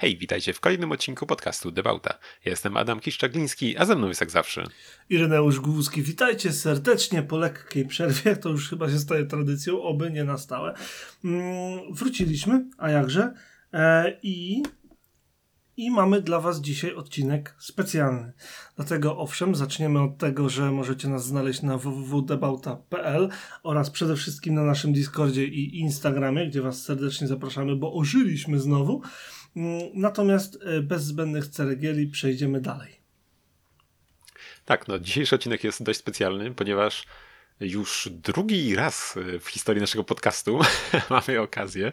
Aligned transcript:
Hej, 0.00 0.16
witajcie 0.16 0.52
w 0.52 0.60
kolejnym 0.60 0.92
odcinku 0.92 1.26
podcastu 1.26 1.70
Debauta. 1.70 2.18
Jestem 2.44 2.76
Adam 2.76 3.00
Kiszczagliński, 3.00 3.76
a 3.76 3.84
ze 3.84 3.96
mną 3.96 4.08
jest 4.08 4.20
jak 4.20 4.30
zawsze 4.30 4.64
Ireneusz 5.10 5.60
Głuski. 5.60 6.02
Witajcie 6.02 6.52
serdecznie 6.52 7.22
po 7.22 7.38
lekkiej 7.38 7.86
przerwie, 7.86 8.36
to 8.36 8.48
już 8.48 8.70
chyba 8.70 8.90
się 8.90 8.98
staje 8.98 9.24
tradycją, 9.24 9.82
oby 9.82 10.10
nie 10.10 10.24
na 10.24 10.38
stałe. 10.38 10.74
Mm, 11.24 11.94
wróciliśmy, 11.94 12.66
a 12.78 12.90
jakże? 12.90 13.34
E, 13.72 14.18
I 14.22 14.62
i 15.76 15.90
mamy 15.90 16.22
dla 16.22 16.40
Was 16.40 16.60
dzisiaj 16.60 16.94
odcinek 16.94 17.54
specjalny. 17.58 18.32
Dlatego 18.76 19.18
owszem, 19.18 19.54
zaczniemy 19.54 20.02
od 20.02 20.18
tego, 20.18 20.48
że 20.48 20.72
możecie 20.72 21.08
nas 21.08 21.26
znaleźć 21.26 21.62
na 21.62 21.78
www.debauta.pl 21.78 23.28
oraz 23.62 23.90
przede 23.90 24.16
wszystkim 24.16 24.54
na 24.54 24.62
naszym 24.62 24.92
Discordzie 24.92 25.44
i 25.44 25.80
Instagramie, 25.80 26.48
gdzie 26.48 26.62
Was 26.62 26.82
serdecznie 26.82 27.26
zapraszamy, 27.26 27.76
bo 27.76 27.94
ożyliśmy 27.94 28.58
znowu. 28.58 29.02
Mm, 29.56 29.90
natomiast 29.94 30.58
e, 30.62 30.80
bez 30.80 31.04
zbędnych 31.04 31.46
ceregieli 31.46 32.06
przejdziemy 32.06 32.60
dalej. 32.60 33.00
Tak, 34.64 34.88
no 34.88 34.98
dzisiejszy 34.98 35.34
odcinek 35.34 35.64
jest 35.64 35.82
dość 35.82 35.98
specjalny, 35.98 36.54
ponieważ 36.54 37.06
już 37.60 38.08
drugi 38.12 38.76
raz 38.76 39.18
w 39.40 39.48
historii 39.48 39.80
naszego 39.80 40.04
podcastu 40.04 40.58
mamy 41.10 41.40
okazję 41.40 41.92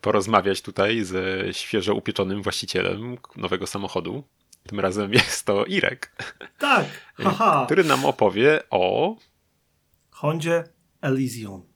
porozmawiać 0.00 0.62
tutaj 0.62 1.04
ze 1.04 1.52
świeżo 1.52 1.94
upieczonym 1.94 2.42
właścicielem 2.42 3.16
nowego 3.36 3.66
samochodu. 3.66 4.24
Tym 4.66 4.80
razem 4.80 5.12
jest 5.12 5.46
to 5.46 5.64
Irek. 5.64 6.12
Tak, 6.58 6.86
haha. 7.14 7.64
Który 7.66 7.84
nam 7.84 8.04
opowie 8.04 8.60
o 8.70 9.16
Hondzie 10.10 10.64
Elysium. 11.00 11.75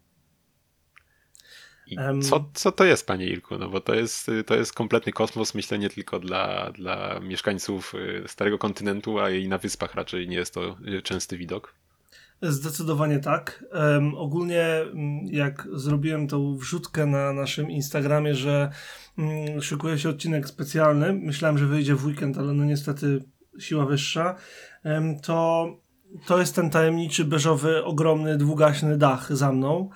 Co, 2.23 2.51
co 2.55 2.73
to 2.73 2.85
jest, 2.85 3.07
panie 3.07 3.27
Irku? 3.27 3.59
No 3.59 3.69
bo 3.69 3.81
to 3.81 3.95
jest, 3.95 4.31
to 4.47 4.55
jest 4.55 4.73
kompletny 4.73 5.13
kosmos, 5.13 5.55
myślę, 5.55 5.79
nie 5.79 5.91
tylko 5.91 6.19
dla, 6.19 6.73
dla 6.73 7.21
mieszkańców 7.21 7.95
y, 7.95 8.29
Starego 8.29 8.59
Kontynentu, 8.59 9.19
a 9.19 9.31
i 9.31 9.49
na 9.49 9.59
wyspach 9.59 9.95
raczej 9.95 10.29
nie 10.29 10.37
jest 10.37 10.55
to 10.55 10.77
y, 10.99 11.03
częsty 11.03 11.39
widok. 11.39 11.75
Zdecydowanie 12.43 13.19
tak. 13.19 13.65
Um, 13.73 14.15
ogólnie 14.15 14.65
mm, 14.65 15.27
jak 15.27 15.69
zrobiłem 15.73 16.29
tą 16.29 16.57
wrzutkę 16.57 17.07
na 17.07 17.33
naszym 17.33 17.71
Instagramie, 17.71 18.35
że 18.35 18.71
um, 19.19 19.63
szykuje 19.63 19.99
się 19.99 20.09
odcinek 20.09 20.49
specjalny, 20.49 21.13
myślałem, 21.13 21.59
że 21.59 21.67
wyjdzie 21.67 21.95
w 21.95 22.05
weekend, 22.05 22.39
ale 22.39 22.53
no 22.53 22.65
niestety 22.65 23.25
siła 23.59 23.87
wyższa, 23.87 24.37
um, 24.85 25.21
to 25.21 25.67
to 26.27 26.39
jest 26.39 26.55
ten 26.55 26.71
tajemniczy, 26.71 27.25
beżowy, 27.25 27.85
ogromny, 27.85 28.37
dwugaśny 28.37 28.97
dach 28.97 29.37
za 29.37 29.53
mną. 29.53 29.91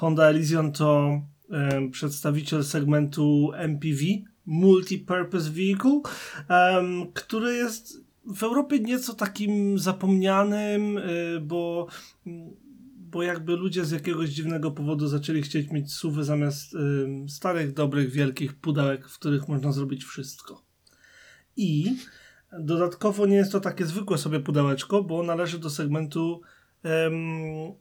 Honda 0.00 0.24
Elysion 0.24 0.72
to 0.72 1.20
przedstawiciel 1.92 2.64
segmentu 2.64 3.50
MPV, 3.54 4.00
Multi-Purpose 4.46 5.50
Vehicle, 5.50 6.00
który 7.14 7.54
jest 7.54 8.04
w 8.26 8.42
Europie 8.42 8.78
nieco 8.78 9.14
takim 9.14 9.78
zapomnianym, 9.78 10.98
y, 10.98 11.40
bo, 11.40 11.86
bo 12.96 13.22
jakby 13.22 13.56
ludzie 13.56 13.84
z 13.84 13.90
jakiegoś 13.90 14.28
dziwnego 14.30 14.70
powodu 14.70 15.08
zaczęli 15.08 15.42
chcieć 15.42 15.70
mieć 15.70 15.92
suwy 15.92 16.24
zamiast 16.24 16.76
starych, 17.28 17.72
dobrych, 17.72 18.10
wielkich 18.10 18.54
pudełek, 18.54 19.08
w 19.08 19.18
których 19.18 19.48
można 19.48 19.72
zrobić 19.72 20.04
wszystko. 20.04 20.64
I 21.56 21.96
dodatkowo 22.58 23.26
nie 23.26 23.36
jest 23.36 23.52
to 23.52 23.60
takie 23.60 23.86
zwykłe 23.86 24.18
sobie 24.18 24.40
pudełeczko, 24.40 25.04
bo 25.04 25.22
należy 25.22 25.58
do 25.58 25.70
segmentu 25.70 26.40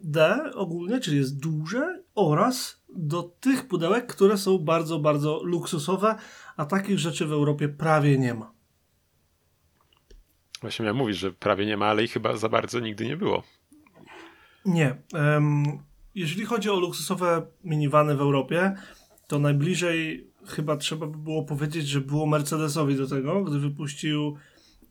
D 0.02 0.40
ogólnie, 0.54 1.00
czyli 1.00 1.18
jest 1.18 1.40
duże 1.40 2.04
oraz 2.28 2.84
do 2.96 3.24
tych 3.24 3.68
pudełek, 3.68 4.08
które 4.08 4.38
są 4.38 4.58
bardzo, 4.58 5.00
bardzo 5.00 5.44
luksusowe, 5.44 6.16
a 6.58 6.66
takich 6.66 7.00
rzeczy 7.00 7.26
w 7.26 7.32
Europie 7.32 7.70
prawie 7.70 8.18
nie 8.18 8.34
ma. 8.34 8.52
Właśnie 10.62 10.84
miałem 10.84 10.98
mówić, 10.98 11.18
że 11.18 11.32
prawie 11.32 11.66
nie 11.66 11.78
ma, 11.78 11.86
ale 11.86 12.04
ich 12.04 12.12
chyba 12.12 12.38
za 12.38 12.50
bardzo 12.50 12.80
nigdy 12.80 13.06
nie 13.06 13.18
było. 13.18 13.44
Nie. 14.66 14.96
Um, 15.14 15.64
jeżeli 16.16 16.46
chodzi 16.46 16.70
o 16.70 16.80
luksusowe 16.80 17.48
minivany 17.64 18.16
w 18.16 18.22
Europie, 18.22 18.76
to 19.28 19.40
najbliżej 19.40 20.30
chyba 20.46 20.78
trzeba 20.78 21.08
by 21.08 21.18
było 21.18 21.44
powiedzieć, 21.44 21.88
że 21.88 22.02
było 22.02 22.26
Mercedesowi 22.26 22.96
do 22.96 23.08
tego, 23.08 23.44
gdy 23.44 23.60
wypuścił. 23.60 24.36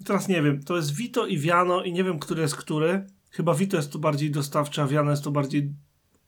Teraz 0.04 0.28
nie 0.28 0.42
wiem, 0.42 0.62
to 0.62 0.76
jest 0.76 0.94
Vito 0.94 1.26
i 1.26 1.38
Viano 1.38 1.82
i 1.82 1.92
nie 1.92 2.04
wiem, 2.04 2.18
który 2.18 2.42
jest 2.42 2.56
który. 2.56 3.06
Chyba 3.30 3.54
Vito 3.54 3.76
jest 3.76 3.92
to 3.92 3.98
bardziej 3.98 4.30
dostawcze, 4.30 4.82
a 4.82 4.86
Viano 4.86 5.10
jest 5.10 5.24
to 5.24 5.30
bardziej 5.30 5.72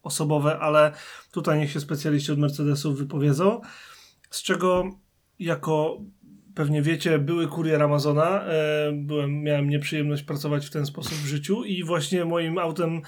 osobowe, 0.03 0.59
ale 0.59 0.93
tutaj 1.33 1.59
niech 1.59 1.71
się 1.71 1.81
specjaliści 1.81 2.33
od 2.33 2.39
Mercedesów 2.39 2.99
wypowiedzą. 2.99 3.61
Z 4.31 4.43
czego 4.43 4.91
jako 5.39 6.01
pewnie 6.55 6.83
wiecie, 6.83 7.19
były 7.19 7.49
kurier 7.49 7.83
Amazona. 7.83 8.45
E, 8.45 8.93
byłem, 8.93 9.43
miałem 9.43 9.69
nieprzyjemność 9.69 10.23
pracować 10.23 10.67
w 10.67 10.71
ten 10.71 10.87
sposób 10.87 11.13
w 11.13 11.27
życiu 11.27 11.65
i 11.65 11.85
właśnie 11.85 12.25
moim 12.25 12.59
autem 12.59 13.03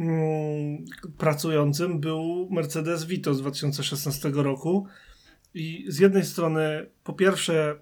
mm, 0.00 0.84
pracującym 1.18 2.00
był 2.00 2.48
Mercedes 2.50 3.04
Vito 3.04 3.34
z 3.34 3.40
2016 3.40 4.30
roku. 4.34 4.86
I 5.54 5.84
z 5.88 5.98
jednej 5.98 6.24
strony, 6.24 6.90
po 7.04 7.12
pierwsze, 7.12 7.78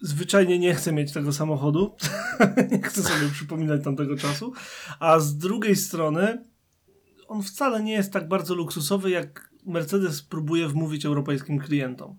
zwyczajnie 0.00 0.58
nie 0.58 0.74
chcę 0.74 0.92
mieć 0.92 1.12
tego 1.12 1.32
samochodu. 1.32 1.96
nie 2.72 2.82
chcę 2.82 3.02
sobie 3.02 3.30
przypominać 3.32 3.84
tamtego 3.84 4.16
czasu. 4.16 4.52
A 5.00 5.18
z 5.18 5.36
drugiej 5.36 5.76
strony, 5.76 6.44
on 7.28 7.42
wcale 7.42 7.82
nie 7.82 7.92
jest 7.92 8.12
tak 8.12 8.28
bardzo 8.28 8.54
luksusowy, 8.54 9.10
jak 9.10 9.50
Mercedes 9.66 10.22
próbuje 10.22 10.68
wmówić 10.68 11.06
europejskim 11.06 11.58
klientom 11.58 12.16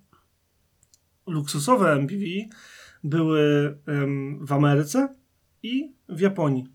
luksusowe 1.28 1.94
MPV 1.94 2.25
były 3.03 3.78
w 4.41 4.53
Ameryce 4.53 5.16
i 5.63 5.94
w 6.09 6.19
Japonii, 6.19 6.68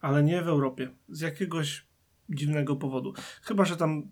ale 0.00 0.22
nie 0.22 0.42
w 0.42 0.48
Europie. 0.48 0.90
Z 1.08 1.20
jakiegoś 1.20 1.86
dziwnego 2.30 2.76
powodu. 2.76 3.12
Chyba, 3.42 3.64
że 3.64 3.76
tam, 3.76 4.02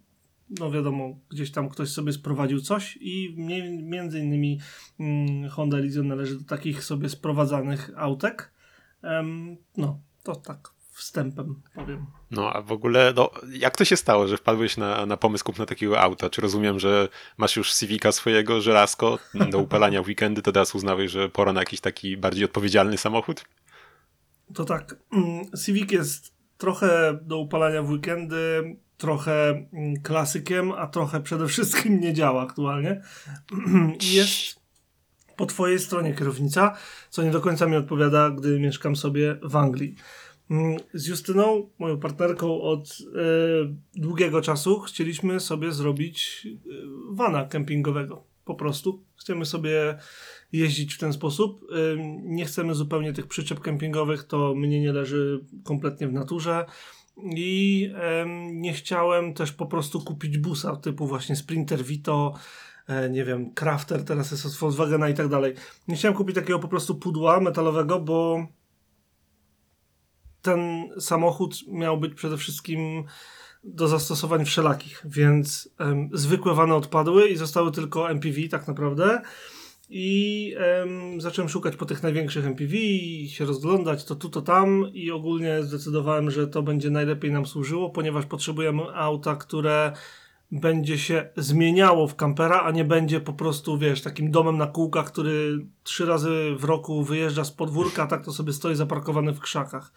no 0.61 0.71
wiadomo, 0.71 1.19
gdzieś 1.29 1.51
tam 1.51 1.69
ktoś 1.69 1.89
sobie 1.89 2.13
sprowadził 2.13 2.61
coś 2.61 2.99
i 3.01 3.35
między 3.83 4.21
innymi 4.21 4.61
hmm, 4.99 5.49
Honda 5.49 5.79
Elysion 5.79 6.07
należy 6.07 6.39
do 6.39 6.45
takich 6.45 6.85
sobie 6.85 7.09
sprowadzanych 7.09 7.91
autek. 7.97 8.53
no, 9.77 10.01
to 10.23 10.37
tak 10.37 10.74
wstępem 10.95 11.63
powiem. 11.75 12.07
No 12.31 12.53
a 12.53 12.63
w 12.63 12.73
ogóle, 12.73 13.13
no, 13.17 13.31
jak 13.53 13.77
to 13.77 13.85
się 13.85 13.97
stało, 13.97 14.29
że 14.29 14.37
wpadłeś 14.37 14.77
na, 14.77 15.07
na 15.07 15.17
pomysł 15.17 15.45
kupna 15.45 15.67
takiego 15.67 16.01
auta? 16.01 16.31
Czy 16.31 16.41
rozumiem, 16.41 16.81
że 16.81 17.09
masz 17.37 17.57
już 17.57 17.75
Civica 17.75 18.13
swojego, 18.13 18.61
żelazko 18.61 19.19
do 19.51 19.59
upalania 19.59 20.03
w 20.03 20.07
weekendy, 20.07 20.43
to 20.43 20.53
teraz 20.53 20.75
uznałeś, 20.75 21.11
że 21.11 21.29
pora 21.29 21.53
na 21.53 21.61
jakiś 21.61 21.81
taki 21.81 22.17
bardziej 22.17 22.45
odpowiedzialny 22.45 22.99
samochód? 22.99 23.45
To 24.55 24.65
tak, 24.65 24.97
mm, 25.13 25.45
Civic 25.65 25.93
jest 25.93 26.35
trochę 26.59 27.19
do 27.23 27.39
upalania 27.39 27.83
w 27.83 27.91
weekendy, 27.91 28.77
trochę 28.97 29.49
mm, 29.51 30.03
klasykiem, 30.03 30.73
a 30.73 30.87
trochę 30.87 31.21
przede 31.21 31.49
wszystkim 31.49 32.01
nie 32.01 32.15
działa 32.15 32.43
aktualnie. 32.43 33.03
jest 34.15 34.65
po 35.37 35.47
twojej 35.47 35.79
stronie 35.79 36.15
kierownica, 36.15 36.77
co 37.11 37.23
nie 37.23 37.31
do 37.31 37.41
końca 37.41 37.67
mi 37.67 37.77
odpowiada, 37.77 38.31
gdy 38.31 38.61
mieszkam 38.61 38.97
sobie 38.97 39.37
w 39.43 39.57
Anglii. 39.57 39.95
Mm, 40.51 40.77
z 40.95 41.07
Justyną, 41.07 41.71
moją 41.79 42.01
partnerką, 42.01 42.61
od 42.61 42.89
e, 42.89 44.01
długiego 44.01 44.41
czasu 44.41 44.81
chcieliśmy 44.81 45.41
sobie 45.41 45.73
zrobić 45.73 46.47
e, 46.47 46.71
wana 47.11 47.45
kempingowego. 47.45 48.25
Po 48.45 48.55
prostu. 48.55 49.05
Chcemy 49.17 49.47
sobie 49.47 49.99
jeździć 50.53 50.95
w 50.95 50.99
ten 50.99 51.13
sposób. 51.13 51.67
E, 51.73 51.97
nie 52.23 52.45
chcemy 52.45 52.75
zupełnie 52.75 53.13
tych 53.13 53.27
przyczep 53.27 53.61
kempingowych, 53.61 54.25
to 54.25 54.55
mnie 54.55 54.81
nie 54.81 54.93
leży 54.93 55.45
kompletnie 55.65 56.09
w 56.09 56.13
naturze. 56.13 56.67
I 57.37 57.91
e, 57.95 58.27
nie 58.53 58.73
chciałem 58.73 59.35
też 59.35 59.53
po 59.53 59.67
prostu 59.67 60.01
kupić 60.01 60.39
busa 60.39 60.77
typu 60.77 61.07
właśnie 61.07 61.37
Sprinter 61.37 61.85
Vito, 61.85 62.35
e, 62.87 63.11
nie 63.11 63.25
wiem, 63.25 63.55
Crafter 63.55 64.05
teraz 64.05 64.31
jest 64.31 64.47
od 64.47 64.53
Volkswagena 64.53 65.09
i 65.09 65.15
tak 65.15 65.29
dalej. 65.29 65.55
Nie 65.89 65.97
chciałem 65.97 66.17
kupić 66.17 66.35
takiego 66.35 66.59
po 66.59 66.69
prostu 66.69 66.95
pudła 66.95 67.41
metalowego, 67.41 68.01
bo 68.01 68.47
ten 70.45 70.89
samochód 71.01 71.57
miał 71.69 71.99
być 71.99 72.15
przede 72.15 72.37
wszystkim 72.37 73.05
do 73.65 73.89
zastosowań 73.89 74.45
wszelakich, 74.45 75.03
więc 75.05 75.69
um, 75.81 76.09
zwykłe 76.13 76.55
wany 76.55 76.75
odpadły 76.75 77.29
i 77.29 77.37
zostały 77.37 77.73
tylko 77.73 78.11
MPV 78.11 78.49
tak 78.51 78.69
naprawdę. 78.69 79.23
I 79.91 80.55
um, 80.81 81.21
zacząłem 81.21 81.49
szukać 81.49 81.77
po 81.77 81.87
tych 81.87 82.03
największych 82.03 82.47
MPV 82.47 82.77
i 82.77 83.29
się 83.29 83.45
rozglądać 83.45 84.05
to 84.05 84.15
tu, 84.15 84.29
to 84.29 84.43
tam 84.43 84.91
i 84.93 85.11
ogólnie 85.11 85.63
zdecydowałem, 85.63 86.31
że 86.31 86.47
to 86.47 86.63
będzie 86.63 86.91
najlepiej 86.91 87.33
nam 87.33 87.47
służyło, 87.47 87.91
ponieważ 87.91 88.27
potrzebujemy 88.27 88.83
auta, 88.95 89.37
które 89.37 89.93
będzie 90.53 90.99
się 90.99 91.29
zmieniało 91.37 92.09
w 92.09 92.17
kampera, 92.17 92.61
a 92.61 92.71
nie 92.71 92.85
będzie 92.85 93.21
po 93.21 93.33
prostu, 93.33 93.79
wiesz, 93.79 94.03
takim 94.03 94.31
domem 94.31 94.59
na 94.59 94.67
kółkach, 94.67 95.07
który 95.07 95.67
trzy 95.83 96.07
razy 96.07 96.55
w 96.59 96.65
roku 96.65 97.05
wyjeżdża 97.05 97.45
z 97.45 97.51
podwórka, 97.51 98.07
tak 98.07 98.25
to 98.25 98.33
sobie 98.33 98.53
stoi 98.53 98.75
zaparkowany 98.75 99.33
w 99.33 99.41
krzakach. 99.41 99.93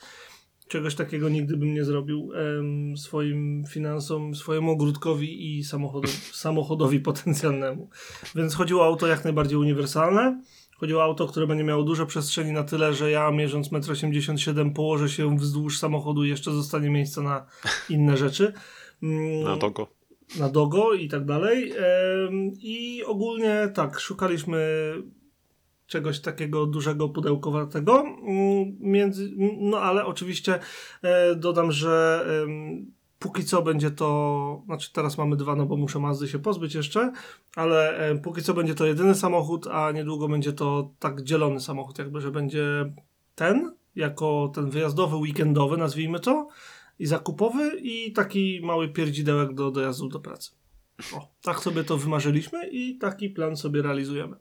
Czegoś 0.68 0.96
takiego 0.96 1.30
nigdy 1.30 1.58
bym 1.58 1.74
nie 1.74 1.84
zrobił 1.84 2.32
em, 2.34 2.98
swoim 2.98 3.64
finansom, 3.70 4.36
swojemu 4.36 4.72
ogródkowi 4.72 5.58
i 5.58 5.64
samochodowi, 5.64 6.14
samochodowi 6.44 7.00
potencjalnemu. 7.00 7.90
Więc 8.36 8.56
chodziło 8.56 8.82
o 8.82 8.86
auto 8.86 9.08
jak 9.08 9.24
najbardziej 9.24 9.58
uniwersalne. 9.58 10.42
Chodziło 10.78 11.02
o 11.02 11.04
auto, 11.04 11.28
które 11.28 11.48
będzie 11.48 11.64
miało 11.64 11.84
dużo 11.84 12.06
przestrzeni 12.06 12.52
na 12.52 12.64
tyle, 12.64 12.94
że 12.94 13.12
ja 13.12 13.32
mierząc 13.32 13.70
1,87 13.70 14.60
m 14.62 14.74
położę 14.74 15.10
się 15.10 15.38
wzdłuż 15.38 15.80
samochodu 15.80 16.24
i 16.24 16.30
jeszcze 16.30 16.52
zostanie 16.52 16.90
miejsce 16.90 17.22
na 17.22 17.46
inne 17.90 18.18
rzeczy. 18.18 18.54
Mm, 19.04 19.44
Na 19.44 19.58
dogo. 19.58 19.88
na 20.40 20.50
Dogo 20.50 20.94
i 20.94 21.08
tak 21.08 21.26
dalej. 21.26 21.72
Em, 21.72 22.52
I 22.62 23.04
ogólnie 23.06 23.72
tak, 23.74 24.00
szukaliśmy 24.00 24.94
czegoś 25.88 26.20
takiego 26.20 26.66
dużego, 26.66 27.10
pudełkowatego. 27.10 28.00
Mm, 28.02 28.78
Między, 28.80 29.32
no 29.58 29.80
ale 29.80 30.06
oczywiście 30.06 30.60
e, 31.02 31.36
dodam, 31.36 31.72
że 31.72 32.26
póki 33.20 33.46
co 33.46 33.62
będzie 33.62 33.92
to, 33.92 34.62
znaczy 34.66 34.94
teraz 34.94 35.18
mamy 35.18 35.36
dwa, 35.36 35.56
no 35.56 35.66
bo 35.66 35.78
muszę 35.78 36.00
Mazdy 36.00 36.28
się 36.28 36.40
pozbyć 36.40 36.76
jeszcze, 36.76 37.12
ale 37.56 38.00
póki 38.24 38.42
co 38.42 38.54
będzie 38.54 38.76
to 38.76 38.86
jedyny 38.86 39.16
samochód, 39.16 39.68
a 39.68 39.92
niedługo 39.92 40.28
będzie 40.28 40.54
to 40.54 40.94
tak 41.00 41.24
dzielony 41.24 41.60
samochód, 41.60 42.00
jakby, 42.00 42.22
że 42.22 42.32
będzie 42.32 42.94
ten, 43.36 43.76
jako 43.96 44.52
ten 44.56 44.70
wyjazdowy, 44.70 45.16
weekendowy, 45.16 45.78
nazwijmy 45.78 46.20
to, 46.20 46.48
i 47.00 47.06
zakupowy 47.06 47.80
i 47.82 48.14
taki 48.14 48.62
mały 48.64 48.90
pierdzidełek 48.90 49.54
do 49.54 49.72
dojazdu 49.72 50.10
do 50.10 50.20
pracy. 50.20 50.52
O, 51.14 51.28
tak 51.42 51.60
sobie 51.60 51.84
to 51.84 51.98
wymarzyliśmy 51.98 52.70
i 52.70 52.98
taki 52.98 53.30
plan 53.30 53.58
sobie 53.58 53.82
realizujemy. 53.82 54.36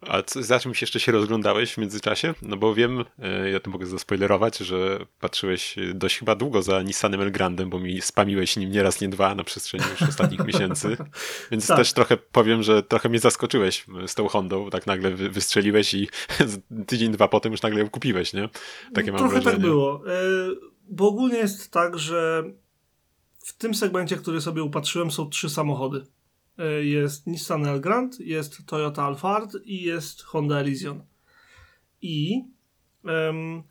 A 0.00 0.22
co, 0.22 0.42
za 0.42 0.60
czym 0.60 0.72
jeszcze 0.80 1.00
się 1.00 1.12
rozglądałeś 1.12 1.72
w 1.74 1.78
międzyczasie? 1.78 2.34
No 2.42 2.56
bo 2.56 2.74
wiem, 2.74 3.04
e, 3.18 3.50
ja 3.50 3.60
to 3.60 3.70
mogę 3.70 3.86
zaspoilerować, 3.86 4.58
że 4.58 5.06
patrzyłeś 5.20 5.76
dość 5.94 6.18
chyba 6.18 6.34
długo 6.34 6.62
za 6.62 6.82
Nissanem 6.82 7.20
Elgrandem, 7.20 7.70
bo 7.70 7.78
mi 7.80 8.00
spamiłeś 8.00 8.56
nim 8.56 8.70
nie 8.70 8.82
raz, 8.82 9.00
nie 9.00 9.08
dwa 9.08 9.34
na 9.34 9.44
przestrzeni 9.44 9.84
już 9.90 10.02
ostatnich 10.02 10.44
miesięcy. 10.44 10.96
Więc 11.50 11.66
Tak. 11.66 11.76
też 11.76 11.92
trochę 11.92 12.16
powiem, 12.16 12.62
że 12.62 12.82
trochę 12.82 13.08
mnie 13.08 13.18
zaskoczyłeś 13.18 13.84
z 14.06 14.14
tą 14.14 14.28
Hondą. 14.28 14.70
Tak 14.70 14.86
nagle 14.86 15.10
wy- 15.10 15.30
wystrzeliłeś 15.30 15.94
i 15.94 16.08
tydzień, 16.86 17.12
dwa 17.12 17.28
potem 17.28 17.52
już 17.52 17.62
nagle 17.62 17.80
ją 17.80 17.90
kupiłeś, 17.90 18.32
nie? 18.32 18.48
Takie 18.94 19.12
mam 19.12 19.18
Trochę 19.18 19.34
wrażenie. 19.34 19.52
tak 19.52 19.60
było. 19.62 20.02
E, 20.06 20.20
bo 20.88 21.08
ogólnie 21.08 21.36
jest 21.38 21.70
tak, 21.72 21.98
że 21.98 22.44
w 23.38 23.52
tym 23.52 23.74
segmencie, 23.74 24.16
który 24.16 24.40
sobie 24.40 24.62
upatrzyłem, 24.62 25.10
są 25.10 25.28
trzy 25.30 25.50
samochody. 25.50 26.06
E, 26.58 26.84
Jest 26.84 27.26
Nissan 27.26 27.66
Elgrand, 27.66 28.20
jest 28.20 28.66
Toyota 28.66 29.04
Alphard 29.04 29.56
i 29.64 29.82
jest 29.82 30.22
Honda 30.22 30.60
Elysion. 30.60 31.02
I 32.02 32.44
em, 33.04 33.62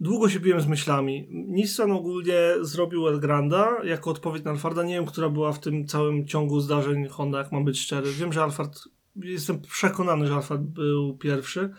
długo 0.00 0.28
się 0.28 0.40
biłem 0.40 0.60
z 0.60 0.66
myślami. 0.66 1.26
Nissan 1.30 1.90
ogólnie 1.90 2.38
zrobił 2.60 3.08
Elgranda 3.08 3.76
jako 3.84 4.10
odpowiedź 4.10 4.44
na 4.44 4.50
Alfarda. 4.50 4.82
Nie 4.82 4.94
wiem, 4.94 5.06
która 5.06 5.28
była 5.28 5.52
w 5.52 5.60
tym 5.60 5.86
całym 5.86 6.26
ciągu 6.26 6.60
zdarzeń 6.60 7.08
Honda, 7.08 7.38
jak 7.38 7.52
mam 7.52 7.64
być 7.64 7.80
szczery. 7.80 8.12
Wiem, 8.12 8.32
że 8.32 8.42
Alphard, 8.42 8.78
jestem 9.16 9.60
przekonany, 9.60 10.26
że 10.26 10.34
Alphard 10.34 10.62
był 10.62 11.18
pierwszy. 11.18 11.70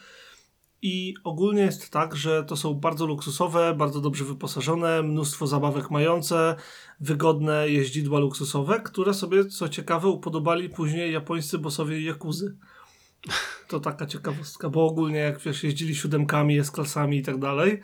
I 0.82 1.14
ogólnie 1.24 1.62
jest 1.62 1.90
tak, 1.90 2.16
że 2.16 2.44
to 2.44 2.56
są 2.56 2.74
bardzo 2.74 3.06
luksusowe, 3.06 3.76
bardzo 3.78 4.02
dobrze 4.02 4.26
wyposażone, 4.26 5.04
mnóstwo 5.04 5.48
zabawek 5.48 5.92
mające, 5.92 6.56
wygodne 7.00 7.70
jeździdła 7.70 8.20
luksusowe, 8.20 8.80
które 8.80 9.14
sobie, 9.14 9.46
co 9.46 9.70
ciekawe, 9.70 10.08
upodobali 10.08 10.70
później 10.70 11.14
japońscy 11.14 11.58
bossowie 11.58 12.02
Jakuzy. 12.02 12.58
To 13.68 13.80
taka 13.80 14.06
ciekawostka, 14.06 14.70
bo 14.70 14.86
ogólnie 14.86 15.20
jak 15.20 15.40
wiesz, 15.40 15.64
jeździli 15.64 15.96
siódemkami, 15.96 16.60
S-klasami 16.60 17.18
i 17.18 17.24
tak 17.24 17.40
dalej, 17.40 17.82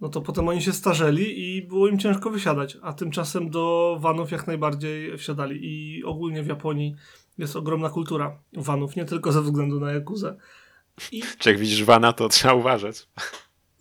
no 0.00 0.08
to 0.08 0.20
potem 0.20 0.48
oni 0.48 0.62
się 0.62 0.72
starzeli 0.72 1.56
i 1.56 1.62
było 1.62 1.88
im 1.88 1.98
ciężko 1.98 2.30
wysiadać, 2.30 2.78
a 2.82 2.92
tymczasem 2.92 3.50
do 3.50 3.96
vanów 4.00 4.30
jak 4.30 4.46
najbardziej 4.46 5.18
wsiadali 5.18 5.58
i 5.62 6.04
ogólnie 6.04 6.42
w 6.42 6.46
Japonii 6.46 6.94
jest 7.38 7.56
ogromna 7.56 7.90
kultura 7.90 8.38
vanów, 8.52 8.96
nie 8.96 9.04
tylko 9.04 9.32
ze 9.32 9.42
względu 9.42 9.80
na 9.80 9.92
Jakuzę. 9.92 10.36
I 11.12 11.22
Czy 11.38 11.50
jak 11.50 11.58
widzisz 11.58 11.84
Wana, 11.84 12.12
to 12.12 12.28
trzeba 12.28 12.54
uważać. 12.54 13.08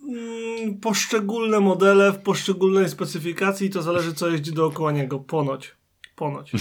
Mm, 0.09 0.79
poszczególne 0.79 1.59
modele 1.59 2.11
w 2.11 2.17
poszczególnej 2.17 2.89
specyfikacji 2.89 3.69
to 3.69 3.81
zależy 3.81 4.13
co 4.13 4.29
jeździ 4.29 4.53
dookoła 4.53 4.91
niego. 4.91 5.19
Ponoć. 5.19 5.75
Ponoć. 6.15 6.51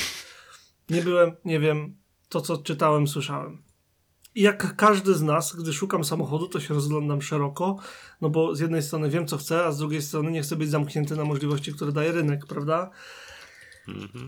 Nie 0.90 1.02
byłem, 1.02 1.32
nie 1.44 1.60
wiem. 1.60 1.96
To 2.28 2.40
co 2.40 2.56
czytałem, 2.58 3.08
słyszałem. 3.08 3.62
I 4.34 4.42
jak 4.42 4.76
każdy 4.76 5.14
z 5.14 5.22
nas, 5.22 5.56
gdy 5.56 5.72
szukam 5.72 6.04
samochodu, 6.04 6.48
to 6.48 6.60
się 6.60 6.74
rozglądam 6.74 7.22
szeroko, 7.22 7.76
no 8.20 8.30
bo 8.30 8.54
z 8.54 8.60
jednej 8.60 8.82
strony 8.82 9.10
wiem 9.10 9.26
co 9.26 9.36
chcę, 9.36 9.64
a 9.64 9.72
z 9.72 9.78
drugiej 9.78 10.02
strony 10.02 10.30
nie 10.30 10.42
chcę 10.42 10.56
być 10.56 10.70
zamknięty 10.70 11.16
na 11.16 11.24
możliwości, 11.24 11.72
które 11.72 11.92
daje 11.92 12.12
rynek, 12.12 12.46
prawda? 12.46 12.90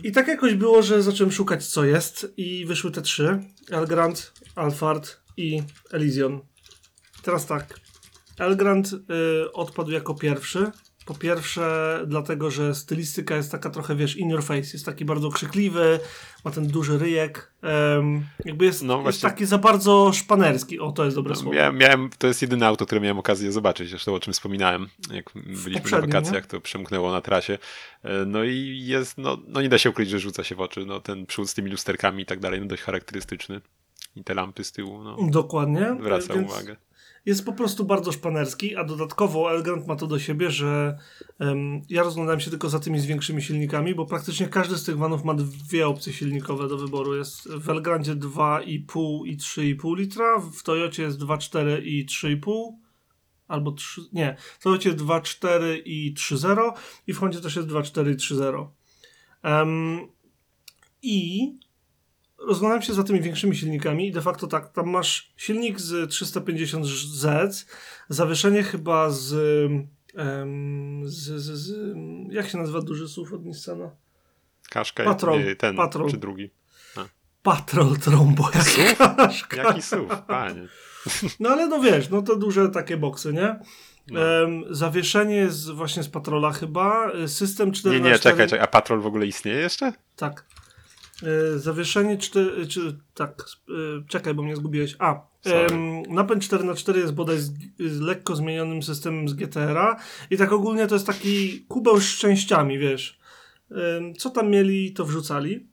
I 0.03 0.13
tak 0.13 0.29
jakoś 0.29 0.55
było, 0.55 0.83
że 0.83 1.03
zacząłem 1.03 1.33
szukać 1.33 1.67
co 1.67 1.85
jest 1.85 2.33
i 2.37 2.67
wyszły 2.67 2.91
te 2.91 3.03
trzy. 3.03 3.43
Elgrand, 3.71 4.33
Alphard 4.55 5.26
i 5.37 5.63
Elysion. 5.93 6.41
Teraz 7.23 7.47
tak. 7.47 7.81
Elgrand 8.39 8.93
y, 8.93 9.53
odpadł 9.53 9.91
jako 9.91 10.15
pierwszy. 10.15 10.71
Po 11.07 11.15
pierwsze, 11.15 12.01
dlatego, 12.07 12.51
że 12.51 12.75
stylistyka 12.75 13.37
jest 13.37 13.53
taka 13.53 13.71
trochę, 13.71 13.97
wiesz, 13.97 14.17
in 14.17 14.31
your 14.31 14.43
face. 14.43 14.71
Jest 14.73 14.87
taki 14.87 15.05
bardzo 15.05 15.31
krzykliwy, 15.31 16.01
ma 16.45 16.51
ten 16.51 16.67
duży 16.67 16.99
ryjek. 16.99 17.53
em, 17.63 18.25
jakby 18.45 18.65
jest, 18.65 18.83
No 18.83 18.93
jest 18.95 19.03
właśnie. 19.03 19.21
taki 19.31 19.47
za 19.47 19.59
bardzo 19.59 20.13
szpanerski. 20.15 20.81
O, 20.81 20.93
to 20.93 21.05
jest 21.05 21.17
dobre 21.17 21.31
No, 21.35 21.41
słowo. 21.41 21.57
miałem, 21.57 21.77
miałem, 21.79 22.11
to 22.19 22.27
jest 22.27 22.43
jedyne 22.43 22.67
auto, 22.67 22.87
które 22.87 23.01
miałem 23.01 23.19
okazję 23.19 23.53
zobaczyć, 23.53 23.89
zresztą 23.91 24.15
o 24.15 24.21
czym 24.21 24.33
wspominałem, 24.33 24.89
jak 25.13 25.31
byliśmy 25.65 25.91
na 25.91 26.01
wakacjach, 26.01 26.47
to 26.47 26.61
przemknęło 26.61 27.13
na 27.13 27.21
trasie. 27.21 27.59
E, 28.03 28.25
No 28.27 28.45
i 28.45 28.83
jest, 28.87 29.19
no, 29.19 29.39
no 29.49 29.63
nie 29.63 29.69
da 29.69 29.79
się 29.79 29.91
ukryć, 29.91 30.11
że 30.11 30.19
rzuca 30.19 30.45
się 30.45 30.55
w 30.55 30.61
oczy. 30.61 30.87
No, 30.87 31.01
ten 31.01 31.27
przód 31.27 31.51
z 31.51 31.55
tymi 31.55 31.71
lusterkami 31.71 32.23
i 32.23 32.27
tak 32.27 32.41
dalej, 32.41 32.61
no 32.61 32.67
dość 32.67 32.83
charakterystyczny. 32.83 33.61
I 34.17 34.25
te 34.25 34.35
lampy 34.35 34.65
z 34.65 34.73
tyłu, 34.73 35.03
no, 35.03 35.17
Dokładnie. 35.31 35.97
zwraca 36.01 36.35
więc 36.35 36.53
uwagę. 36.53 36.77
Jest 37.27 37.45
po 37.45 37.53
prostu 37.53 37.85
bardzo 37.85 38.13
szpanerski, 38.13 38.77
a 38.77 38.85
dodatkowo 38.85 39.51
Elgrand 39.51 39.87
ma 39.87 39.97
to 39.97 40.07
do 40.07 40.19
siebie, 40.19 40.51
że 40.51 40.99
em, 41.39 41.83
ja 41.89 42.03
rozglądałem 42.03 42.41
się 42.41 42.51
tylko 42.51 42.69
za 42.69 42.81
tymi 42.81 43.01
z 43.01 43.07
większymi 43.07 43.43
silnikami, 43.43 43.95
bo 43.95 44.07
praktycznie 44.07 44.49
każdy 44.49 44.77
z 44.77 44.85
tych 44.85 44.99
vanów 44.99 45.25
ma 45.25 45.35
dwie 45.35 45.89
opcje 45.89 46.13
silnikowe 46.13 46.69
do 46.69 46.79
wyboru. 46.79 47.17
Jest 47.17 47.49
w 47.49 47.71
Elgrandzie 47.71 48.17
2,5 48.17 49.27
i 49.27 49.37
3,5 49.37 49.97
litra, 49.97 50.39
w 50.39 50.63
Toyocie 50.63 51.03
jest 51.03 51.19
2,4 51.19 51.83
i 51.83 52.07
3,5 52.07 52.73
albo 53.49 53.73
3, 53.73 54.01
nie, 54.13 54.37
w 54.59 54.63
Toyocie 54.63 54.91
jest 54.91 55.03
2,4 55.03 55.81
i 55.85 56.15
3,0 56.15 56.73
i 57.07 57.13
w 57.13 57.19
Hondzie 57.19 57.41
też 57.41 57.57
jest 57.57 57.69
2,4 57.69 58.11
i 58.11 58.17
3,0. 58.17 58.69
Em, 59.43 59.99
I 61.03 61.53
rozglądam 62.47 62.83
się 62.83 62.95
za 62.95 63.05
tymi 63.05 63.21
większymi 63.21 63.57
silnikami 63.57 64.09
i 64.09 64.13
de 64.13 64.23
facto 64.23 64.47
tak, 64.47 64.73
tam 64.73 64.91
masz 64.91 65.33
silnik 65.37 65.81
z 65.81 66.11
350Z, 66.11 67.67
zawieszenie 68.09 68.63
chyba 68.63 69.11
z, 69.11 69.29
z, 71.05 71.43
z, 71.43 71.43
z 71.43 71.75
jak 72.33 72.49
się 72.49 72.59
nazywa 72.59 72.81
duży 72.81 73.09
SUV 73.09 73.37
od 73.37 73.45
Nissana? 73.45 73.91
Kaszka, 74.71 75.05
Patrol, 75.05 75.45
nie, 75.45 75.57
ten, 75.57 75.77
patrol. 75.77 76.11
czy 76.11 76.17
drugi. 76.17 76.51
Patrol 77.43 77.97
Trombo, 77.97 78.51
jak 78.55 78.97
kaszka. 79.17 79.57
Jaki 79.57 79.83
SUV, 79.83 80.17
panie. 80.27 80.69
No 81.41 81.49
ale 81.49 81.69
no 81.69 81.81
wiesz, 81.81 82.09
no 82.11 82.23
to 82.23 82.37
duże 82.37 82.69
takie 82.69 82.97
boksy, 82.97 83.33
nie? 83.33 83.59
No. 84.11 84.21
Em, 84.21 84.65
zawieszenie 84.71 85.37
jest 85.37 85.71
właśnie 85.71 86.03
z 86.03 86.09
Patrola 86.09 86.53
chyba, 86.53 87.13
system 87.27 87.73
4 87.73 88.01
Nie, 88.01 88.11
nie, 88.11 88.19
czekaj, 88.19 88.49
czekaj, 88.49 88.65
a 88.65 88.67
Patrol 88.67 89.01
w 89.01 89.07
ogóle 89.07 89.27
istnieje 89.27 89.59
jeszcze? 89.59 89.93
Tak. 90.17 90.45
E, 91.23 91.59
zawieszenie 91.59 92.19
4, 92.19 92.67
czy 92.67 92.99
tak, 93.15 93.45
e, 93.69 93.73
czekaj, 94.09 94.35
bo 94.35 94.43
mnie 94.43 94.57
zgubiłeś. 94.57 94.97
A, 94.99 95.27
em, 95.45 96.03
napęd 96.03 96.43
4x4 96.43 96.97
jest 96.97 97.15
bodaj 97.15 97.39
z, 97.39 97.53
z 97.79 98.01
lekko 98.01 98.37
zmienionym 98.37 98.83
systemem 98.83 99.29
z 99.29 99.35
GTR-a 99.35 99.97
i 100.31 100.37
tak 100.37 100.53
ogólnie 100.53 100.87
to 100.87 100.95
jest 100.95 101.07
taki 101.07 101.61
kubeł 101.69 102.01
z 102.01 102.05
szczęściami, 102.05 102.79
wiesz. 102.79 103.19
Em, 103.71 104.15
co 104.15 104.31
tam 104.31 104.51
mieli, 104.51 104.93
to 104.93 105.05
wrzucali. 105.05 105.69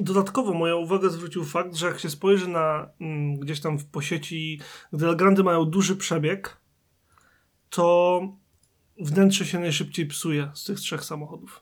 Dodatkowo 0.00 0.54
moją 0.54 0.76
uwagę 0.76 1.10
zwrócił 1.10 1.44
fakt, 1.44 1.74
że 1.74 1.86
jak 1.86 2.00
się 2.00 2.10
spojrzy 2.10 2.48
na 2.48 2.88
mm, 3.00 3.36
gdzieś 3.36 3.60
tam 3.60 3.78
w 3.78 3.84
po 3.84 4.02
sieci, 4.02 4.60
gdy 4.92 5.06
Elgrandy 5.06 5.42
mają 5.42 5.64
duży 5.64 5.96
przebieg, 5.96 6.56
to 7.70 8.20
wnętrze 9.00 9.46
się 9.46 9.58
najszybciej 9.58 10.06
psuje 10.06 10.50
z 10.54 10.64
tych 10.64 10.80
trzech 10.80 11.04
samochodów. 11.04 11.61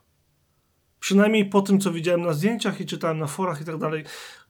Przynajmniej 1.00 1.45
po 1.45 1.62
tym, 1.62 1.80
co 1.80 1.92
widziałem 1.92 2.23
na 2.23 2.33
zdjęciach 2.33 2.80
i 2.80 2.87
czytałem 2.87 3.19
na 3.19 3.26
forach 3.26 3.61
i 3.61 3.64
tak 3.64 3.78
dalej. 3.78 4.04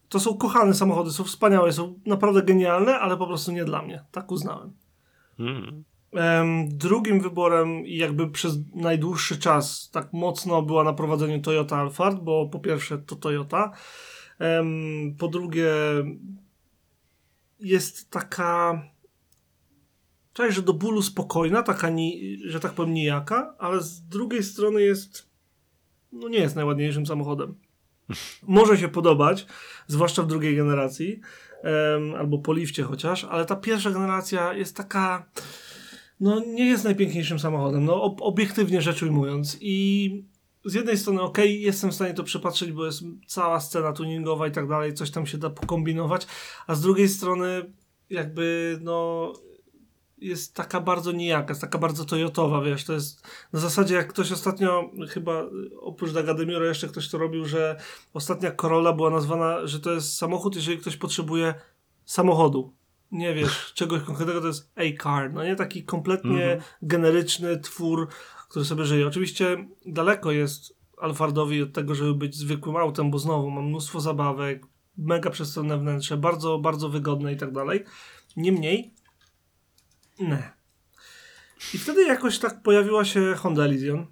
To 0.09 0.21
są 0.21 0.37
kochane 0.37 0.75
samochody, 0.75 1.11
są 1.11 1.25
wspaniałe, 1.25 1.73
są 1.73 2.01
naprawdę 2.07 2.43
genialne, 2.43 2.99
ale 2.99 3.17
po 3.17 3.27
prostu 3.27 3.53
nie 3.53 3.65
dla 3.65 3.83
mnie. 3.83 4.05
Tak 4.11 4.33
uznałem. 4.33 4.73
Mm. 5.39 5.85
Em, 6.13 6.69
drugim 6.69 7.21
wyborem 7.21 7.87
jakby 7.87 8.31
przez 8.31 8.59
najdłuższy 8.75 9.39
czas 9.39 9.91
tak 9.93 10.13
mocno 10.13 10.63
była 10.63 10.85
na 10.85 10.93
prowadzeniu 10.93 11.41
Toyota 11.41 11.77
Alphard, 11.77 12.19
bo 12.21 12.49
po 12.49 12.59
pierwsze 12.59 12.99
to 12.99 13.17
Toyota, 13.17 13.73
em, 14.39 15.15
po 15.19 15.29
drugie 15.29 15.73
jest 17.61 18.11
taka 18.11 18.83
cześć, 20.33 20.57
że 20.57 20.63
do 20.63 20.75
bólu 20.75 21.03
spokojna, 21.03 21.63
taka, 21.63 21.91
ni, 21.91 22.39
że 22.45 22.61
tak 22.61 22.73
powiem, 22.73 22.95
nijaka, 22.95 23.55
ale 23.59 23.81
z 23.81 24.03
drugiej 24.03 24.43
strony 24.43 24.83
jest, 24.83 25.30
no 26.13 26.29
nie 26.29 26.39
jest 26.39 26.57
najładniejszym 26.57 27.07
samochodem. 27.07 27.55
Może 28.43 28.79
się 28.79 28.89
podobać, 28.89 29.47
zwłaszcza 29.87 30.23
w 30.23 30.27
drugiej 30.27 30.57
generacji, 30.57 31.21
em, 31.63 32.15
albo 32.15 32.39
po 32.39 32.53
lifcie 32.53 32.83
chociaż, 32.83 33.25
ale 33.25 33.47
ta 33.47 33.57
pierwsza 33.57 33.91
generacja 33.91 34.53
jest 34.55 34.77
taka, 34.77 35.27
no 36.21 36.41
nie 36.41 36.67
jest 36.67 36.85
najpiękniejszym 36.85 37.39
samochodem, 37.39 37.85
no 37.85 38.03
ob 38.03 38.23
obiektywnie 38.23 38.83
rzecz 38.83 39.03
ujmując 39.03 39.59
i 39.61 40.25
z 40.65 40.75
jednej 40.75 40.99
strony 40.99 41.21
ok, 41.23 41.39
jestem 41.45 41.91
w 41.91 41.95
stanie 41.95 42.15
to 42.15 42.25
przepatrzeć, 42.25 42.73
bo 42.73 42.87
jest 42.87 43.03
cała 43.27 43.61
scena 43.61 43.93
tuningowa 43.93 44.47
i 44.47 44.51
tak 44.51 44.69
dalej, 44.69 44.95
coś 44.95 45.11
tam 45.11 45.27
się 45.27 45.39
da 45.39 45.51
pokombinować, 45.51 46.27
a 46.67 46.75
z 46.75 46.81
drugiej 46.81 47.09
strony 47.09 47.73
jakby 48.11 48.79
no 48.83 49.33
jest 50.21 50.55
taka 50.55 50.81
bardzo 50.81 51.13
nijaka, 51.13 51.49
jest 51.49 51.61
taka 51.61 51.79
bardzo 51.79 52.05
toyotowa, 52.05 52.61
wiesz, 52.63 52.85
to 52.85 52.93
jest 52.93 53.27
na 53.53 53.61
zasadzie 53.61 53.95
jak 53.95 54.09
ktoś 54.09 54.33
ostatnio, 54.33 54.91
chyba 55.09 55.43
oprócz 55.81 56.13
Dagademiura 56.13 56.67
jeszcze 56.67 56.89
ktoś 56.89 57.09
to 57.09 57.19
robił, 57.19 57.45
że 57.45 57.81
ostatnia 58.15 58.51
Corolla 58.53 58.93
była 58.93 59.11
nazwana, 59.11 59.67
że 59.67 59.81
to 59.81 59.93
jest 59.93 60.17
samochód, 60.19 60.57
jeżeli 60.57 60.79
ktoś 60.79 60.97
potrzebuje 60.97 61.55
samochodu. 62.05 62.73
Nie 63.13 63.35
wiesz, 63.35 63.73
czegoś 63.75 64.03
konkretnego, 64.03 64.41
to 64.41 64.47
jest 64.47 64.73
A-car, 64.77 65.33
no 65.33 65.45
nie? 65.45 65.57
Taki 65.57 65.85
kompletnie 65.85 66.45
Mhm. 66.45 66.61
generyczny 66.83 67.59
twór, 67.61 68.09
który 68.49 68.65
sobie 68.65 68.85
żyje. 68.85 69.07
Oczywiście 69.07 69.69
daleko 69.87 70.33
jest 70.33 70.81
Alfardowi 70.99 71.63
od 71.63 71.73
tego, 71.73 71.95
żeby 71.95 72.15
być 72.15 72.37
zwykłym 72.37 72.77
autem, 72.77 73.11
bo 73.11 73.19
znowu 73.19 73.51
mam 73.51 73.67
mnóstwo 73.67 74.01
zabawek, 74.01 74.67
mega 74.99 75.31
przestronne 75.31 75.79
wnętrze, 75.79 76.17
bardzo, 76.17 76.59
bardzo 76.59 76.89
wygodne 76.89 77.33
i 77.33 77.37
tak 77.37 77.53
dalej. 77.53 77.85
Niemniej, 78.37 78.95
nie. 80.21 80.53
I 81.75 81.79
wtedy 81.79 82.03
jakoś 82.03 82.39
tak 82.39 82.63
pojawiła 82.63 83.05
się 83.05 83.35
Honda 83.37 83.65
Elysion. 83.65 84.07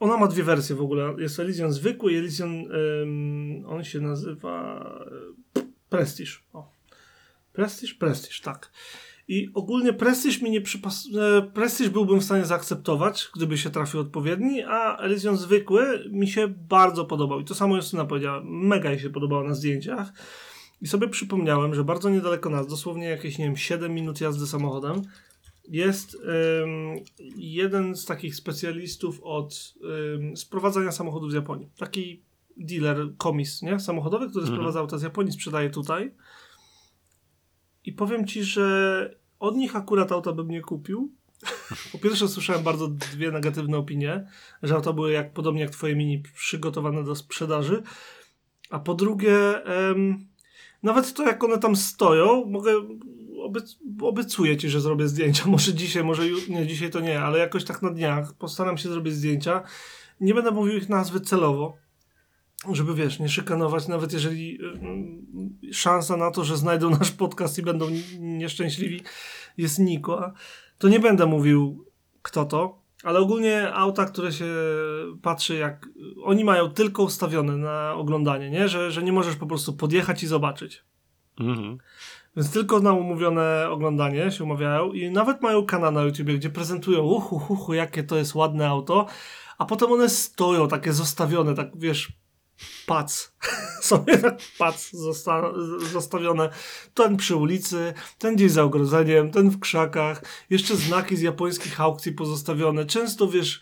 Ona 0.00 0.16
ma 0.16 0.26
dwie 0.26 0.42
wersje 0.42 0.76
w 0.76 0.80
ogóle. 0.80 1.14
Jest 1.18 1.40
Elysion 1.40 1.72
zwykły 1.72 2.12
i 2.12 2.16
Elysion, 2.16 2.50
ym, 3.02 3.64
on 3.66 3.84
się 3.84 4.00
nazywa 4.00 4.84
e, 5.56 5.62
Prestige. 5.88 6.32
O. 6.52 6.72
Prestige? 7.52 7.94
Prestige, 7.94 8.42
tak. 8.42 8.72
I 9.28 9.50
ogólnie 9.54 9.92
Prestige 9.92 10.44
mi 10.44 10.50
nie 10.50 10.60
przypasuje. 10.60 11.50
Prestige 11.54 11.90
byłbym 11.90 12.20
w 12.20 12.24
stanie 12.24 12.44
zaakceptować, 12.44 13.28
gdyby 13.36 13.58
się 13.58 13.70
trafił 13.70 14.00
odpowiedni, 14.00 14.62
a 14.62 14.96
Elysion 14.96 15.36
zwykły 15.36 16.04
mi 16.10 16.28
się 16.28 16.48
bardzo 16.48 17.04
podobał. 17.04 17.40
I 17.40 17.44
to 17.44 17.54
samo 17.54 17.76
Justyna 17.76 18.04
powiedziała. 18.04 18.42
Mega 18.44 18.90
jej 18.90 19.00
się 19.00 19.10
podobało 19.10 19.44
na 19.44 19.54
zdjęciach. 19.54 20.12
I 20.80 20.86
sobie 20.86 21.08
przypomniałem, 21.08 21.74
że 21.74 21.84
bardzo 21.84 22.10
niedaleko 22.10 22.50
nas, 22.50 22.66
dosłownie 22.66 23.04
jakieś, 23.08 23.38
nie 23.38 23.44
wiem, 23.44 23.56
7 23.56 23.94
minut 23.94 24.20
jazdy 24.20 24.46
samochodem, 24.46 25.02
jest 25.68 26.14
ym, 26.14 26.96
jeden 27.36 27.94
z 27.96 28.04
takich 28.04 28.36
specjalistów 28.36 29.20
od 29.22 29.74
ym, 30.14 30.36
sprowadzania 30.36 30.92
samochodów 30.92 31.30
z 31.30 31.34
Japonii. 31.34 31.70
Taki 31.78 32.22
dealer, 32.56 33.16
komis, 33.16 33.62
nie? 33.62 33.80
Samochodowy, 33.80 34.28
który 34.30 34.42
Mhm. 34.42 34.56
sprowadza 34.56 34.80
auta 34.80 34.98
z 34.98 35.02
Japonii, 35.02 35.32
sprzedaje 35.32 35.70
tutaj. 35.70 36.14
I 37.84 37.92
powiem 37.92 38.26
ci, 38.26 38.44
że 38.44 39.16
od 39.38 39.56
nich 39.56 39.76
akurat 39.76 40.12
auta 40.12 40.32
bym 40.32 40.48
nie 40.48 40.60
kupił. 40.60 41.12
Po 41.92 41.98
pierwsze 41.98 42.28
słyszałem 42.28 42.62
bardzo 42.62 42.88
dwie 42.88 43.30
negatywne 43.30 43.76
opinie, 43.78 44.26
że 44.62 44.74
auta 44.74 44.92
były 44.92 45.12
jak 45.12 45.32
podobnie 45.32 45.60
jak 45.60 45.70
twoje 45.70 45.96
mini 45.96 46.22
przygotowane 46.34 47.04
do 47.04 47.14
sprzedaży. 47.16 47.82
A 48.70 48.78
po 48.78 48.94
drugie, 48.94 49.62
nawet 50.82 51.14
to 51.14 51.22
jak 51.22 51.44
one 51.44 51.58
tam 51.58 51.76
stoją, 51.76 52.44
mogę 52.44 52.72
obiec, 53.42 53.78
obiecuję 54.02 54.56
ci, 54.56 54.68
że 54.68 54.80
zrobię 54.80 55.08
zdjęcia. 55.08 55.44
Może 55.50 55.74
dzisiaj, 55.74 56.04
może 56.04 56.22
nie, 56.48 56.66
dzisiaj 56.66 56.90
to 56.90 57.00
nie, 57.00 57.20
ale 57.20 57.38
jakoś 57.38 57.64
tak 57.64 57.82
na 57.82 57.90
dniach 57.90 58.32
postaram 58.34 58.78
się 58.78 58.88
zrobić 58.88 59.14
zdjęcia. 59.14 59.62
Nie 60.20 60.34
będę 60.34 60.50
mówił 60.50 60.76
ich 60.76 60.88
nazwy 60.88 61.20
celowo, 61.20 61.76
żeby 62.72 62.94
wiesz, 62.94 63.18
nie 63.18 63.28
szykanować, 63.28 63.88
nawet 63.88 64.12
jeżeli 64.12 64.58
mm, 64.62 65.26
szansa 65.72 66.16
na 66.16 66.30
to, 66.30 66.44
że 66.44 66.56
znajdą 66.56 66.90
nasz 66.90 67.10
podcast 67.10 67.58
i 67.58 67.62
będą 67.62 67.86
nieszczęśliwi 68.18 69.02
jest 69.56 69.78
nikła, 69.78 70.32
to 70.78 70.88
nie 70.88 71.00
będę 71.00 71.26
mówił 71.26 71.84
kto 72.22 72.44
to, 72.44 72.85
ale 73.04 73.18
ogólnie 73.18 73.74
auta, 73.74 74.04
które 74.04 74.32
się 74.32 74.46
patrzy 75.22 75.56
jak... 75.56 75.88
Oni 76.24 76.44
mają 76.44 76.70
tylko 76.70 77.02
ustawione 77.02 77.56
na 77.56 77.94
oglądanie, 77.94 78.50
nie? 78.50 78.68
Że, 78.68 78.90
że 78.90 79.02
nie 79.02 79.12
możesz 79.12 79.36
po 79.36 79.46
prostu 79.46 79.72
podjechać 79.72 80.22
i 80.22 80.26
zobaczyć. 80.26 80.84
Mhm. 81.40 81.78
Więc 82.36 82.52
tylko 82.52 82.80
na 82.80 82.92
umówione 82.92 83.66
oglądanie 83.70 84.30
się 84.30 84.44
umawiają 84.44 84.92
i 84.92 85.10
nawet 85.10 85.42
mają 85.42 85.66
kanał 85.66 85.92
na 85.92 86.02
YouTubie, 86.02 86.34
gdzie 86.34 86.50
prezentują 86.50 87.02
uhu, 87.02 87.42
uhu, 87.48 87.74
jakie 87.74 88.04
to 88.04 88.16
jest 88.16 88.34
ładne 88.34 88.68
auto, 88.68 89.06
a 89.58 89.64
potem 89.64 89.92
one 89.92 90.08
stoją 90.08 90.68
takie 90.68 90.92
zostawione, 90.92 91.54
tak 91.54 91.70
wiesz, 91.78 92.12
pac. 92.86 93.32
Sobie 93.80 94.18
tak 94.18 94.38
pac 94.58 94.90
zosta 94.92 95.52
zostawione. 95.92 96.50
Ten 96.94 97.16
przy 97.16 97.36
ulicy, 97.36 97.94
ten 98.18 98.36
gdzieś 98.36 98.52
za 98.52 98.62
ogrodzeniem, 98.62 99.30
ten 99.30 99.50
w 99.50 99.60
krzakach. 99.60 100.22
Jeszcze 100.50 100.76
znaki 100.76 101.16
z 101.16 101.20
japońskich 101.20 101.80
aukcji 101.80 102.12
pozostawione. 102.12 102.84
Często 102.84 103.28
wiesz, 103.28 103.60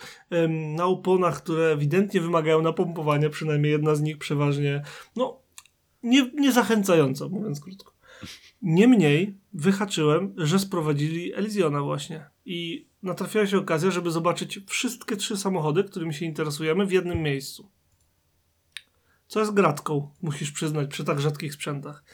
na 0.76 0.84
oponach, 0.84 1.42
które 1.42 1.64
ewidentnie 1.64 2.20
wymagają 2.20 2.62
napompowania, 2.62 3.30
przynajmniej 3.30 3.72
jedna 3.72 3.94
z 3.94 4.02
nich 4.02 4.18
przeważnie, 4.18 4.82
no, 5.16 5.40
nie, 6.02 6.30
nie 6.34 6.52
zachęcająco, 6.52 7.28
mówiąc 7.28 7.60
krótko. 7.60 7.94
Niemniej 8.62 9.38
wyhaczyłem, 9.52 10.34
że 10.36 10.58
sprowadzili 10.58 11.34
Elysiona 11.34 11.82
właśnie. 11.82 12.24
I 12.44 12.88
natrafiła 13.02 13.46
się 13.46 13.58
okazja, 13.58 13.90
żeby 13.90 14.10
zobaczyć 14.10 14.60
wszystkie 14.66 15.16
trzy 15.16 15.36
samochody, 15.36 15.84
którymi 15.84 16.14
się 16.14 16.24
interesujemy 16.24 16.86
w 16.86 16.92
jednym 16.92 17.22
miejscu. 17.22 17.70
Co 19.26 19.40
jest 19.40 19.54
gratką, 19.54 20.10
musisz 20.22 20.52
przyznać, 20.52 20.90
przy 20.90 21.04
tak 21.04 21.20
rzadkich 21.20 21.54
sprzętach. 21.54 22.04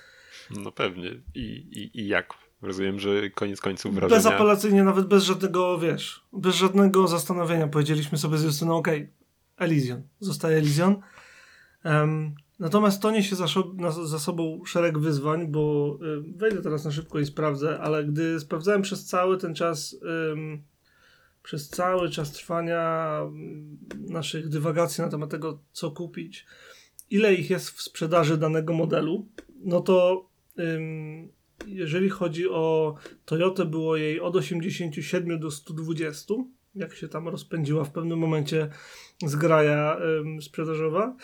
No 0.50 0.73
pewnie. 0.73 1.11
I, 1.35 1.40
i, 1.40 2.00
I 2.00 2.09
jak? 2.09 2.35
Rozumiem, 2.62 3.00
że 3.00 3.31
koniec 3.31 3.61
końców 3.61 3.95
wrażenia... 3.95 4.23
Bezapelacyjnie, 4.23 4.85
nawet 4.85 5.07
bez 5.07 5.25
żadnego, 5.25 5.79
wiesz, 5.79 6.26
bez 6.33 6.55
żadnego 6.55 7.09
zastanowienia 7.09 7.69
powiedzieliśmy 7.69 8.19
sobie 8.19 8.38
z 8.38 8.45
Justyną, 8.45 8.76
okej, 8.76 9.12
Elysion, 9.57 10.02
zostaje 10.21 10.59
Elysion. 10.59 10.97
Em, 11.85 12.35
natomiast 12.59 13.02
to 13.02 13.11
niesie 13.11 13.37
za, 13.37 13.47
za 14.05 14.19
sobą 14.19 14.64
szereg 14.64 14.99
wyzwań, 14.99 15.47
bo 15.49 15.97
y, 16.02 16.37
wejdę 16.37 16.62
teraz 16.62 16.85
na 16.85 16.90
szybko 16.90 17.21
i 17.21 17.26
sprawdzę, 17.26 17.81
ale 17.81 18.05
gdy 18.05 18.40
sprawdzałem 18.40 18.83
przez 18.83 19.07
cały 19.07 19.38
ten 19.38 19.55
czas, 19.55 19.97
ym, 20.33 20.62
przez 21.43 21.69
cały 21.69 22.11
czas 22.11 22.33
trwania 22.33 23.21
naszych 23.99 24.49
dywagacji 24.49 25.05
na 25.05 25.11
temat 25.11 25.31
tego, 25.31 25.62
co 25.73 25.90
kupić, 25.90 26.47
ile 27.11 27.35
ich 27.35 27.50
jest 27.50 27.71
w 27.71 27.83
sprzedaży 27.83 28.37
danego 28.37 28.73
modelu, 28.73 29.29
no 29.64 29.81
to 29.81 30.29
ym, 30.59 31.29
jeżeli 31.67 32.09
chodzi 32.09 32.49
o 32.49 32.95
Toyotę, 33.25 33.64
było 33.64 33.97
jej 33.97 34.21
od 34.21 34.37
87 34.37 35.40
do 35.40 35.50
120, 35.50 36.35
jak 36.75 36.95
się 36.95 37.09
tam 37.09 37.29
rozpędziła 37.29 37.85
w 37.85 37.93
pewnym 37.93 38.19
momencie 38.19 38.69
zgraja 39.26 39.97
ym, 40.21 40.43
sprzedażowa. 40.43 41.17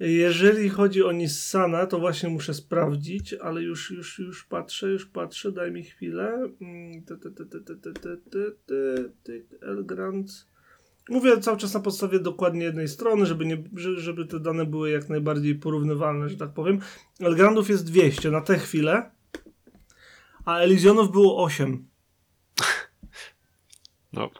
Jeżeli 0.00 0.68
chodzi 0.68 1.02
o 1.02 1.12
Nissana, 1.12 1.86
to 1.86 1.98
właśnie 1.98 2.28
muszę 2.28 2.54
sprawdzić, 2.54 3.34
ale 3.34 3.62
już, 3.62 3.90
już, 3.90 4.18
już 4.18 4.44
patrzę, 4.44 4.88
już 4.88 5.06
patrzę, 5.06 5.52
daj 5.52 5.72
mi 5.72 5.82
chwilę. 5.82 6.50
Mm, 6.60 7.02
Mówię 11.10 11.40
cały 11.40 11.56
czas 11.56 11.74
na 11.74 11.80
podstawie 11.80 12.18
dokładnie 12.20 12.64
jednej 12.64 12.88
strony, 12.88 13.26
żeby, 13.26 13.46
nie, 13.46 13.62
że- 13.76 14.00
żeby 14.00 14.26
te 14.26 14.40
dane 14.40 14.66
były 14.66 14.90
jak 14.90 15.08
najbardziej 15.08 15.54
porównywalne, 15.54 16.28
że 16.28 16.36
tak 16.36 16.52
powiem. 16.54 16.78
Elgrandów 17.20 17.68
jest 17.68 17.84
200 17.84 18.30
na 18.30 18.40
tę 18.40 18.58
chwilę, 18.58 19.10
a 20.44 20.58
Elysionów 20.58 21.12
było 21.12 21.44
8. 21.44 21.88
No, 24.12 24.30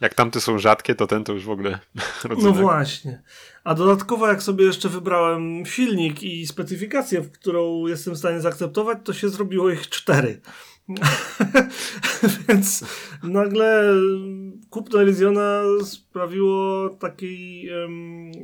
jak 0.00 0.14
tamte 0.14 0.40
są 0.40 0.58
rzadkie, 0.58 0.94
to 0.94 1.06
ten 1.06 1.24
to 1.24 1.32
już 1.32 1.44
w 1.44 1.50
ogóle 1.50 1.70
No 2.24 2.28
rodzynek. 2.30 2.56
właśnie. 2.56 3.22
A 3.64 3.74
dodatkowo, 3.74 4.28
jak 4.28 4.42
sobie 4.42 4.64
jeszcze 4.64 4.88
wybrałem 4.88 5.66
silnik 5.66 6.22
i 6.22 6.46
specyfikację, 6.46 7.20
w 7.20 7.30
którą 7.32 7.86
jestem 7.86 8.14
w 8.14 8.18
stanie 8.18 8.40
zaakceptować, 8.40 8.98
to 9.04 9.12
się 9.12 9.28
zrobiło 9.28 9.70
ich 9.70 9.88
cztery. 9.88 10.40
Więc 12.48 12.84
nagle 13.22 13.94
kupno 14.70 15.02
Elysiona 15.02 15.62
sprawiło 15.84 16.88
taki 16.90 17.66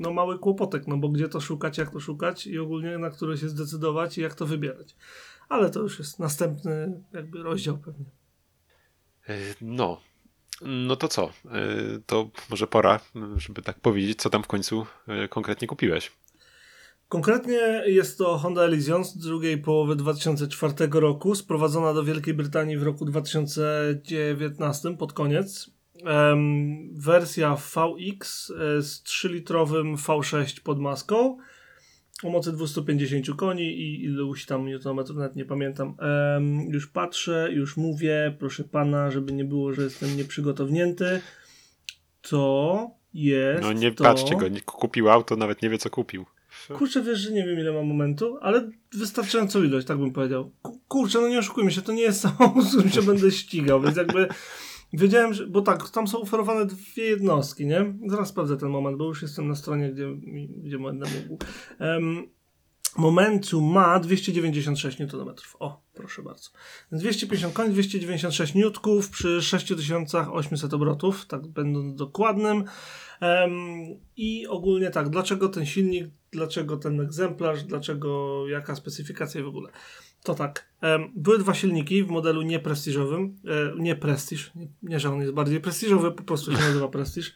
no, 0.01 0.13
mały 0.13 0.39
kłopotek, 0.39 0.87
no 0.87 0.97
bo 0.97 1.09
gdzie 1.09 1.29
to 1.29 1.41
szukać, 1.41 1.79
jak 1.79 1.91
to 1.91 2.01
szukać 2.01 2.47
i 2.47 2.59
ogólnie 2.59 2.99
na 2.99 3.11
które 3.11 3.39
się 3.39 3.49
zdecydować 3.49 4.19
i 4.19 4.21
jak 4.21 4.35
to 4.35 4.47
wybierać. 4.47 4.97
Ale 5.49 5.71
to 5.71 5.81
już 5.81 5.99
jest 5.99 6.19
następny 6.19 7.03
jakby 7.13 7.43
rozdział 7.43 7.79
pewnie. 7.79 8.07
E, 9.29 9.39
No. 9.61 10.01
No 10.63 10.97
to 10.97 11.09
co? 11.09 11.25
E, 11.25 11.31
To 12.07 12.31
może 12.51 12.67
pora, 12.67 13.01
żeby 13.37 13.63
tak 13.63 13.81
powiedzieć, 13.81 14.23
co 14.23 14.31
tam 14.31 14.43
w 14.43 14.47
końcu 14.47 14.87
e, 15.09 15.29
konkretnie 15.29 15.69
kupiłeś. 15.69 16.13
Konkretnie 17.11 17.83
jest 17.87 18.19
to 18.19 18.39
Honda 18.39 18.63
Elysion 18.63 19.05
z 19.05 19.17
drugiej 19.17 19.59
połowy 19.59 19.97
2004 19.97 20.75
roku, 20.93 21.35
sprowadzona 21.35 21.95
do 21.95 22.05
Wielkiej 22.05 22.35
Brytanii 22.35 22.77
w 22.77 22.83
roku 22.83 23.05
2019 23.05 24.97
pod 24.97 25.13
koniec. 25.13 25.71
Um, 26.05 26.95
wersja 26.95 27.57
VX 27.57 28.51
e, 28.51 28.83
z 28.83 29.03
3-litrowym 29.03 29.97
V6 29.97 30.63
pod 30.63 30.81
maską 30.81 31.39
o 32.23 32.31
mocy 32.31 32.53
250 32.53 33.37
koni 33.37 33.63
i 33.63 34.05
iluś 34.05 34.47
tam 34.47 34.67
newtonmetrów, 34.67 35.19
nawet 35.19 35.37
nie 35.37 35.45
pamiętam. 35.45 35.97
Um, 36.35 36.61
już 36.61 36.87
patrzę, 36.87 37.49
już 37.53 37.77
mówię, 37.77 38.37
proszę 38.39 38.65
pana, 38.65 39.11
żeby 39.11 39.33
nie 39.33 39.45
było, 39.45 39.73
że 39.73 39.83
jestem 39.83 40.17
nieprzygotownięty. 40.17 41.21
To 42.23 42.91
jest. 43.15 43.63
No 43.63 43.73
nie 43.73 43.93
to... 43.93 44.05
patrzcie 44.05 44.37
go, 44.37 44.49
nie 44.49 44.61
kupił 44.61 45.11
auto, 45.11 45.37
nawet 45.37 45.63
nie 45.63 45.71
wie 45.71 45.79
co 45.79 45.91
kupił. 45.91 46.27
Kurczę, 46.69 47.03
wiesz, 47.03 47.19
że 47.19 47.33
nie 47.33 47.47
wiem 47.47 47.61
ile 47.61 47.73
mam 47.73 47.87
momentu, 47.87 48.39
ale 48.41 48.71
wystarczającą 48.93 49.63
ilość, 49.63 49.87
tak 49.87 49.99
bym 49.99 50.13
powiedział. 50.13 50.51
Kurczę, 50.89 51.21
no 51.21 51.29
nie 51.29 51.39
oszukujmy 51.39 51.73
się, 51.73 51.83
to 51.83 51.93
nie 51.93 52.03
jest 52.03 52.21
samochód, 52.39 52.65
z 52.65 52.73
którym 52.73 52.91
się 52.91 53.03
będę 53.03 53.31
ścigał, 53.31 53.81
więc 53.81 53.97
jakby 53.97 54.29
wiedziałem, 54.93 55.35
że, 55.35 55.47
bo 55.47 55.63
tak, 55.63 55.91
tam 55.91 56.09
są 56.09 56.21
oferowane 56.21 56.67
dwie 56.67 57.05
jednostki, 57.05 57.67
nie? 57.67 57.95
Zaraz 58.07 58.29
sprawdzę 58.29 58.57
ten 58.57 58.69
moment, 58.69 58.99
bo 58.99 59.05
już 59.05 59.23
jestem 59.23 59.49
na 59.49 59.55
stronie, 59.55 59.93
gdzie, 59.93 60.09
gdzie 60.63 60.79
będę 60.79 61.07
mógł. 61.29 61.45
Um, 61.81 62.29
Momentu 62.97 63.61
ma 63.61 64.01
296 64.01 65.01
Nm. 65.01 65.35
O, 65.59 65.83
proszę 65.95 66.23
bardzo. 66.23 66.51
250 66.93 67.55
koni, 67.55 67.71
296 67.71 68.57
Nm 68.57 68.73
przy 69.13 69.43
6800 69.43 70.75
obrotów, 70.75 71.27
tak 71.27 71.47
będąc 71.47 71.95
dokładnym. 71.95 72.65
Um, 73.21 73.51
I 74.17 74.47
ogólnie 74.47 74.91
tak, 74.91 75.09
dlaczego 75.09 75.49
ten 75.49 75.67
silnik, 75.67 76.07
dlaczego 76.33 76.77
ten 76.77 77.01
egzemplarz, 77.01 77.63
dlaczego 77.63 78.45
jaka 78.49 78.75
specyfikacja 78.75 79.41
i 79.41 79.45
w 79.45 79.49
ogóle. 79.49 79.71
To 80.23 80.35
tak, 80.35 80.71
były 81.17 81.39
dwa 81.39 81.55
silniki 81.55 82.05
w 82.05 82.11
modelu 82.11 82.43
nieprestiżowym, 82.43 83.37
e, 83.47 83.83
nie 83.83 83.97
prestiż, 83.97 84.53
nie, 84.83 85.01
że 85.01 85.11
on 85.11 85.21
jest 85.21 85.33
bardziej 85.33 85.61
prestiżowy, 85.61 86.13
po 86.13 86.23
prostu 86.23 86.53
się 86.53 86.59
nazywa 86.59 86.89
prestiż. 86.99 87.35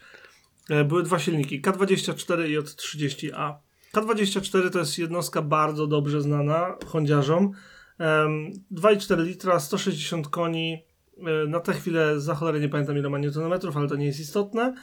E, 0.71 0.85
były 0.85 1.03
dwa 1.03 1.19
silniki, 1.19 1.63
K24 1.63 2.49
i 2.49 2.59
J30A. 2.59 3.55
K24 3.95 4.71
to 4.71 4.79
jest 4.79 4.99
jednostka 4.99 5.43
bardzo 5.43 5.87
dobrze 5.87 6.21
znana 6.23 6.77
hondziarzom. 6.87 7.53
Um, 7.99 8.53
2,4 8.73 9.25
litra, 9.25 9.61
160 9.61 10.29
koni. 10.29 10.85
E, 11.19 11.47
na 11.47 11.61
tę 11.61 11.73
chwilę 11.73 12.21
za 12.21 12.35
cholerę 12.35 12.61
nie 12.61 12.69
pamiętam 12.69 12.99
ile 12.99 13.11
ma 13.11 13.19
newtonmetrów, 13.19 13.77
ale 13.77 13.89
to 13.89 13.97
nie 13.97 14.07
jest 14.07 14.21
istotne. 14.21 14.75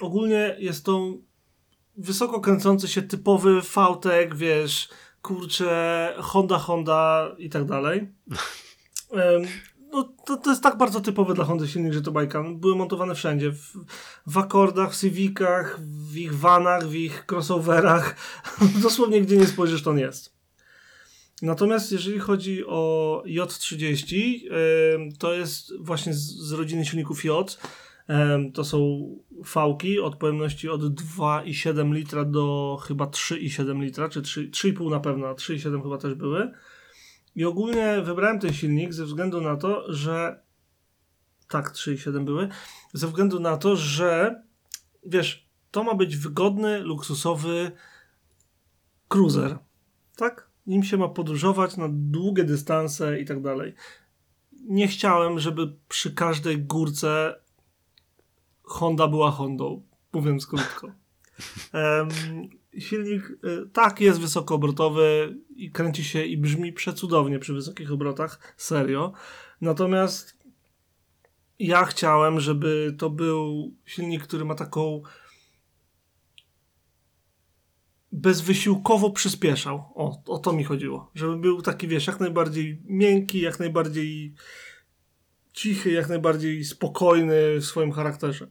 Ogólnie 0.00 0.56
jest 0.58 0.84
to 0.84 1.14
wysoko 2.00 2.40
kręcący 2.40 2.88
się 2.88 3.02
typowy 3.02 3.60
VTEC, 3.60 4.34
wiesz, 4.34 4.88
kurczę, 5.22 6.14
Honda, 6.18 6.58
Honda 6.58 7.30
i 7.38 7.50
tak 7.50 7.64
dalej. 7.64 8.08
No, 9.92 10.14
to, 10.26 10.36
to 10.36 10.50
jest 10.50 10.62
tak 10.62 10.76
bardzo 10.76 11.00
typowe 11.00 11.34
dla 11.34 11.44
Honda 11.44 11.66
silnik, 11.66 11.92
że 11.92 12.02
to 12.02 12.12
bajka. 12.12 12.44
Były 12.54 12.76
montowane 12.76 13.14
wszędzie. 13.14 13.52
W, 13.52 13.72
w 14.26 14.38
akordach, 14.38 14.92
w 14.92 15.00
Civicach, 15.00 15.80
w 15.80 16.16
ich 16.16 16.38
vanach, 16.38 16.86
w 16.86 16.94
ich 16.94 17.24
crossoverach. 17.32 18.16
Dosłownie 18.82 19.22
gdzie 19.22 19.36
nie 19.36 19.46
spojrzysz, 19.46 19.82
to 19.82 19.90
on 19.90 19.98
jest. 19.98 20.40
Natomiast 21.42 21.92
jeżeli 21.92 22.18
chodzi 22.18 22.66
o 22.66 23.22
J30, 23.26 24.16
yy, 24.16 24.50
to 25.18 25.34
jest 25.34 25.72
właśnie 25.78 26.14
z, 26.14 26.18
z 26.20 26.52
rodziny 26.52 26.84
silników 26.84 27.24
J. 27.24 27.58
Yy, 28.08 28.14
to 28.52 28.64
są 28.64 29.08
fałki 29.44 30.00
od 30.00 30.16
pojemności 30.16 30.68
od 30.68 30.82
2,7 30.82 31.92
litra 31.94 32.24
do 32.24 32.78
chyba 32.86 33.04
3,7 33.04 33.82
litra, 33.82 34.08
czy 34.08 34.22
3,5 34.22 34.90
na 34.90 35.00
pewno, 35.00 35.26
a 35.26 35.34
3,7 35.34 35.82
chyba 35.82 35.98
też 35.98 36.14
były. 36.14 36.52
I 37.36 37.44
ogólnie 37.44 38.02
wybrałem 38.04 38.40
ten 38.40 38.52
silnik 38.52 38.92
ze 38.92 39.04
względu 39.04 39.40
na 39.40 39.56
to, 39.56 39.92
że 39.92 40.42
tak, 41.48 41.72
3,7 41.72 42.24
były, 42.24 42.48
ze 42.92 43.06
względu 43.06 43.40
na 43.40 43.56
to, 43.56 43.76
że 43.76 44.42
wiesz, 45.06 45.48
to 45.70 45.84
ma 45.84 45.94
być 45.94 46.16
wygodny, 46.16 46.80
luksusowy 46.80 47.72
cruiser, 49.08 49.58
tak? 50.16 50.50
Nim 50.66 50.82
się 50.82 50.96
ma 50.96 51.08
podróżować 51.08 51.76
na 51.76 51.86
długie 51.90 52.44
dystanse 52.44 53.20
i 53.20 53.24
tak 53.24 53.42
dalej. 53.42 53.74
Nie 54.52 54.88
chciałem, 54.88 55.38
żeby 55.38 55.76
przy 55.88 56.14
każdej 56.14 56.58
górce 56.58 57.34
Honda 58.70 59.08
była 59.08 59.30
Hondą, 59.30 59.82
mówiąc 60.12 60.46
krótko. 60.46 60.86
Um, 61.74 62.08
silnik 62.78 63.30
y, 63.30 63.70
tak 63.72 64.00
jest 64.00 64.20
wysokoobrotowy 64.20 65.36
i 65.56 65.70
kręci 65.70 66.04
się 66.04 66.24
i 66.24 66.38
brzmi 66.38 66.72
przecudownie 66.72 67.38
przy 67.38 67.54
wysokich 67.54 67.92
obrotach, 67.92 68.54
serio. 68.56 69.12
Natomiast 69.60 70.38
ja 71.58 71.84
chciałem, 71.84 72.40
żeby 72.40 72.94
to 72.98 73.10
był 73.10 73.74
silnik, 73.84 74.22
który 74.22 74.44
ma 74.44 74.54
taką 74.54 75.02
bezwysiłkowo 78.12 79.10
przyspieszał. 79.10 79.76
O, 79.94 80.22
o 80.26 80.38
to 80.38 80.52
mi 80.52 80.64
chodziło. 80.64 81.10
Żeby 81.14 81.36
był 81.36 81.62
taki, 81.62 81.88
wiesz, 81.88 82.06
jak 82.06 82.20
najbardziej 82.20 82.82
miękki, 82.84 83.40
jak 83.40 83.58
najbardziej 83.58 84.34
cichy, 85.52 85.90
jak 85.90 86.08
najbardziej 86.08 86.64
spokojny 86.64 87.60
w 87.60 87.64
swoim 87.64 87.92
charakterze. 87.92 88.50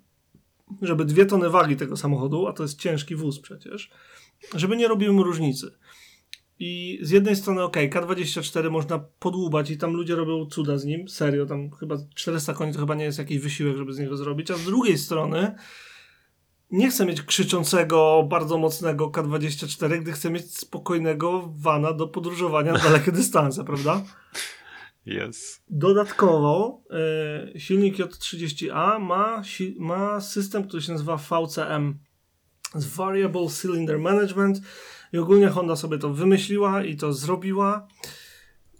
Żeby 0.82 1.06
dwie 1.06 1.26
tony 1.26 1.50
wagi 1.50 1.76
tego 1.76 1.98
samochodu, 1.98 2.48
a 2.48 2.54
to 2.54 2.64
jest 2.64 2.80
ciężki 2.80 3.16
wóz 3.16 3.40
przecież, 3.40 3.90
żeby 4.56 4.78
nie 4.78 4.88
robiły 4.88 5.14
mu 5.14 5.24
różnicy. 5.24 5.72
I 6.60 7.00
z 7.02 7.10
jednej 7.10 7.36
strony, 7.36 7.64
ok, 7.64 7.78
K24 7.78 8.72
można 8.72 9.00
podłubać 9.00 9.72
i 9.72 9.78
tam 9.78 9.94
ludzie 9.94 10.16
robią 10.16 10.46
cuda 10.46 10.78
z 10.78 10.86
nim, 10.86 11.10
serio, 11.10 11.46
tam 11.46 11.72
chyba 11.72 11.96
400 12.16 12.54
koni 12.54 12.74
to 12.74 12.80
chyba 12.80 12.96
nie 12.96 13.04
jest 13.04 13.18
jakiś 13.18 13.40
wysiłek, 13.40 13.78
żeby 13.78 13.94
z 13.94 14.00
niego 14.00 14.18
zrobić, 14.18 14.52
a 14.52 14.56
z 14.56 14.64
drugiej 14.64 14.98
strony 14.98 15.56
nie 16.72 16.90
chcę 16.90 17.06
mieć 17.06 17.22
krzyczącego, 17.22 18.26
bardzo 18.30 18.58
mocnego 18.58 19.10
K24, 19.10 20.00
gdy 20.02 20.12
chcę 20.12 20.30
mieć 20.30 20.58
spokojnego 20.58 21.54
vana 21.56 21.94
do 21.94 22.08
podróżowania 22.08 22.74
na 22.74 22.80
dalekie 22.90 23.12
dystanse, 23.12 23.64
prawda? 23.64 24.02
Yes. 25.10 25.62
Dodatkowo 25.70 26.84
y, 27.56 27.60
silnik 27.60 27.98
J30A 27.98 29.00
ma, 29.00 29.44
si 29.44 29.76
ma 29.80 30.22
system, 30.22 30.68
który 30.68 30.82
się 30.82 30.92
nazywa 30.92 31.18
VCM, 31.18 32.00
Variable 32.76 33.48
Cylinder 33.48 34.00
Management 34.00 34.62
i 35.14 35.18
ogólnie 35.18 35.48
Honda 35.48 35.76
sobie 35.76 35.98
to 35.98 36.10
wymyśliła 36.10 36.84
i 36.84 36.96
to 36.96 37.14
zrobiła 37.14 37.88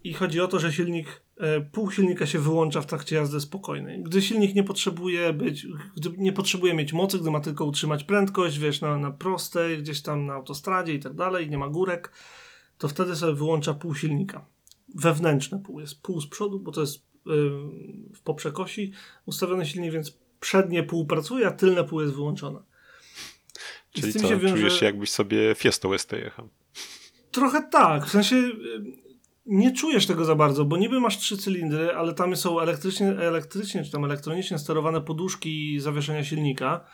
i 0.04 0.14
chodzi 0.14 0.40
o 0.40 0.48
to, 0.48 0.58
że 0.58 0.72
silnik 0.72 1.22
e, 1.36 1.60
pół 1.60 1.90
silnika 1.90 2.26
się 2.26 2.38
wyłącza 2.38 2.80
w 2.80 2.86
trakcie 2.86 3.16
jazdy 3.16 3.40
spokojnej. 3.40 4.02
Gdy 4.02 4.22
silnik 4.22 4.54
nie 4.54 4.64
potrzebuje 4.64 5.32
być, 5.32 5.66
gdy 5.96 6.10
nie 6.18 6.32
potrzebuje 6.32 6.74
mieć 6.74 6.92
mocy, 6.92 7.18
gdy 7.18 7.30
ma 7.30 7.40
tylko 7.40 7.64
utrzymać 7.64 8.04
prędkość, 8.04 8.58
wiesz, 8.58 8.80
na, 8.80 8.98
na 8.98 9.10
prostej, 9.10 9.78
gdzieś 9.78 10.02
tam 10.02 10.26
na 10.26 10.34
autostradzie 10.34 10.94
i 10.94 11.00
tak 11.00 11.14
dalej, 11.14 11.50
nie 11.50 11.58
ma 11.58 11.68
górek, 11.68 12.12
to 12.78 12.88
wtedy 12.88 13.16
sobie 13.16 13.34
wyłącza 13.34 13.74
pół 13.74 13.94
silnika. 13.94 14.46
Wewnętrzne 14.94 15.58
pół, 15.58 15.80
jest 15.80 16.02
pół 16.02 16.20
z 16.20 16.26
przodu, 16.28 16.60
bo 16.60 16.72
to 16.72 16.80
jest 16.80 17.10
w 18.14 18.20
poprzekosi 18.24 18.92
ustawiony 19.26 19.66
silnik, 19.66 19.92
więc 19.92 20.18
przednie 20.40 20.82
pół 20.82 21.06
pracuje, 21.06 21.46
a 21.46 21.50
tylne 21.50 21.84
pół 21.84 22.00
jest 22.00 22.14
wyłączone. 22.14 22.60
Czyli 23.92 24.12
co, 24.12 24.28
wiąże... 24.28 24.48
czujesz 24.48 24.80
się 24.80 24.86
jakbyś 24.86 25.10
sobie 25.10 25.54
Fiestą 25.54 25.98
ST 25.98 26.12
jechał? 26.12 26.48
Trochę 27.30 27.62
tak, 27.62 28.06
w 28.06 28.10
sensie 28.10 28.36
nie 29.46 29.72
czujesz 29.72 30.06
tego 30.06 30.24
za 30.24 30.34
bardzo, 30.34 30.64
bo 30.64 30.76
niby 30.76 31.00
masz 31.00 31.18
trzy 31.18 31.36
cylindry, 31.36 31.92
ale 31.92 32.14
tam 32.14 32.36
są 32.36 32.60
elektrycznie, 32.60 33.08
elektrycznie 33.08 33.84
czy 33.84 33.90
tam 33.90 34.04
elektronicznie 34.04 34.58
sterowane 34.58 35.00
poduszki 35.00 35.80
zawieszenia 35.80 36.24
silnika. 36.24 36.84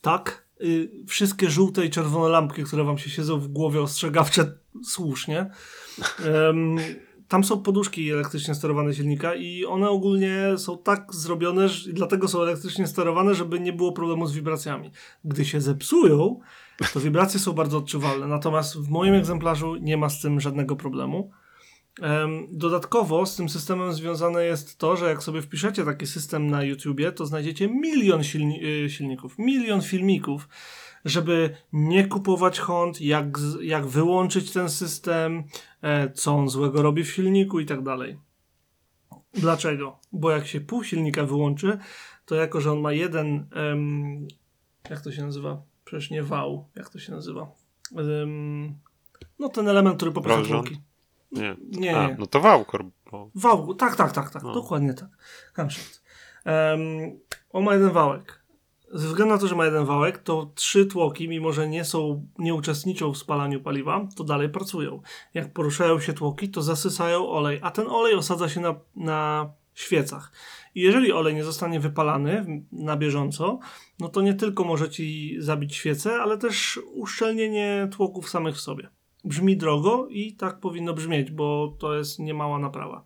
Tak, 0.00 0.46
y, 0.60 0.90
wszystkie 1.08 1.50
żółte 1.50 1.86
i 1.86 1.90
czerwone 1.90 2.28
lampki, 2.28 2.64
które 2.64 2.84
wam 2.84 2.98
się 2.98 3.10
siedzą 3.10 3.40
w 3.40 3.48
głowie 3.48 3.80
ostrzegawcze, 3.80 4.58
słusznie. 4.84 5.50
Tam 7.28 7.44
są 7.44 7.62
poduszki 7.62 8.10
elektrycznie 8.10 8.54
sterowane 8.54 8.94
silnika 8.94 9.34
i 9.34 9.64
one 9.64 9.88
ogólnie 9.90 10.54
są 10.56 10.78
tak 10.78 11.14
zrobione, 11.14 11.68
że, 11.68 11.92
dlatego 11.92 12.28
są 12.28 12.42
elektrycznie 12.42 12.86
sterowane, 12.86 13.34
żeby 13.34 13.60
nie 13.60 13.72
było 13.72 13.92
problemu 13.92 14.26
z 14.26 14.32
wibracjami. 14.32 14.90
Gdy 15.24 15.44
się 15.44 15.60
zepsują, 15.60 16.40
to 16.92 17.00
wibracje 17.00 17.40
są 17.40 17.52
bardzo 17.52 17.78
odczuwalne. 17.78 18.26
Natomiast 18.26 18.78
w 18.78 18.88
moim 18.88 19.14
egzemplarzu 19.14 19.76
nie 19.76 19.96
ma 19.96 20.08
z 20.08 20.20
tym 20.20 20.40
żadnego 20.40 20.76
problemu. 20.76 21.30
Dodatkowo 22.50 23.26
z 23.26 23.36
tym 23.36 23.48
systemem 23.48 23.92
związane 23.92 24.44
jest 24.44 24.78
to, 24.78 24.96
że 24.96 25.06
jak 25.06 25.22
sobie 25.22 25.42
wpiszecie 25.42 25.84
taki 25.84 26.06
system 26.06 26.46
na 26.50 26.62
YouTubie, 26.62 27.12
to 27.12 27.26
znajdziecie 27.26 27.68
milion 27.68 28.24
silni 28.24 28.64
y, 28.64 28.90
silników, 28.90 29.38
milion 29.38 29.82
filmików, 29.82 30.48
żeby 31.06 31.56
nie 31.72 32.06
kupować 32.06 32.58
Hond, 32.60 33.00
jak, 33.00 33.24
jak 33.60 33.86
wyłączyć 33.86 34.52
ten 34.52 34.68
system, 34.70 35.44
e, 35.82 36.10
co 36.10 36.34
on 36.34 36.48
złego 36.48 36.82
robi 36.82 37.04
w 37.04 37.10
silniku 37.12 37.60
i 37.60 37.66
tak 37.66 37.82
dalej. 37.82 38.18
Dlaczego? 39.34 39.98
Bo 40.12 40.30
jak 40.30 40.46
się 40.46 40.60
pół 40.60 40.84
silnika 40.84 41.24
wyłączy, 41.24 41.78
to 42.26 42.34
jako, 42.34 42.60
że 42.60 42.72
on 42.72 42.80
ma 42.80 42.92
jeden, 42.92 43.46
jak 44.90 45.00
to 45.00 45.12
się 45.12 45.22
nazywa? 45.22 45.62
Przecież 45.84 46.10
nie 46.10 46.22
wał, 46.22 46.68
jak 46.76 46.88
to 46.90 46.98
się 46.98 47.12
nazywa? 47.12 47.50
No 49.38 49.48
ten 49.48 49.68
element, 49.68 49.96
który 49.96 50.12
Prążąc? 50.12 50.48
tłoki. 50.48 50.80
Nie. 51.32 51.56
Nie, 51.70 51.96
A, 51.96 52.08
no 52.18 52.26
to 52.26 52.40
wałkor. 52.40 52.84
Bo... 53.10 53.30
Wałku, 53.34 53.74
tak, 53.74 53.96
tak, 53.96 54.12
tak, 54.12 54.30
tak, 54.30 54.42
No. 54.42 54.54
dokładnie 54.54 54.94
tak. 54.94 55.08
Camshaft. 55.52 56.02
Um, 56.44 57.20
on 57.50 57.64
ma 57.64 57.74
jeden 57.74 57.90
wałek. 57.90 58.42
Ze 58.92 59.08
względu 59.08 59.34
na 59.34 59.40
to, 59.40 59.46
że 59.46 59.54
ma 59.54 59.64
jeden 59.64 59.84
wałek, 59.84 60.18
to 60.18 60.50
trzy 60.54 60.86
tłoki, 60.86 61.28
mimo 61.28 61.52
że 61.52 61.68
nie 61.68 61.84
są, 61.84 62.26
nie 62.38 62.54
uczestniczą 62.54 63.12
w 63.12 63.18
spalaniu 63.18 63.60
paliwa, 63.60 64.08
to 64.16 64.24
dalej 64.24 64.48
pracują. 64.48 65.02
Jak 65.34 65.52
poruszają 65.52 66.00
się 66.00 66.12
tłoki, 66.12 66.48
to 66.48 66.62
zasysają 66.62 67.28
olej, 67.28 67.58
a 67.62 67.70
ten 67.70 67.86
olej 67.88 68.14
osadza 68.14 68.48
się 68.48 68.60
na, 68.60 68.74
na 68.96 69.50
świecach. 69.74 70.32
I 70.74 70.80
jeżeli 70.80 71.12
olej 71.12 71.34
nie 71.34 71.44
zostanie 71.44 71.80
wypalany 71.80 72.62
na 72.72 72.96
bieżąco, 72.96 73.58
no 73.98 74.08
to 74.08 74.22
nie 74.22 74.34
tylko 74.34 74.64
może 74.64 74.90
ci 74.90 75.36
zabić 75.38 75.74
świecę, 75.74 76.14
ale 76.22 76.38
też 76.38 76.80
uszczelnienie 76.94 77.88
tłoków 77.92 78.28
samych 78.28 78.56
w 78.56 78.60
sobie. 78.60 78.88
Brzmi 79.24 79.56
drogo 79.56 80.06
i 80.10 80.32
tak 80.32 80.60
powinno 80.60 80.94
brzmieć, 80.94 81.30
bo 81.30 81.76
to 81.78 81.94
jest 81.94 82.18
niemała 82.18 82.58
naprawa. 82.58 83.04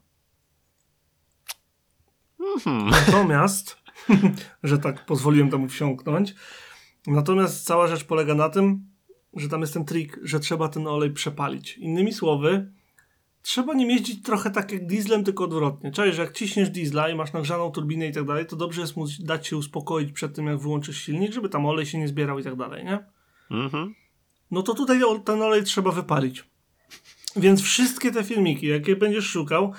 Mhm. 2.57 2.91
Natomiast, 2.91 3.77
że 4.63 4.79
tak 4.79 5.07
pozwoliłem 5.07 5.51
temu 5.51 5.69
wsiąknąć, 5.69 6.35
natomiast 7.07 7.65
cała 7.65 7.87
rzecz 7.87 8.05
polega 8.05 8.35
na 8.35 8.49
tym, 8.49 8.91
że 9.37 9.49
tam 9.49 9.61
jest 9.61 9.75
ten 9.75 9.85
trik, 9.85 10.19
że 10.23 10.41
trzeba 10.41 10.69
ten 10.69 10.87
olej 10.87 11.11
przepalić. 11.11 11.79
Innymi 11.79 12.13
słowy, 12.13 12.73
trzeba 13.43 13.75
nim 13.75 13.91
jeździć 13.91 14.23
trochę 14.23 14.51
tak 14.51 14.73
jak 14.73 14.87
dieslem, 14.87 15.25
tylko 15.25 15.45
odwrotnie. 15.45 15.93
Czyli, 15.93 16.13
że 16.13 16.23
jak 16.23 16.33
ciśniesz 16.33 16.71
diesla 16.71 17.09
i 17.09 17.15
masz 17.15 17.33
nagrzaną 17.33 17.71
turbinę 17.71 18.07
i 18.07 18.13
tak 18.13 18.25
dalej, 18.25 18.47
to 18.47 18.57
dobrze 18.57 18.81
jest 18.81 18.97
mu 18.97 19.07
dać 19.21 19.47
się 19.47 19.57
uspokoić 19.57 20.13
przed 20.13 20.35
tym, 20.35 20.47
jak 20.47 20.59
wyłączysz 20.59 21.03
silnik, 21.03 21.33
żeby 21.33 21.49
tam 21.49 21.67
olej 21.67 21.87
się 21.87 21.99
nie 21.99 22.09
zbierał 22.09 22.39
i 22.39 22.43
tak 22.43 22.57
dalej, 22.57 22.85
nie? 22.85 23.05
Mhm. 23.51 23.95
no 24.51 24.63
to 24.63 24.75
tutaj 24.75 25.01
ten 25.25 25.43
olej 25.43 25.65
trzeba 25.65 25.91
wypalić. 25.91 26.45
Więc 27.37 27.63
wszystkie 27.63 28.11
te 28.11 28.25
filmiki, 28.25 28.67
jakie 28.67 28.97
będziesz 28.97 29.25
szukał, 29.25 29.73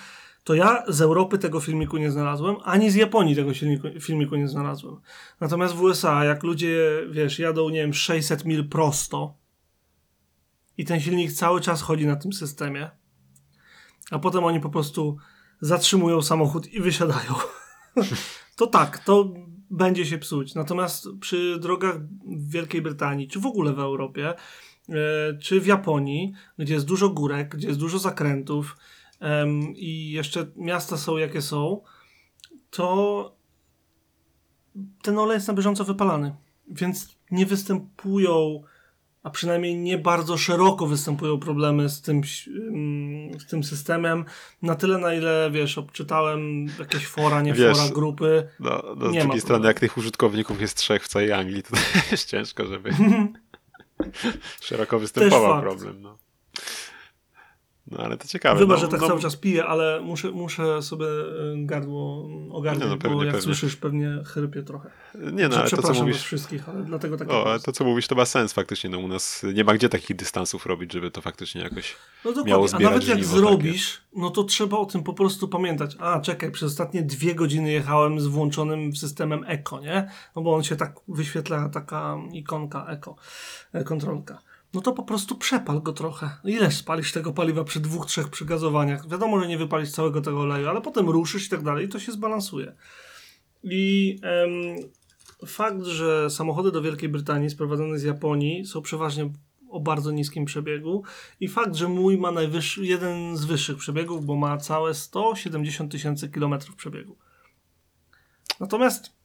to 0.44 0.56
ja 0.56 0.84
z 0.88 1.02
Europy 1.02 1.38
tego 1.38 1.60
filmiku 1.60 1.98
nie 1.98 2.12
znalazłem, 2.12 2.56
ani 2.64 2.92
z 2.92 2.96
Japonii 2.96 3.36
tego 3.36 3.54
filmiku, 3.54 3.88
filmiku 4.00 4.36
nie 4.36 4.48
znalazłem. 4.48 4.96
Natomiast 5.40 5.74
w 5.74 5.82
USA, 5.82 6.26
jak 6.26 6.44
ludzie, 6.44 6.78
wiesz, 7.12 7.40
jadą, 7.40 7.70
nie 7.70 7.82
wiem, 7.82 7.94
600 7.94 8.46
mil 8.46 8.70
prosto 8.70 9.38
i 10.78 10.86
ten 10.86 11.00
silnik 11.00 11.32
cały 11.32 11.62
czas 11.62 11.82
chodzi 11.82 12.08
na 12.08 12.16
tym 12.16 12.34
systemie, 12.34 12.90
a 14.12 14.20
potem 14.20 14.44
oni 14.44 14.60
po 14.60 14.70
prostu 14.70 15.18
zatrzymują 15.62 16.22
samochód 16.22 16.68
i 16.68 16.82
wysiadają. 16.82 17.34
to 18.58 18.68
tak, 18.68 19.00
to 19.00 19.34
będzie 19.70 20.06
się 20.06 20.18
psuć. 20.18 20.56
Natomiast 20.56 21.08
przy 21.20 21.58
drogach 21.60 22.00
w 22.26 22.52
Wielkiej 22.52 22.82
Brytanii, 22.82 23.28
czy 23.28 23.40
w 23.40 23.46
ogóle 23.46 23.74
w 23.74 23.80
Europie, 23.80 24.30
e, 24.30 25.38
czy 25.38 25.62
w 25.62 25.66
Japonii, 25.66 26.34
gdzie 26.58 26.74
jest 26.74 26.86
dużo 26.86 27.10
górek, 27.10 27.56
gdzie 27.56 27.68
jest 27.68 27.80
dużo 27.80 28.00
zakrętów 28.00 28.78
em, 29.22 29.76
i 29.76 30.12
jeszcze 30.12 30.48
miasta 30.56 30.98
są 30.98 31.18
jakie 31.18 31.42
są, 31.42 31.82
to 32.70 33.36
ten 35.02 35.18
olej 35.18 35.36
jest 35.36 35.48
na 35.48 35.54
bieżąco 35.54 35.84
wypalany. 35.84 36.36
Więc 36.68 37.18
nie 37.32 37.46
występują, 37.46 38.64
a 39.24 39.30
przynajmniej 39.30 39.78
nie 39.78 39.98
bardzo 39.98 40.38
szeroko 40.38 40.88
występują 40.88 41.40
problemy 41.40 41.90
z 41.90 42.02
tym, 42.02 42.22
z 43.40 43.46
tym 43.50 43.64
systemem. 43.64 44.26
Na 44.62 44.76
tyle, 44.76 44.98
na 44.98 45.14
ile, 45.14 45.50
wiesz, 45.54 45.78
obczytałem 45.78 46.68
jakieś 46.80 47.08
fora, 47.08 47.42
nie 47.42 47.54
Wiesz, 47.54 47.78
fora, 47.78 47.90
grupy. 47.90 48.48
No, 48.60 48.84
no 48.98 49.10
z 49.10 49.14
drugiej 49.14 49.42
strony, 49.42 49.68
jak 49.68 49.80
tych 49.80 49.98
użytkowników 49.98 50.62
jest 50.62 50.78
trzech 50.78 51.04
w 51.04 51.08
całej 51.08 51.32
Anglii, 51.32 51.64
to 51.64 51.70
jest 52.12 52.30
ciężko, 52.30 52.66
żeby 52.66 52.92
szeroko 54.62 55.00
występował 55.00 55.62
problem. 55.62 56.02
No. 56.02 56.18
No 57.92 57.98
ale 57.98 58.18
to 58.18 58.28
ciekawe. 58.28 58.60
Wybacz, 58.60 58.80
no, 58.80 58.86
że 58.86 58.92
tak 58.92 59.02
no, 59.02 59.08
cały 59.08 59.22
czas 59.22 59.36
piję, 59.36 59.66
ale 59.66 60.02
muszę, 60.02 60.32
muszę 60.32 60.82
sobie 60.82 61.06
y, 61.06 61.56
gardło 61.56 62.30
ogarnąć, 62.52 62.92
no, 62.92 62.98
pewnie, 62.98 63.18
bo 63.18 63.24
jak 63.24 63.34
pewnie. 63.34 63.46
słyszysz, 63.46 63.76
pewnie 63.76 64.10
chrypię 64.26 64.64
trochę. 64.64 64.90
Nie 65.16 65.48
no, 65.48 65.58
ale 65.58 65.70
to 65.70 65.82
co 65.82 65.94
mówisz... 65.94 66.24
wszystkich, 66.24 66.70
ale 66.70 66.84
dlatego 66.84 67.18
tak 67.18 67.30
O, 67.30 67.46
ale 67.50 67.60
to 67.60 67.72
co 67.72 67.84
mówisz 67.84 68.08
to 68.08 68.16
ma 68.16 68.26
sens 68.26 68.54
faktycznie, 68.54 68.90
no 68.90 69.00
u 69.00 69.08
nas 69.08 69.46
nie 69.54 69.64
ma 69.64 69.74
gdzie 69.74 69.90
takich 69.90 70.18
dystansów 70.18 70.66
robić, 70.66 70.94
żeby 70.94 71.12
to 71.12 71.22
faktycznie 71.22 71.62
jakoś... 71.62 71.96
No 72.26 72.32
miało 72.32 72.44
dokładnie, 72.44 72.64
a 72.64 72.68
zbierać 72.68 73.08
nawet 73.08 73.08
jak 73.08 73.26
zrobisz, 73.26 74.02
no 74.16 74.30
to 74.30 74.44
trzeba 74.44 74.78
o 74.78 74.86
tym 74.86 75.04
po 75.04 75.14
prostu 75.14 75.48
pamiętać. 75.48 75.96
A, 76.00 76.20
czekaj, 76.20 76.52
przez 76.52 76.72
ostatnie 76.72 77.04
dwie 77.04 77.36
godziny 77.36 77.72
jechałem 77.72 78.20
z 78.20 78.28
włączonym 78.28 78.96
systemem 78.96 79.44
Eco, 79.48 79.80
nie? 79.80 80.12
No 80.36 80.42
bo 80.42 80.56
on 80.56 80.64
się 80.64 80.76
tak 80.76 80.96
wyświetla, 81.08 81.70
taka 81.70 82.18
ikonka 82.32 82.86
Eco, 82.86 83.16
e, 83.74 83.84
kontrolka. 83.84 84.51
No 84.74 84.82
to 84.82 84.94
po 84.94 85.04
prostu 85.04 85.36
przepal 85.36 85.82
go 85.82 85.94
trochę. 85.94 86.30
Ileż 86.44 86.78
spalisz 86.78 87.12
tego 87.12 87.34
paliwa 87.34 87.64
przy 87.64 87.80
dwóch, 87.80 88.06
trzech 88.06 88.30
przygazowaniach? 88.30 89.10
Wiadomo, 89.10 89.40
że 89.40 89.48
nie 89.48 89.58
wypalisz 89.58 89.92
całego 89.92 90.22
tego 90.22 90.40
oleju, 90.40 90.70
ale 90.70 90.82
potem 90.82 91.10
ruszysz 91.10 91.48
i 91.48 91.50
tak 91.50 91.64
dalej 91.64 91.86
i 91.86 91.90
to 91.90 92.00
się 92.00 92.12
zbalansuje. 92.12 92.76
I 93.64 94.18
em, 94.24 94.52
fakt, 95.48 95.84
że 95.84 96.30
samochody 96.30 96.72
do 96.72 96.82
Wielkiej 96.82 97.10
Brytanii 97.10 97.50
sprowadzone 97.50 98.00
z 98.00 98.04
Japonii 98.04 98.66
są 98.66 98.82
przeważnie 98.82 99.30
o 99.70 99.80
bardzo 99.80 100.12
niskim 100.12 100.46
przebiegu 100.46 101.04
i 101.40 101.48
fakt, 101.48 101.76
że 101.76 101.88
mój 101.88 102.18
ma 102.18 102.32
najwyższy, 102.32 102.86
jeden 102.86 103.38
z 103.38 103.46
wyższych 103.46 103.78
przebiegów, 103.78 104.26
bo 104.26 104.36
ma 104.36 104.58
całe 104.58 104.94
170 104.94 105.92
tysięcy 105.92 106.30
kilometrów 106.30 106.76
przebiegu. 106.76 107.18
Natomiast 108.60 109.21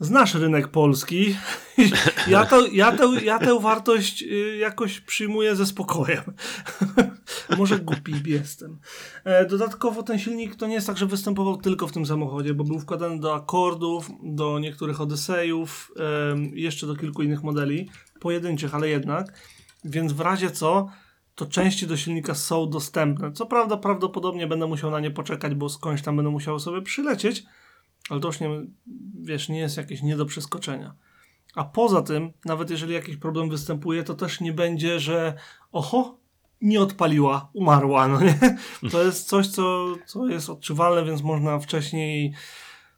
znasz 0.00 0.34
rynek 0.34 0.68
polski. 0.68 1.36
Ja, 2.28 2.46
to, 2.46 2.66
ja, 2.66 2.92
tę, 2.92 3.04
ja 3.24 3.38
tę 3.38 3.60
wartość 3.60 4.22
y, 4.22 4.56
jakoś 4.56 5.00
przyjmuję 5.00 5.56
ze 5.56 5.66
spokojem. 5.66 6.22
Może 7.58 7.78
głupi 7.78 8.12
jestem. 8.26 8.78
E, 9.24 9.46
Dodatkowo 9.46 10.02
ten 10.02 10.18
silnik 10.18 10.56
to 10.56 10.66
nie 10.66 10.74
jest 10.74 10.86
tak, 10.86 10.96
że 10.96 11.06
występował 11.06 11.56
tylko 11.56 11.86
w 11.86 11.92
tym 11.92 12.06
samochodzie, 12.06 12.54
bo 12.54 12.64
był 12.64 12.80
wkładany 12.80 13.20
do 13.20 13.34
akordów, 13.34 14.10
do 14.22 14.58
niektórych 14.58 15.00
Odysejów, 15.00 15.92
jeszcze 16.52 16.86
do 16.86 16.96
kilku 16.96 17.22
innych 17.22 17.42
modeli, 17.42 17.90
pojedynczych, 18.20 18.74
ale 18.74 18.88
jednak. 18.88 19.32
Więc 19.84 20.12
w 20.12 20.20
razie 20.20 20.50
co, 20.50 20.88
to 21.34 21.46
części 21.46 21.86
do 21.86 21.96
silnika 21.96 22.34
są 22.34 22.70
dostępne. 22.70 23.32
Co 23.32 23.46
prawda, 23.46 23.76
prawdopodobnie 23.76 24.46
będę 24.46 24.66
musiał 24.66 24.90
na 24.90 25.00
nie 25.00 25.10
poczekać, 25.10 25.54
bo 25.54 25.68
skądś 25.68 26.02
tam 26.02 26.16
będę 26.16 26.30
musiał 26.30 26.58
sobie 26.58 26.82
przylecieć, 26.82 27.44
ale 28.10 28.20
to 28.20 28.28
już 28.28 28.40
nie, 28.40 28.48
wiesz, 29.20 29.48
nie 29.48 29.58
jest 29.58 29.76
jakieś 29.76 30.02
nie 30.02 30.16
do 30.16 30.26
przeskoczenia. 30.26 30.94
A 31.54 31.64
poza 31.64 32.02
tym, 32.02 32.32
nawet 32.44 32.70
jeżeli 32.70 32.94
jakiś 32.94 33.16
problem 33.16 33.50
występuje, 33.50 34.02
to 34.04 34.14
też 34.14 34.40
nie 34.40 34.52
będzie, 34.52 35.00
że 35.00 35.34
oho, 35.72 36.18
nie 36.60 36.80
odpaliła, 36.80 37.50
umarła, 37.52 38.08
no 38.08 38.20
nie? 38.20 38.58
To 38.92 39.02
jest 39.02 39.28
coś, 39.28 39.46
co, 39.46 39.94
co 40.06 40.28
jest 40.28 40.50
odczuwalne, 40.50 41.04
więc 41.04 41.22
można 41.22 41.58
wcześniej, 41.58 42.34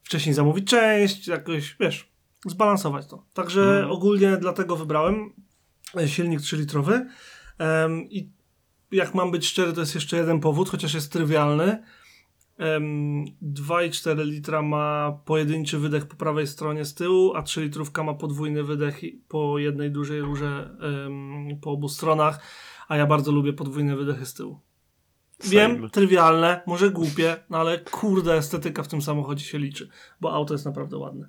wcześniej 0.03 0.35
zamówić 0.35 0.69
część, 0.71 1.29
jakoś, 1.29 1.77
wiesz, 1.81 2.13
zbalansować 2.47 3.07
to. 3.07 3.25
Także 3.33 3.61
Mhm. 3.63 3.91
ogólnie 3.91 4.37
dlatego 4.37 4.77
wybrałem 4.77 5.33
e, 5.97 6.09
silnik 6.09 6.41
3-litrowy 6.41 7.07
Em, 7.59 8.11
i 8.11 8.31
jak 8.93 9.15
mam 9.15 9.31
być 9.31 9.47
szczery, 9.47 9.73
to 9.73 9.81
jest 9.81 9.95
jeszcze 9.95 10.17
jeden 10.17 10.41
powód, 10.41 10.69
chociaż 10.69 10.95
jest 10.95 11.13
trywialny. 11.13 11.83
Em, 12.59 13.25
2,4 13.43 14.25
litra 14.25 14.63
ma 14.63 15.19
pojedynczy 15.25 15.79
wydech 15.79 16.07
po 16.07 16.17
prawej 16.17 16.47
stronie 16.47 16.85
z 16.85 16.95
tyłu, 16.95 17.35
a 17.35 17.43
3 17.43 17.61
litrówka 17.61 18.03
ma 18.03 18.15
podwójny 18.15 18.65
wydech 18.65 19.01
po 19.29 19.59
jednej 19.59 19.91
dużej 19.91 20.21
rurze 20.21 20.77
po 21.61 21.71
obu 21.71 21.89
stronach, 21.89 22.41
a 22.89 22.97
ja 22.97 23.07
bardzo 23.07 23.33
lubię 23.33 23.53
podwójne 23.53 23.97
wydechy 23.97 24.27
z 24.27 24.35
tyłu. 24.35 24.61
Wiem, 25.45 25.75
Same. 25.75 25.91
trywialne, 25.91 26.61
może 26.67 26.91
głupie, 26.91 27.37
no 27.51 27.59
ale 27.59 27.79
kurde, 27.79 28.35
estetyka 28.35 28.83
w 28.83 28.89
tym 28.89 29.03
samochodzie 29.03 29.45
się 29.45 29.59
liczy, 29.59 29.89
bo 30.21 30.33
auto 30.33 30.55
jest 30.55 30.67
naprawdę 30.67 30.99
ładne. 30.99 31.29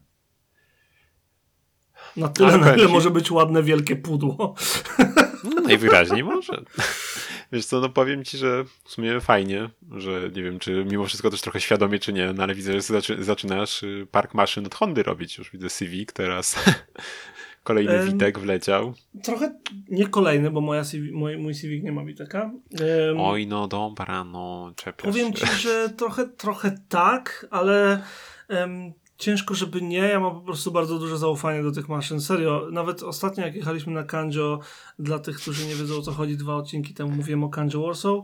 Na 2.18 2.28
tyle, 2.28 2.58
na 2.58 2.76
ile 2.76 2.88
może 2.88 3.12
być 3.12 3.32
ładne 3.32 3.64
wielkie 3.64 3.96
pudło. 3.96 4.54
No 5.44 5.62
najwyraźniej 5.68 6.24
może. 6.24 6.62
Wiesz 7.52 7.66
co, 7.66 7.80
no 7.80 7.90
powiem 7.90 8.24
ci, 8.24 8.38
że 8.38 8.64
w 8.84 8.92
sumie 8.92 9.22
fajnie, 9.22 9.70
że 9.98 10.30
nie 10.36 10.44
wiem, 10.44 10.60
czy 10.60 10.86
mimo 10.86 11.06
wszystko 11.06 11.30
też 11.30 11.42
trochę 11.42 11.62
świadomie, 11.62 12.00
czy 12.00 12.14
nie, 12.14 12.34
no 12.34 12.44
ale 12.44 12.56
widzę, 12.56 12.74
że 12.74 12.82
zaczy, 12.82 13.24
zaczynasz 13.24 13.84
y, 13.84 14.08
park 14.12 14.34
maszyn 14.34 14.66
od 14.66 14.76
Hondy 14.76 15.04
robić. 15.04 15.38
Już 15.38 15.52
widzę 15.52 15.70
Civic 15.70 16.14
teraz. 16.14 16.56
Kolejny 17.64 17.94
Em, 17.94 18.06
Witek 18.12 18.40
wleciał. 18.40 18.94
Trochę 19.24 19.56
nie 19.90 20.08
kolejny, 20.08 20.52
bo 20.52 20.62
moja 20.62 20.84
CV, 20.84 21.12
mój, 21.12 21.38
mój 21.38 21.56
Civic 21.56 21.84
nie 21.84 21.92
ma 21.92 22.06
Witeka. 22.06 22.52
Em, 22.72 23.20
Oj, 23.20 23.48
no 23.48 23.68
dobra, 23.68 24.24
no 24.24 24.72
czepiasz 24.76 25.06
Powiem 25.14 25.34
ci, 25.34 25.46
że 25.46 25.90
trochę, 25.90 26.28
trochę 26.28 26.78
tak, 26.90 27.48
ale 27.52 28.04
em, 28.48 28.94
ciężko, 29.20 29.56
żeby 29.56 29.82
nie. 29.82 29.98
Ja 29.98 30.20
mam 30.20 30.36
po 30.36 30.42
prostu 30.42 30.72
bardzo 30.72 31.00
duże 31.00 31.18
zaufanie 31.18 31.64
do 31.64 31.72
tych 31.72 31.90
maszyn. 31.90 32.22
Serio, 32.22 32.68
nawet 32.72 33.04
ostatnio 33.04 33.46
jak 33.46 33.56
jechaliśmy 33.56 33.94
na 33.94 34.04
Kanjo, 34.04 34.60
dla 35.00 35.20
tych, 35.20 35.38
którzy 35.38 35.68
nie 35.68 35.76
wiedzą 35.76 35.98
o 35.98 36.02
co 36.02 36.12
chodzi, 36.12 36.38
dwa 36.38 36.56
odcinki 36.56 36.94
temu 36.94 37.12
mówiłem 37.12 37.44
o 37.44 37.50
Kanjo 37.50 37.82
Warsaw. 37.82 38.16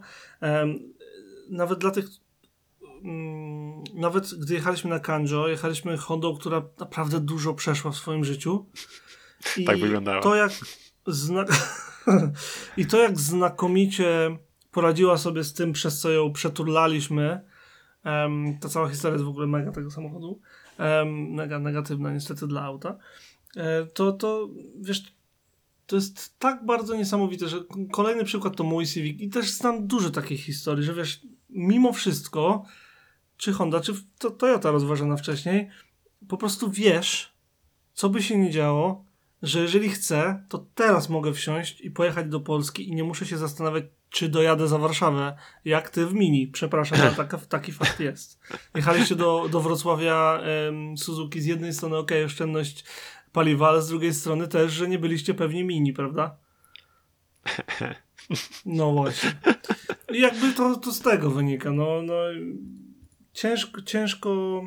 Em, 0.41 0.93
nawet 1.49 1.79
dla 1.79 1.91
tych 1.91 2.05
mm, 3.03 3.83
nawet 3.93 4.33
gdy 4.39 4.53
jechaliśmy 4.53 4.89
na 4.89 4.99
Kanjo, 4.99 5.47
jechaliśmy 5.47 5.97
Hondą, 5.97 6.37
która 6.37 6.61
naprawdę 6.79 7.19
dużo 7.19 7.53
przeszła 7.53 7.91
w 7.91 7.95
swoim 7.95 8.25
życiu. 8.25 8.65
I 9.57 9.65
Tak 9.65 9.79
wyglądała. 9.79 10.21
To 10.21 10.35
jak 10.35 10.51
zna... 11.07 11.45
I 12.77 12.85
to 12.85 12.97
jak 12.97 13.19
znakomicie 13.19 14.37
poradziła 14.71 15.17
sobie 15.17 15.43
z 15.43 15.53
tym, 15.53 15.73
przez 15.73 15.99
co 15.99 16.11
ją 16.11 16.33
przeturlaliśmy. 16.33 17.41
Um, 18.05 18.57
ta 18.59 18.69
cała 18.69 18.89
historia 18.89 19.13
jest 19.13 19.25
w 19.25 19.29
ogóle 19.29 19.47
mega 19.47 19.71
tego 19.71 19.91
samochodu. 19.91 20.41
Negatywna 21.59 22.13
niestety 22.13 22.47
dla 22.47 22.61
auta. 22.61 22.97
E, 23.57 23.85
to, 23.85 24.11
to 24.11 24.49
wiesz, 24.81 25.03
to 25.87 25.95
jest 25.95 26.39
tak 26.39 26.65
bardzo 26.65 26.95
niesamowite, 26.95 27.47
że 27.47 27.57
kolejny 27.91 28.23
przykład 28.23 28.55
to 28.55 28.63
mój 28.63 28.85
Civic 28.85 29.21
i 29.21 29.29
też 29.29 29.51
znam 29.51 29.87
dużo 29.87 30.09
takich 30.09 30.43
historii, 30.43 30.85
że 30.85 30.93
wiesz, 30.93 31.21
mimo 31.49 31.93
wszystko, 31.93 32.65
czy 33.37 33.53
Honda, 33.53 33.79
czy 33.79 33.93
to 34.19 34.31
Toyota 34.31 34.71
rozważana 34.71 35.17
wcześniej, 35.17 35.69
po 36.27 36.37
prostu 36.37 36.71
wiesz, 36.71 37.33
co 37.93 38.09
by 38.09 38.23
się 38.23 38.37
nie 38.37 38.51
działo, 38.51 39.04
że 39.45 39.61
jeżeli 39.61 39.89
chcę, 39.89 40.43
to 40.49 40.65
teraz 40.75 41.09
mogę 41.09 41.33
wsiąść 41.33 41.81
i 41.81 41.91
pojechać 41.91 42.29
do 42.29 42.39
Polski 42.39 42.89
i 42.89 42.95
nie 42.95 43.03
muszę 43.03 43.25
się 43.25 43.37
zastanawiać, 43.37 43.83
czy 44.09 44.29
dojadę 44.29 44.67
za 44.67 44.77
Warszawę, 44.77 45.37
jak 45.65 45.89
ty 45.89 46.05
w 46.05 46.13
Mini. 46.13 46.47
Przepraszam, 46.47 47.01
ale 47.01 47.11
taka, 47.11 47.37
taki 47.37 47.71
fakt 47.71 47.99
jest. 47.99 48.39
Jechaliście 48.75 49.15
do, 49.15 49.49
do 49.51 49.61
Wrocławia 49.61 50.41
Suzuki 50.97 51.41
z 51.41 51.45
jednej 51.45 51.73
strony, 51.73 51.97
ok, 51.97 52.11
oszczędność 52.25 52.85
paliwa, 53.31 53.69
ale 53.69 53.81
z 53.81 53.87
drugiej 53.87 54.13
strony 54.13 54.47
też, 54.47 54.71
że 54.71 54.87
nie 54.87 54.99
byliście 54.99 55.33
pewnie 55.33 55.63
Mini, 55.63 55.93
prawda? 55.93 56.37
No 58.65 58.91
właśnie. 58.91 59.35
I 60.13 60.21
jakby 60.21 60.53
to, 60.53 60.75
to 60.75 60.91
z 60.91 60.99
tego 60.99 61.29
wynika. 61.29 61.71
No, 61.71 62.01
no, 62.01 62.13
ciężko, 63.33 63.81
ciężko, 63.81 64.61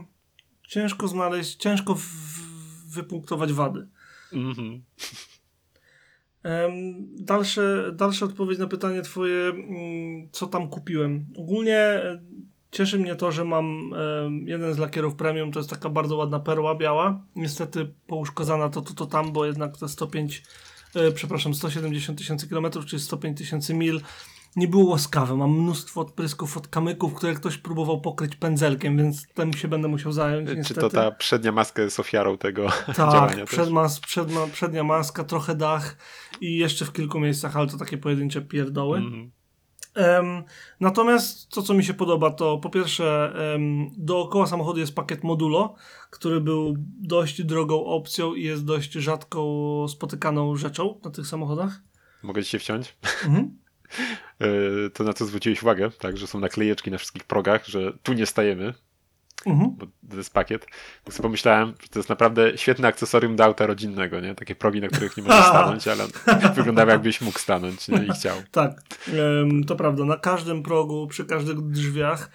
ciężko 0.69 1.09
znaleźć, 1.09 1.57
ciężko 1.57 1.95
w, 1.95 2.05
wypunktować 2.95 3.53
wady. 3.53 3.89
Mm-hmm. 4.33 4.81
Dalsze, 7.19 7.93
dalsza 7.95 8.27
odpowiedź 8.27 8.59
na 8.59 8.67
pytanie 8.67 9.03
twoje, 9.03 9.49
mm, 9.49 10.29
co 10.33 10.47
tam 10.47 10.69
kupiłem. 10.69 11.27
Ogólnie 11.37 11.77
e, 11.77 12.21
cieszy 12.71 12.99
mnie 12.99 13.17
to, 13.17 13.33
że 13.33 13.45
mam 13.45 13.95
jeden 14.45 14.75
z 14.75 14.79
lakierów 14.79 15.15
premium, 15.15 15.53
to 15.53 15.61
jest 15.61 15.71
taka 15.71 15.89
bardzo 15.89 16.17
ładna 16.17 16.41
perła 16.41 16.75
biała. 16.75 17.25
Niestety 17.37 17.95
pouszkodzana 18.07 18.69
to, 18.69 18.83
to, 18.83 18.95
to 18.95 19.07
tam, 19.07 19.33
bo 19.33 19.47
jednak 19.47 19.77
to 19.77 19.89
105, 19.89 20.43
e, 20.95 21.13
przepraszam, 21.13 21.55
170 21.55 22.19
tysięcy 22.19 22.49
kilometrów, 22.49 22.87
czyli 22.87 23.03
105 23.03 23.39
tysięcy 23.39 23.75
mil 23.75 24.01
nie 24.57 24.69
było 24.69 24.91
łaskawe. 24.91 25.37
Mam 25.37 25.51
mnóstwo 25.51 26.01
odprysków 26.01 26.57
od 26.57 26.69
kamyków, 26.69 27.15
które 27.15 27.35
ktoś 27.35 27.59
próbował 27.59 28.01
pokryć 28.01 28.37
pędzelkiem, 28.37 28.97
więc 28.97 29.29
tym 29.35 29.53
się 29.53 29.69
będę 29.69 29.89
musiał 29.89 30.13
zająć. 30.13 30.49
Czy 30.49 30.57
niestety. 30.57 30.81
to 30.81 30.91
ta 30.91 31.11
przednia 31.11 31.53
maska 31.53 31.83
jest 31.83 32.01
ofiarą 32.01 32.39
tego 32.39 32.69
tak, 32.87 32.97
działania? 32.97 33.45
Przed 33.45 33.71
mas, 33.71 34.01
przed, 34.01 34.29
przednia 34.53 34.85
maska, 34.85 35.25
trochę 35.25 35.55
dach 35.55 35.97
i 36.41 36.57
jeszcze 36.57 36.85
w 36.85 36.93
kilku 36.93 37.21
miejscach, 37.21 37.57
ale 37.57 37.67
to 37.67 37.79
takie 37.79 37.99
pojedyncze 37.99 38.43
pierdoły. 38.43 38.99
Mm. 38.99 39.31
Um, 39.97 40.45
natomiast 40.81 41.49
to, 41.49 41.63
co 41.63 41.75
mi 41.75 41.85
się 41.85 41.95
podoba, 41.95 42.31
to 42.31 42.59
po 42.59 42.71
pierwsze 42.71 43.33
um, 43.53 43.91
dookoła 43.97 44.47
samochodu 44.47 44.81
jest 44.81 44.95
pakiet 44.95 45.25
modulo, 45.25 45.75
który 46.11 46.41
był 46.41 46.75
dość 47.01 47.43
drogą 47.43 47.85
opcją 47.85 48.35
i 48.35 48.43
jest 48.43 48.65
dość 48.65 48.93
rzadko 48.93 49.87
spotykaną 49.89 50.57
rzeczą 50.57 51.01
na 51.05 51.11
tych 51.11 51.27
samochodach. 51.27 51.83
Mogę 52.23 52.45
ci 52.45 52.51
się 52.51 52.59
wciąć? 52.59 52.97
Mhm. 53.25 53.59
E, 54.41 54.91
to 54.91 55.05
na 55.05 55.13
co 55.13 55.27
zwróciłeś 55.27 55.63
uwagę, 55.63 55.91
tak, 55.91 56.17
że 56.17 56.27
są 56.27 56.41
naklejeczki 56.41 56.91
na 56.91 56.99
wszystkich 56.99 57.25
progach, 57.25 57.67
że 57.67 57.93
tu 58.03 58.13
nie 58.13 58.27
stajemy, 58.27 58.75
mhm. 59.47 59.77
bo 59.77 59.87
to 60.11 60.17
jest 60.17 60.33
pakiet. 60.33 60.67
Tak 61.05 61.15
sobie 61.15 61.23
pomyślałem, 61.23 61.75
że 61.83 61.89
to 61.89 61.99
jest 61.99 62.09
naprawdę 62.09 62.59
świetne 62.59 62.89
akcesorium 62.89 63.37
do 63.37 63.45
auta 63.45 63.67
rodzinnego, 63.67 64.21
nie? 64.21 64.35
Takie 64.35 64.55
progi, 64.55 64.81
na 64.81 64.89
których 64.89 65.17
nie 65.17 65.23
możesz 65.23 65.47
stanąć, 65.55 65.89
ale 65.89 66.05
wyglądało 66.57 66.91
jakbyś 66.91 67.21
mógł 67.21 67.39
stanąć 67.39 67.89
nie? 67.89 68.05
i 68.05 68.09
chciał. 68.11 68.37
Tak, 68.51 68.83
to 69.67 69.77
prawda. 69.77 70.05
Na 70.05 70.17
każdym 70.17 70.63
progu, 70.63 71.07
przy 71.07 71.25
każdych 71.25 71.61
drzwiach 71.61 72.31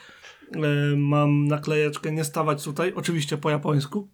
mam 0.97 1.47
naklejeczkę 1.47 2.11
nie 2.11 2.23
stawać 2.23 2.63
tutaj, 2.63 2.93
oczywiście 2.95 3.37
po 3.37 3.49
japońsku. 3.49 4.07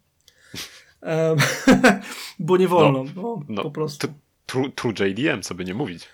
bo 2.39 2.58
nie 2.58 2.67
wolno, 2.67 3.06
no, 3.15 3.39
no, 3.49 3.63
po 3.63 3.71
prostu. 3.71 4.08
True, 4.45 4.69
true 4.69 4.93
JDM, 4.99 5.41
co 5.41 5.56
by 5.56 5.65
nie 5.65 5.73
mówić. 5.73 6.10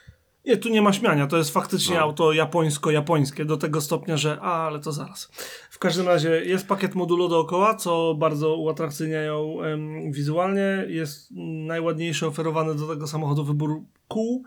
Nie, 0.46 0.58
tu 0.58 0.70
nie 0.70 0.82
ma 0.82 0.94
śmiania, 0.94 1.28
to 1.28 1.38
jest 1.38 1.50
faktycznie 1.50 1.96
no. 1.96 2.02
auto 2.02 2.32
japońsko-japońskie 2.32 3.46
do 3.46 3.58
tego 3.58 3.82
stopnia, 3.82 4.18
że 4.18 4.38
a, 4.42 4.68
ale 4.68 4.80
to 4.80 4.92
zaraz. 4.92 5.32
W 5.70 5.80
każdym 5.80 6.08
razie 6.08 6.30
jest 6.30 6.68
pakiet 6.68 6.96
modulo 6.96 7.28
dookoła, 7.28 7.76
co 7.76 8.16
bardzo 8.18 8.56
uatrakcyjniają 8.56 9.62
em, 9.62 10.12
wizualnie. 10.12 10.86
Jest 10.88 11.32
najładniejszy 11.68 12.28
oferowany 12.28 12.76
do 12.76 12.88
tego 12.88 13.08
samochodu 13.08 13.44
wybór 13.44 13.82
kół 14.08 14.44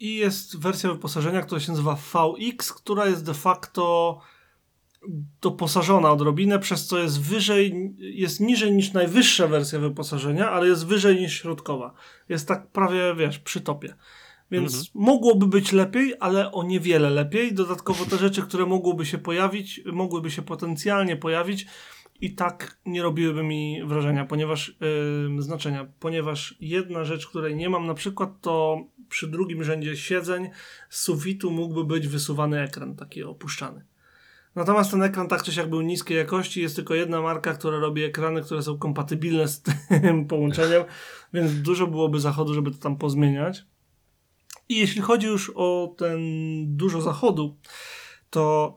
i 0.00 0.16
jest 0.16 0.60
wersja 0.60 0.92
wyposażenia, 0.92 1.42
która 1.42 1.60
się 1.60 1.72
nazywa 1.72 1.96
VX, 2.12 2.72
która 2.72 3.06
jest 3.06 3.24
de 3.24 3.34
facto 3.34 4.18
doposażona 5.40 6.10
odrobinę, 6.10 6.58
przez 6.58 6.86
co 6.86 6.98
jest 6.98 7.20
wyżej, 7.20 7.94
jest 7.98 8.40
niżej 8.40 8.72
niż 8.72 8.92
najwyższa 8.92 9.46
wersja 9.46 9.78
wyposażenia, 9.78 10.50
ale 10.50 10.68
jest 10.68 10.86
wyżej 10.86 11.20
niż 11.20 11.40
środkowa. 11.40 11.92
Jest 12.28 12.48
tak 12.48 12.66
prawie, 12.66 13.14
wiesz, 13.14 13.38
przy 13.38 13.60
topie. 13.60 13.94
Więc 14.50 14.74
mhm. 14.74 14.90
mogłoby 14.94 15.46
być 15.46 15.72
lepiej, 15.72 16.14
ale 16.20 16.52
o 16.52 16.62
niewiele 16.62 17.10
lepiej. 17.10 17.54
Dodatkowo 17.54 18.04
te 18.04 18.16
rzeczy, 18.16 18.42
które 18.42 18.66
mogłyby 18.66 19.06
się 19.06 19.18
pojawić, 19.18 19.80
mogłyby 19.92 20.30
się 20.30 20.42
potencjalnie 20.42 21.16
pojawić 21.16 21.66
i 22.20 22.34
tak 22.34 22.78
nie 22.86 23.02
robiłyby 23.02 23.42
mi 23.42 23.80
wrażenia, 23.84 24.24
ponieważ 24.24 24.76
yy, 25.36 25.42
znaczenia, 25.42 25.86
ponieważ 26.00 26.56
jedna 26.60 27.04
rzecz, 27.04 27.26
której 27.26 27.56
nie 27.56 27.68
mam 27.68 27.86
na 27.86 27.94
przykład, 27.94 28.40
to 28.40 28.84
przy 29.08 29.28
drugim 29.28 29.64
rzędzie 29.64 29.96
siedzeń 29.96 30.50
z 30.88 31.00
sufitu 31.00 31.50
mógłby 31.50 31.84
być 31.84 32.08
wysuwany 32.08 32.60
ekran, 32.60 32.96
taki 32.96 33.22
opuszczany. 33.24 33.84
Natomiast 34.54 34.90
ten 34.90 35.02
ekran 35.02 35.28
tak 35.28 35.42
czy 35.42 35.52
siak 35.52 35.70
był 35.70 35.80
niskiej 35.80 36.16
jakości, 36.16 36.62
jest 36.62 36.76
tylko 36.76 36.94
jedna 36.94 37.22
marka, 37.22 37.54
która 37.54 37.78
robi 37.78 38.02
ekrany, 38.02 38.42
które 38.42 38.62
są 38.62 38.78
kompatybilne 38.78 39.48
z 39.48 39.62
tym 40.02 40.26
połączeniem, 40.26 40.84
więc 41.32 41.62
dużo 41.62 41.86
byłoby 41.86 42.20
zachodu, 42.20 42.54
żeby 42.54 42.70
to 42.70 42.78
tam 42.78 42.96
pozmieniać. 42.96 43.64
I 44.68 44.78
jeśli 44.78 45.02
chodzi 45.02 45.26
już 45.26 45.52
o 45.54 45.94
ten 45.98 46.20
dużo 46.76 47.00
zachodu, 47.00 47.56
to 48.30 48.76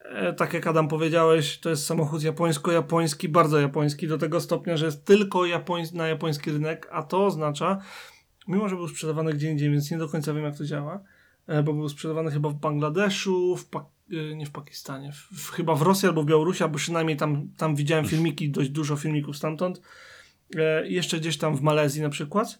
e, 0.00 0.32
tak 0.32 0.54
jak 0.54 0.66
Adam 0.66 0.88
powiedziałeś, 0.88 1.58
to 1.58 1.70
jest 1.70 1.86
samochód 1.86 2.22
japońsko-japoński, 2.22 3.28
bardzo 3.28 3.60
japoński, 3.60 4.08
do 4.08 4.18
tego 4.18 4.40
stopnia, 4.40 4.76
że 4.76 4.86
jest 4.86 5.04
tylko 5.04 5.42
na 5.94 6.08
japoński 6.08 6.52
rynek, 6.52 6.88
a 6.92 7.02
to 7.02 7.26
oznacza, 7.26 7.78
mimo 8.48 8.68
że 8.68 8.76
był 8.76 8.88
sprzedawany 8.88 9.32
gdzie 9.32 9.50
indziej, 9.50 9.70
więc 9.70 9.90
nie 9.90 9.98
do 9.98 10.08
końca 10.08 10.34
wiem 10.34 10.44
jak 10.44 10.58
to 10.58 10.64
działa, 10.64 11.00
e, 11.46 11.62
bo 11.62 11.72
był 11.72 11.88
sprzedawany 11.88 12.30
chyba 12.30 12.48
w 12.48 12.54
Bangladeszu, 12.54 13.56
w 13.56 13.68
pa 13.68 13.86
e, 14.12 14.34
nie 14.36 14.46
w 14.46 14.50
Pakistanie, 14.50 15.12
w, 15.12 15.50
chyba 15.50 15.74
w 15.74 15.82
Rosji 15.82 16.08
albo 16.08 16.22
w 16.22 16.26
Białorusi, 16.26 16.62
albo 16.62 16.78
przynajmniej 16.78 17.16
tam, 17.16 17.48
tam 17.56 17.76
widziałem 17.76 18.04
filmiki, 18.04 18.50
dość 18.50 18.70
dużo 18.70 18.96
filmików 18.96 19.36
stamtąd, 19.36 19.80
jeszcze 20.84 21.20
gdzieś 21.20 21.38
tam 21.38 21.56
w 21.56 21.60
Malezji 21.60 22.02
na 22.02 22.08
przykład. 22.08 22.58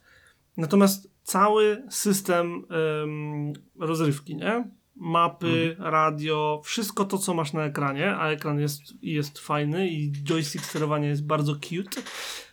Natomiast 0.57 1.15
cały 1.27 1.83
system 1.91 2.65
ym, 3.03 3.53
rozrywki, 3.79 4.37
nie? 4.37 4.71
Mapy, 4.97 5.71
mhm. 5.71 5.93
radio, 5.93 6.62
wszystko 6.65 7.05
to, 7.05 7.19
co 7.19 7.35
masz 7.35 7.53
na 7.53 7.65
ekranie, 7.65 8.17
a 8.17 8.29
ekran 8.29 8.61
jest, 8.61 8.83
jest 9.03 9.39
fajny 9.39 9.89
i 9.89 10.12
joystick 10.12 10.65
sterowania 10.65 11.09
jest 11.09 11.27
bardzo 11.27 11.55
cute, 11.55 12.03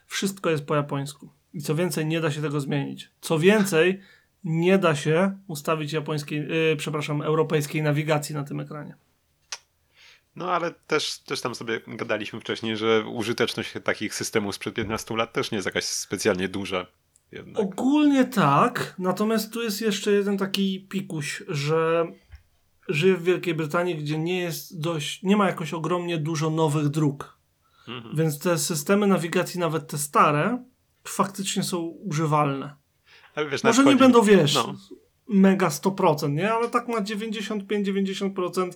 wszystko 0.06 0.50
jest 0.50 0.66
po 0.66 0.76
japońsku. 0.76 1.30
I 1.54 1.62
co 1.62 1.76
więcej, 1.76 2.06
nie 2.06 2.22
da 2.22 2.32
się 2.32 2.42
tego 2.42 2.60
zmienić. 2.60 3.10
Co 3.22 3.40
więcej, 3.40 4.00
nie 4.44 4.78
da 4.78 4.96
się 4.96 5.38
ustawić 5.48 5.94
japońskiej, 5.94 6.40
yy, 6.40 6.76
przepraszam, 6.78 7.22
europejskiej 7.22 7.84
nawigacji 7.84 8.36
na 8.36 8.44
tym 8.44 8.60
ekranie. 8.60 8.96
No 10.36 10.52
ale 10.52 10.72
też, 10.72 11.20
też 11.20 11.42
tam 11.42 11.56
sobie 11.56 11.82
gadaliśmy 11.88 12.40
wcześniej, 12.40 12.78
że 12.78 13.06
użyteczność 13.06 13.74
takich 13.84 14.16
systemów 14.16 14.56
sprzed 14.56 14.74
15 14.74 15.16
lat 15.16 15.34
też 15.34 15.52
nie 15.52 15.56
jest 15.56 15.66
jakaś 15.66 15.84
specjalnie 15.84 16.48
duża. 16.48 16.88
Jednak. 17.34 17.64
Ogólnie 17.64 18.26
tak, 18.26 18.96
natomiast 19.00 19.54
tu 19.54 19.64
jest 19.64 19.82
jeszcze 19.82 20.12
jeden 20.12 20.38
taki 20.38 20.88
pikuś, 20.90 21.44
że 21.48 22.06
żyję 22.88 23.18
w 23.18 23.24
Wielkiej 23.24 23.56
Brytanii, 23.56 23.96
gdzie 23.96 24.18
nie 24.18 24.40
jest 24.40 24.82
dość, 24.82 25.24
nie 25.24 25.38
ma 25.38 25.48
jakoś 25.48 25.74
ogromnie 25.74 26.18
dużo 26.18 26.50
nowych 26.50 26.90
dróg. 26.90 27.38
Mhm. 27.88 28.16
Więc 28.16 28.40
te 28.40 28.58
systemy 28.58 29.08
nawigacji, 29.08 29.60
nawet 29.60 29.88
te 29.88 29.98
stare, 29.98 30.64
faktycznie 31.04 31.64
są 31.64 31.78
używalne. 31.80 32.76
Wiesz, 33.52 33.64
Może 33.64 33.84
nie 33.84 33.96
będą, 33.96 34.22
wiesz, 34.22 34.56
no. 34.56 34.74
mega 35.28 35.68
100%, 35.68 36.32
nie? 36.32 36.54
Ale 36.54 36.70
tak 36.70 36.88
na 36.88 37.02
95-90% 37.02 38.72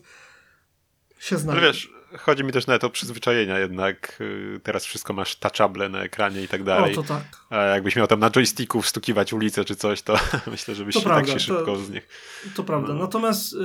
się. 1.20 1.36
Ale 1.50 1.62
wiesz, 1.62 1.97
chodzi 2.18 2.44
mi 2.44 2.52
też 2.52 2.68
nawet 2.68 2.84
o 2.84 2.90
przyzwyczajenia 2.90 3.60
jednak. 3.60 4.20
Teraz 4.64 4.86
wszystko 4.86 5.14
masz 5.14 5.36
touchable 5.36 5.90
na 5.90 6.02
ekranie 6.02 6.44
i 6.44 6.48
tak 6.48 6.64
dalej. 6.64 6.92
O, 6.94 6.96
to 6.96 7.04
tak. 7.04 7.24
A 7.50 7.58
jakbyś 7.58 7.96
miał 7.96 8.08
tam 8.08 8.20
na 8.20 8.30
joysticku 8.30 8.82
wstukiwać 8.82 9.34
ulicę 9.34 9.66
czy 9.66 9.76
coś, 9.76 10.02
to 10.02 10.20
myślę, 10.52 10.76
że 10.76 10.86
byś 10.86 10.94
to 10.94 11.00
się 11.00 11.06
prawda, 11.06 11.32
tak 11.32 11.42
się 11.42 11.46
szybko 11.46 11.66
to, 11.66 11.78
z 11.78 11.90
nich... 11.90 12.08
To 12.56 12.64
prawda. 12.64 12.94
No. 12.94 13.00
Natomiast 13.00 13.54
y, 13.54 13.58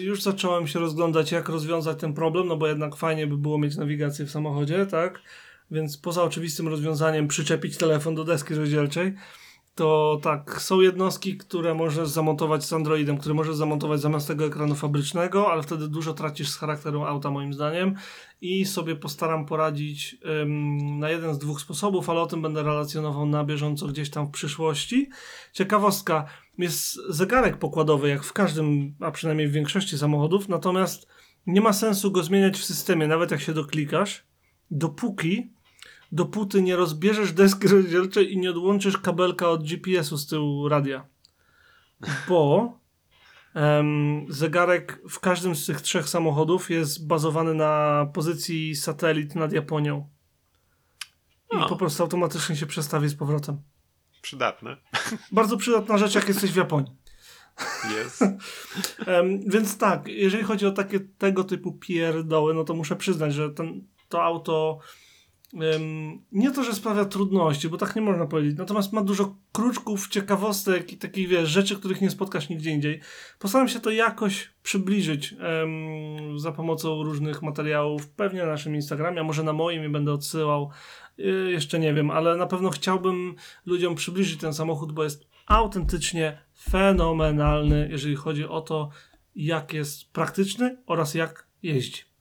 już 0.00 0.22
zacząłem 0.22 0.66
się 0.66 0.78
rozglądać, 0.78 1.32
jak 1.32 1.48
rozwiązać 1.48 2.00
ten 2.00 2.14
problem, 2.14 2.48
no 2.48 2.56
bo 2.56 2.66
jednak 2.66 2.96
fajnie 2.96 3.26
by 3.26 3.36
było 3.36 3.58
mieć 3.58 3.76
nawigację 3.76 4.24
w 4.24 4.30
samochodzie, 4.30 4.86
tak? 4.86 5.20
Więc 5.70 5.98
poza 5.98 6.22
oczywistym 6.22 6.68
rozwiązaniem 6.68 7.28
przyczepić 7.28 7.76
telefon 7.76 8.14
do 8.14 8.24
deski 8.24 8.54
rozdzielczej, 8.54 9.14
to 9.74 10.20
tak, 10.22 10.62
są 10.62 10.80
jednostki, 10.80 11.36
które 11.36 11.74
możesz 11.74 12.08
zamontować 12.08 12.64
z 12.64 12.72
Androidem, 12.72 13.18
które 13.18 13.34
możesz 13.34 13.56
zamontować 13.56 14.00
zamiast 14.00 14.28
tego 14.28 14.44
ekranu 14.44 14.74
fabrycznego, 14.74 15.52
ale 15.52 15.62
wtedy 15.62 15.88
dużo 15.88 16.14
tracisz 16.14 16.48
z 16.48 16.56
charakteru 16.56 17.02
auta 17.02 17.30
moim 17.30 17.52
zdaniem 17.52 17.94
i 18.40 18.64
sobie 18.64 18.96
postaram 18.96 19.46
poradzić 19.46 20.16
ym, 20.42 20.98
na 20.98 21.10
jeden 21.10 21.34
z 21.34 21.38
dwóch 21.38 21.60
sposobów, 21.60 22.10
ale 22.10 22.20
o 22.20 22.26
tym 22.26 22.42
będę 22.42 22.62
relacjonował 22.62 23.26
na 23.26 23.44
bieżąco 23.44 23.86
gdzieś 23.86 24.10
tam 24.10 24.26
w 24.26 24.30
przyszłości. 24.30 25.10
Ciekawostka, 25.52 26.24
jest 26.58 26.98
zegarek 27.08 27.56
pokładowy 27.56 28.08
jak 28.08 28.24
w 28.24 28.32
każdym, 28.32 28.94
a 29.00 29.10
przynajmniej 29.10 29.48
w 29.48 29.52
większości 29.52 29.98
samochodów, 29.98 30.48
natomiast 30.48 31.08
nie 31.46 31.60
ma 31.60 31.72
sensu 31.72 32.10
go 32.10 32.22
zmieniać 32.22 32.58
w 32.58 32.64
systemie, 32.64 33.06
nawet 33.06 33.30
jak 33.30 33.40
się 33.40 33.54
doklikasz, 33.54 34.26
dopóki 34.70 35.54
dopóty 36.14 36.62
nie 36.62 36.76
rozbierzesz 36.76 37.32
deski 37.32 37.68
rozdzielczej 37.68 38.32
i 38.32 38.38
nie 38.38 38.50
odłączysz 38.50 38.98
kabelka 38.98 39.50
od 39.50 39.64
GPS-u 39.64 40.16
z 40.16 40.26
tyłu 40.26 40.68
radia. 40.68 41.06
Bo 42.28 42.72
em, 43.54 44.26
zegarek 44.28 45.00
w 45.10 45.20
każdym 45.20 45.56
z 45.56 45.66
tych 45.66 45.80
trzech 45.80 46.08
samochodów 46.08 46.70
jest 46.70 47.06
bazowany 47.06 47.54
na 47.54 48.06
pozycji 48.14 48.76
satelit 48.76 49.34
nad 49.34 49.52
Japonią. 49.52 50.08
I 51.52 51.56
O. 51.56 51.68
po 51.68 51.76
prostu 51.76 52.02
automatycznie 52.02 52.56
się 52.56 52.66
przestawi 52.66 53.08
z 53.08 53.14
powrotem. 53.14 53.62
Przydatne. 54.22 54.76
Bardzo 55.32 55.56
przydatna 55.56 55.98
rzecz, 55.98 56.14
jak 56.14 56.28
jesteś 56.28 56.52
w 56.52 56.56
Japonii. 56.56 56.92
Jest. 57.96 58.22
Em, 59.06 59.40
więc 59.46 59.78
tak, 59.78 60.08
jeżeli 60.08 60.44
chodzi 60.44 60.66
o 60.66 60.70
takie 60.70 61.00
tego 61.00 61.44
typu 61.44 61.72
pierdoły, 61.72 62.54
no 62.54 62.64
to 62.64 62.74
muszę 62.74 62.96
przyznać, 62.96 63.34
że 63.34 63.50
ten, 63.50 63.86
to 64.08 64.22
auto 64.22 64.78
nie 66.32 66.50
to, 66.50 66.64
że 66.64 66.72
sprawia 66.72 67.04
trudności, 67.04 67.68
bo 67.68 67.76
tak 67.76 67.96
nie 67.96 68.02
można 68.02 68.26
powiedzieć, 68.26 68.58
natomiast 68.58 68.92
ma 68.92 69.02
dużo 69.02 69.36
kruczków, 69.52 70.08
ciekawostek 70.08 70.92
i 70.92 70.96
takich, 70.96 71.28
wiesz, 71.28 71.48
rzeczy, 71.48 71.76
których 71.76 72.00
nie 72.00 72.10
spotkasz 72.10 72.48
nigdzie 72.48 72.70
indziej. 72.70 73.00
Postaram 73.38 73.68
się 73.68 73.80
to 73.80 73.90
jakoś 73.90 74.50
przybliżyć 74.62 75.34
em, 75.38 76.38
za 76.38 76.52
pomocą 76.52 77.02
różnych 77.02 77.42
materiałów, 77.42 78.08
pewnie 78.08 78.40
na 78.40 78.46
naszym 78.46 78.74
Instagramie, 78.74 79.20
a 79.20 79.24
może 79.24 79.42
na 79.42 79.52
moim 79.52 79.84
i 79.84 79.88
będę 79.88 80.12
odsyłał, 80.12 80.70
y, 81.18 81.50
jeszcze 81.50 81.78
nie 81.78 81.94
wiem, 81.94 82.10
ale 82.10 82.36
na 82.36 82.46
pewno 82.46 82.70
chciałbym 82.70 83.34
ludziom 83.66 83.94
przybliżyć 83.94 84.40
ten 84.40 84.54
samochód, 84.54 84.92
bo 84.92 85.04
jest 85.04 85.26
autentycznie 85.46 86.38
fenomenalny, 86.70 87.88
jeżeli 87.90 88.16
chodzi 88.16 88.44
o 88.44 88.60
to, 88.60 88.88
jak 89.36 89.72
jest 89.72 90.12
praktyczny 90.12 90.76
oraz 90.86 91.14
jak 91.14 91.48
jeździ. 91.62 92.13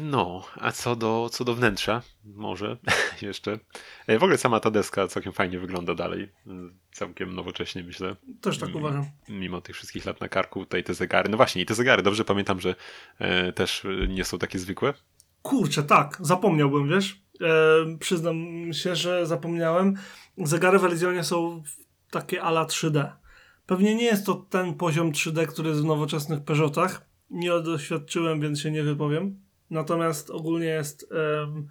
No, 0.00 0.42
a 0.60 0.72
co 0.72 0.96
do, 0.96 1.28
co 1.32 1.44
do 1.44 1.54
wnętrza, 1.54 2.02
może 2.24 2.76
jeszcze. 3.22 3.58
E, 4.06 4.18
W 4.18 4.22
ogóle 4.22 4.38
sama 4.38 4.60
ta 4.60 4.70
deska 4.70 5.08
całkiem 5.08 5.32
fajnie 5.32 5.58
wygląda 5.58 5.94
dalej. 5.94 6.22
E, 6.46 6.50
Całkiem 6.92 7.34
nowocześnie, 7.34 7.84
myślę. 7.84 8.16
Też 8.40 8.58
tak 8.58 8.74
uważam. 8.74 9.04
Mimo 9.28 9.60
tych 9.60 9.76
wszystkich 9.76 10.04
lat 10.06 10.20
na 10.20 10.28
karku, 10.28 10.60
tutaj 10.64 10.84
te 10.84 10.94
zegary. 10.94 11.28
No 11.28 11.36
właśnie, 11.36 11.62
i 11.62 11.66
te 11.66 11.74
zegary, 11.74 12.02
dobrze 12.02 12.24
pamiętam, 12.24 12.60
że 12.60 12.74
e, 13.18 13.52
też 13.52 13.84
e, 13.84 14.08
nie 14.08 14.24
są 14.24 14.38
takie 14.38 14.58
zwykłe. 14.58 14.94
Kurczę, 15.42 15.82
tak, 15.82 16.16
zapomniałbym, 16.20 16.88
wiesz? 16.88 17.22
E, 17.40 17.98
przyznam 17.98 18.36
się, 18.72 18.96
że 18.96 19.26
zapomniałem. 19.26 19.94
Zegary 20.38 20.78
w 20.78 20.84
Elysionie 20.84 21.24
są 21.24 21.62
takie 22.10 22.42
ala 22.42 22.64
3D. 22.64 23.12
Pewnie 23.66 23.94
nie 23.94 24.04
jest 24.04 24.26
to 24.26 24.34
ten 24.34 24.74
poziom 24.74 25.12
3D, 25.12 25.46
który 25.46 25.68
jest 25.68 25.80
w 25.82 25.84
nowoczesnych 25.84 26.44
Peugeotach. 26.44 27.06
Nie 27.30 27.50
doświadczyłem, 27.60 28.40
więc 28.40 28.60
się 28.60 28.70
nie 28.70 28.82
wypowiem. 28.82 29.40
Natomiast 29.70 30.30
ogólnie 30.30 30.66
jest 30.66 31.12
em, 31.12 31.68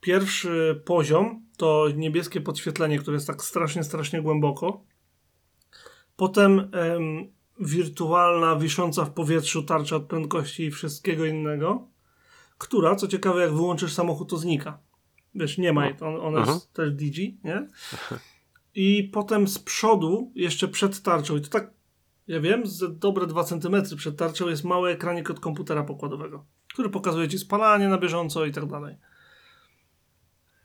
pierwszy 0.00 0.82
poziom 0.84 1.46
to 1.56 1.88
niebieskie 1.96 2.40
podświetlenie, 2.40 2.98
które 2.98 3.14
jest 3.14 3.26
tak 3.26 3.42
strasznie, 3.42 3.84
strasznie 3.84 4.22
głęboko. 4.22 4.84
Potem 6.16 6.70
em, 6.72 7.32
wirtualna, 7.60 8.56
wisząca 8.56 9.04
w 9.04 9.10
powietrzu 9.10 9.62
tarcza 9.62 9.96
od 9.96 10.04
prędkości 10.06 10.62
i 10.62 10.70
wszystkiego 10.70 11.24
innego, 11.24 11.88
która, 12.58 12.96
co 12.96 13.08
ciekawe, 13.08 13.40
jak 13.40 13.52
wyłączysz 13.52 13.92
samochód, 13.92 14.30
to 14.30 14.36
znika. 14.36 14.78
Wiesz, 15.34 15.58
nie 15.58 15.72
ma 15.72 15.86
jej, 15.86 15.94
on, 16.00 16.16
ona 16.20 16.40
Aha. 16.40 16.52
jest 16.52 16.72
też 16.72 16.92
DG, 16.92 17.18
nie? 17.44 17.68
I 18.74 19.10
potem 19.12 19.48
z 19.48 19.58
przodu, 19.58 20.32
jeszcze 20.34 20.68
przed 20.68 21.02
tarczą, 21.02 21.36
i 21.36 21.40
to 21.40 21.48
tak, 21.48 21.70
ja 22.26 22.40
wiem, 22.40 22.66
z 22.66 22.98
dobre 22.98 23.26
2 23.26 23.44
cm 23.44 23.96
przed 23.96 24.16
tarczą 24.16 24.48
jest 24.48 24.64
mały 24.64 24.90
ekranik 24.90 25.30
od 25.30 25.40
komputera 25.40 25.84
pokładowego, 25.84 26.44
który 26.72 26.90
pokazuje 26.90 27.28
ci 27.28 27.38
spalanie 27.38 27.88
na 27.88 27.98
bieżąco 27.98 28.44
i 28.44 28.52
tak 28.52 28.66
dalej. 28.66 28.96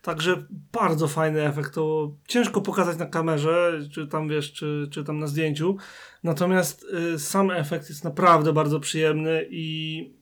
Także 0.02 0.48
bardzo 0.74 1.08
fajny 1.08 1.48
efekt. 1.48 1.74
To 1.74 2.16
ciężko 2.28 2.62
pokazać 2.62 2.98
na 2.98 3.06
kamerze, 3.06 3.80
czy 3.92 4.08
tam 4.08 4.30
wiesz, 4.30 4.54
czy, 4.54 4.88
czy 4.92 5.04
tam 5.04 5.20
na 5.20 5.28
zdjęciu. 5.28 5.78
Natomiast 6.24 6.86
y, 7.16 7.20
sam 7.20 7.52
efekt 7.52 7.90
jest 7.90 8.04
naprawdę 8.04 8.54
bardzo 8.54 8.80
przyjemny 8.80 9.48
i 9.50 10.20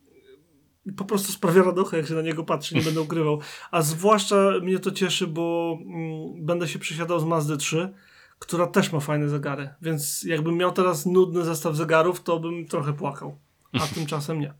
po 0.96 1.04
prostu 1.04 1.32
sprawia 1.32 1.62
radochę, 1.62 1.96
jak 1.96 2.06
się 2.06 2.14
na 2.14 2.22
niego 2.22 2.44
patrzy, 2.44 2.74
nie 2.74 2.82
będę 2.82 3.00
ukrywał. 3.00 3.40
A 3.70 3.82
zwłaszcza 3.82 4.52
mnie 4.62 4.78
to 4.78 4.90
cieszy, 4.90 5.26
bo 5.26 5.78
mm, 5.80 6.46
będę 6.46 6.68
się 6.68 6.78
przesiadał 6.78 7.20
z 7.20 7.24
Mazdy 7.24 7.56
3, 7.56 7.94
która 8.38 8.66
też 8.66 8.92
ma 8.92 9.00
fajne 9.00 9.28
zegary. 9.28 9.74
Więc 9.82 10.22
jakbym 10.22 10.56
miał 10.56 10.72
teraz 10.72 11.06
nudny 11.06 11.44
zestaw 11.44 11.76
zegarów, 11.76 12.22
to 12.22 12.40
bym 12.40 12.66
trochę 12.66 12.92
płakał. 12.92 13.38
A 13.72 13.78
tymczasem 13.94 14.40
nie. 14.40 14.54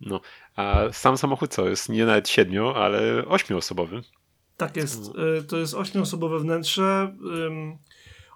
No, 0.00 0.20
a 0.56 0.82
sam 0.92 1.18
samochód 1.18 1.54
co? 1.54 1.68
Jest 1.68 1.88
nie 1.88 2.06
nawet 2.06 2.28
siedmiu, 2.28 2.68
ale 2.68 3.26
ośmioosobowy. 3.26 4.00
Tak 4.56 4.76
jest. 4.76 5.10
Y, 5.40 5.44
To 5.44 5.56
jest 5.58 5.74
ośmioosobowe 5.74 6.38
wnętrze. 6.38 7.16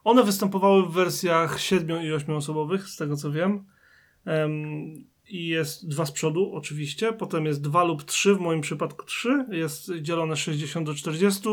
One 0.05 0.25
występowały 0.25 0.83
w 0.83 0.91
wersjach 0.91 1.61
7 1.61 2.03
i 2.03 2.13
8 2.13 2.35
osobowych, 2.35 2.89
z 2.89 2.97
tego 2.97 3.17
co 3.17 3.31
wiem. 3.33 3.65
I 5.29 5.47
jest 5.47 5.89
dwa 5.89 6.07
z 6.07 6.13
przodu, 6.13 6.51
oczywiście. 6.55 7.13
Potem 7.13 7.47
jest 7.47 7.63
dwa 7.63 7.85
lub 7.85 8.05
trzy, 8.05 8.35
w 8.35 8.41
moim 8.41 8.61
przypadku 8.61 9.05
trzy. 9.07 9.47
Jest 9.51 9.93
dzielone 10.01 10.37
60 10.37 10.87
do 10.87 10.95
40 10.95 11.49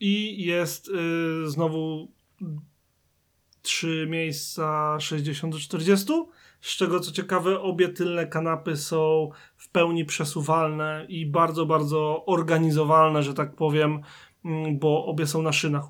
i 0.00 0.44
jest 0.44 0.88
y, 0.88 1.50
znowu 1.50 2.08
trzy 3.62 4.06
miejsca 4.10 4.96
60 5.00 5.54
do 5.54 5.60
40. 5.60 6.12
Z 6.60 6.76
czego 6.76 7.00
co 7.00 7.12
ciekawe, 7.12 7.60
obie 7.60 7.88
tylne 7.88 8.26
kanapy 8.26 8.76
są 8.76 9.30
w 9.56 9.68
pełni 9.68 10.04
przesuwalne 10.04 11.06
i 11.08 11.26
bardzo, 11.26 11.66
bardzo 11.66 12.24
organizowalne, 12.26 13.22
że 13.22 13.34
tak 13.34 13.56
powiem, 13.56 14.00
mm, 14.44 14.78
bo 14.78 15.06
obie 15.06 15.26
są 15.26 15.42
na 15.42 15.52
szynach 15.52 15.84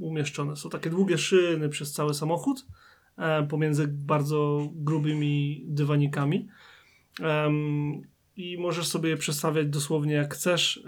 umieszczone. 0.00 0.56
Są 0.56 0.70
takie 0.70 0.90
długie 0.90 1.18
szyny 1.18 1.68
przez 1.68 1.92
cały 1.92 2.14
samochód 2.14 2.66
e, 3.18 3.46
pomiędzy 3.46 3.88
bardzo 3.88 4.68
grubymi 4.74 5.64
dywanikami. 5.66 6.48
I 8.38 8.58
możesz 8.58 8.86
sobie 8.86 9.10
je 9.10 9.16
przestawiać 9.16 9.66
dosłownie 9.66 10.14
jak 10.14 10.34
chcesz. 10.34 10.82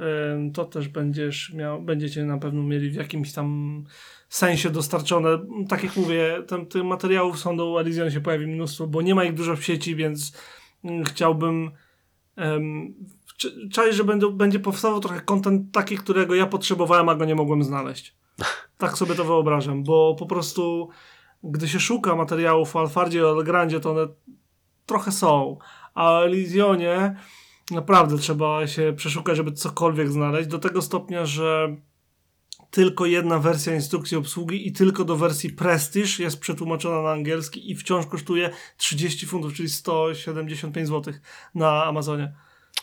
To 0.54 0.64
też 0.64 0.88
będziesz 0.88 1.52
miał, 1.52 1.82
będziecie 1.82 2.24
na 2.24 2.38
pewno 2.38 2.62
mieli 2.62 2.90
w 2.90 2.94
jakimś 2.94 3.32
tam 3.32 3.84
sensie 4.28 4.70
dostarczone. 4.70 5.28
Tak 5.68 5.84
jak 5.84 5.96
mówię, 5.96 6.42
tam, 6.48 6.66
tych 6.66 6.84
materiałów 6.84 7.38
są 7.38 7.56
do 7.56 7.84
się 8.10 8.20
pojawi 8.20 8.46
mnóstwo, 8.46 8.86
bo 8.86 9.02
nie 9.02 9.14
ma 9.14 9.24
ich 9.24 9.34
dużo 9.34 9.56
w 9.56 9.64
sieci, 9.64 9.96
więc 9.96 10.32
mm, 10.84 11.04
chciałbym 11.04 11.70
um, 12.36 12.94
że 13.90 14.04
będą, 14.04 14.30
będzie 14.30 14.60
powstawał 14.60 15.00
trochę 15.00 15.20
content 15.20 15.72
taki, 15.72 15.96
którego 15.96 16.34
ja 16.34 16.46
potrzebowałem, 16.46 17.08
a 17.08 17.14
go 17.14 17.24
nie 17.24 17.34
mogłem 17.34 17.64
znaleźć. 17.64 18.14
Tak 18.78 18.98
sobie 18.98 19.14
to 19.14 19.24
wyobrażam, 19.24 19.84
bo 19.84 20.16
po 20.18 20.26
prostu 20.26 20.88
gdy 21.44 21.68
się 21.68 21.80
szuka 21.80 22.16
materiałów 22.16 22.76
o 22.76 22.80
Alfardzie 22.80 23.18
i 23.18 23.22
o 23.22 23.30
Allegrandzie, 23.30 23.80
to 23.80 23.90
one 23.90 24.08
trochę 24.86 25.12
są, 25.12 25.58
a 25.94 26.12
o 26.12 26.24
Elysionie 26.24 27.16
naprawdę 27.70 28.18
trzeba 28.18 28.66
się 28.66 28.92
przeszukać, 28.96 29.37
żeby 29.37 29.52
cokolwiek 29.52 30.11
znaleźć, 30.11 30.48
do 30.48 30.59
tego 30.59 30.83
stopnia, 30.83 31.26
że 31.26 31.76
tylko 32.70 33.06
jedna 33.06 33.38
wersja 33.38 33.74
instrukcji 33.74 34.16
obsługi 34.16 34.68
i 34.68 34.72
tylko 34.72 35.04
do 35.04 35.16
wersji 35.16 35.50
Prestige 35.50 36.22
jest 36.22 36.40
przetłumaczona 36.40 37.02
na 37.02 37.11
angielski 37.11 37.70
i 37.70 37.76
wciąż 37.76 38.06
kosztuje 38.06 38.50
30 38.76 39.26
funtów, 39.26 39.54
czyli 39.54 39.68
175 39.68 40.88
zł 40.88 41.14
na 41.54 41.85
Amazonie. 41.85 42.35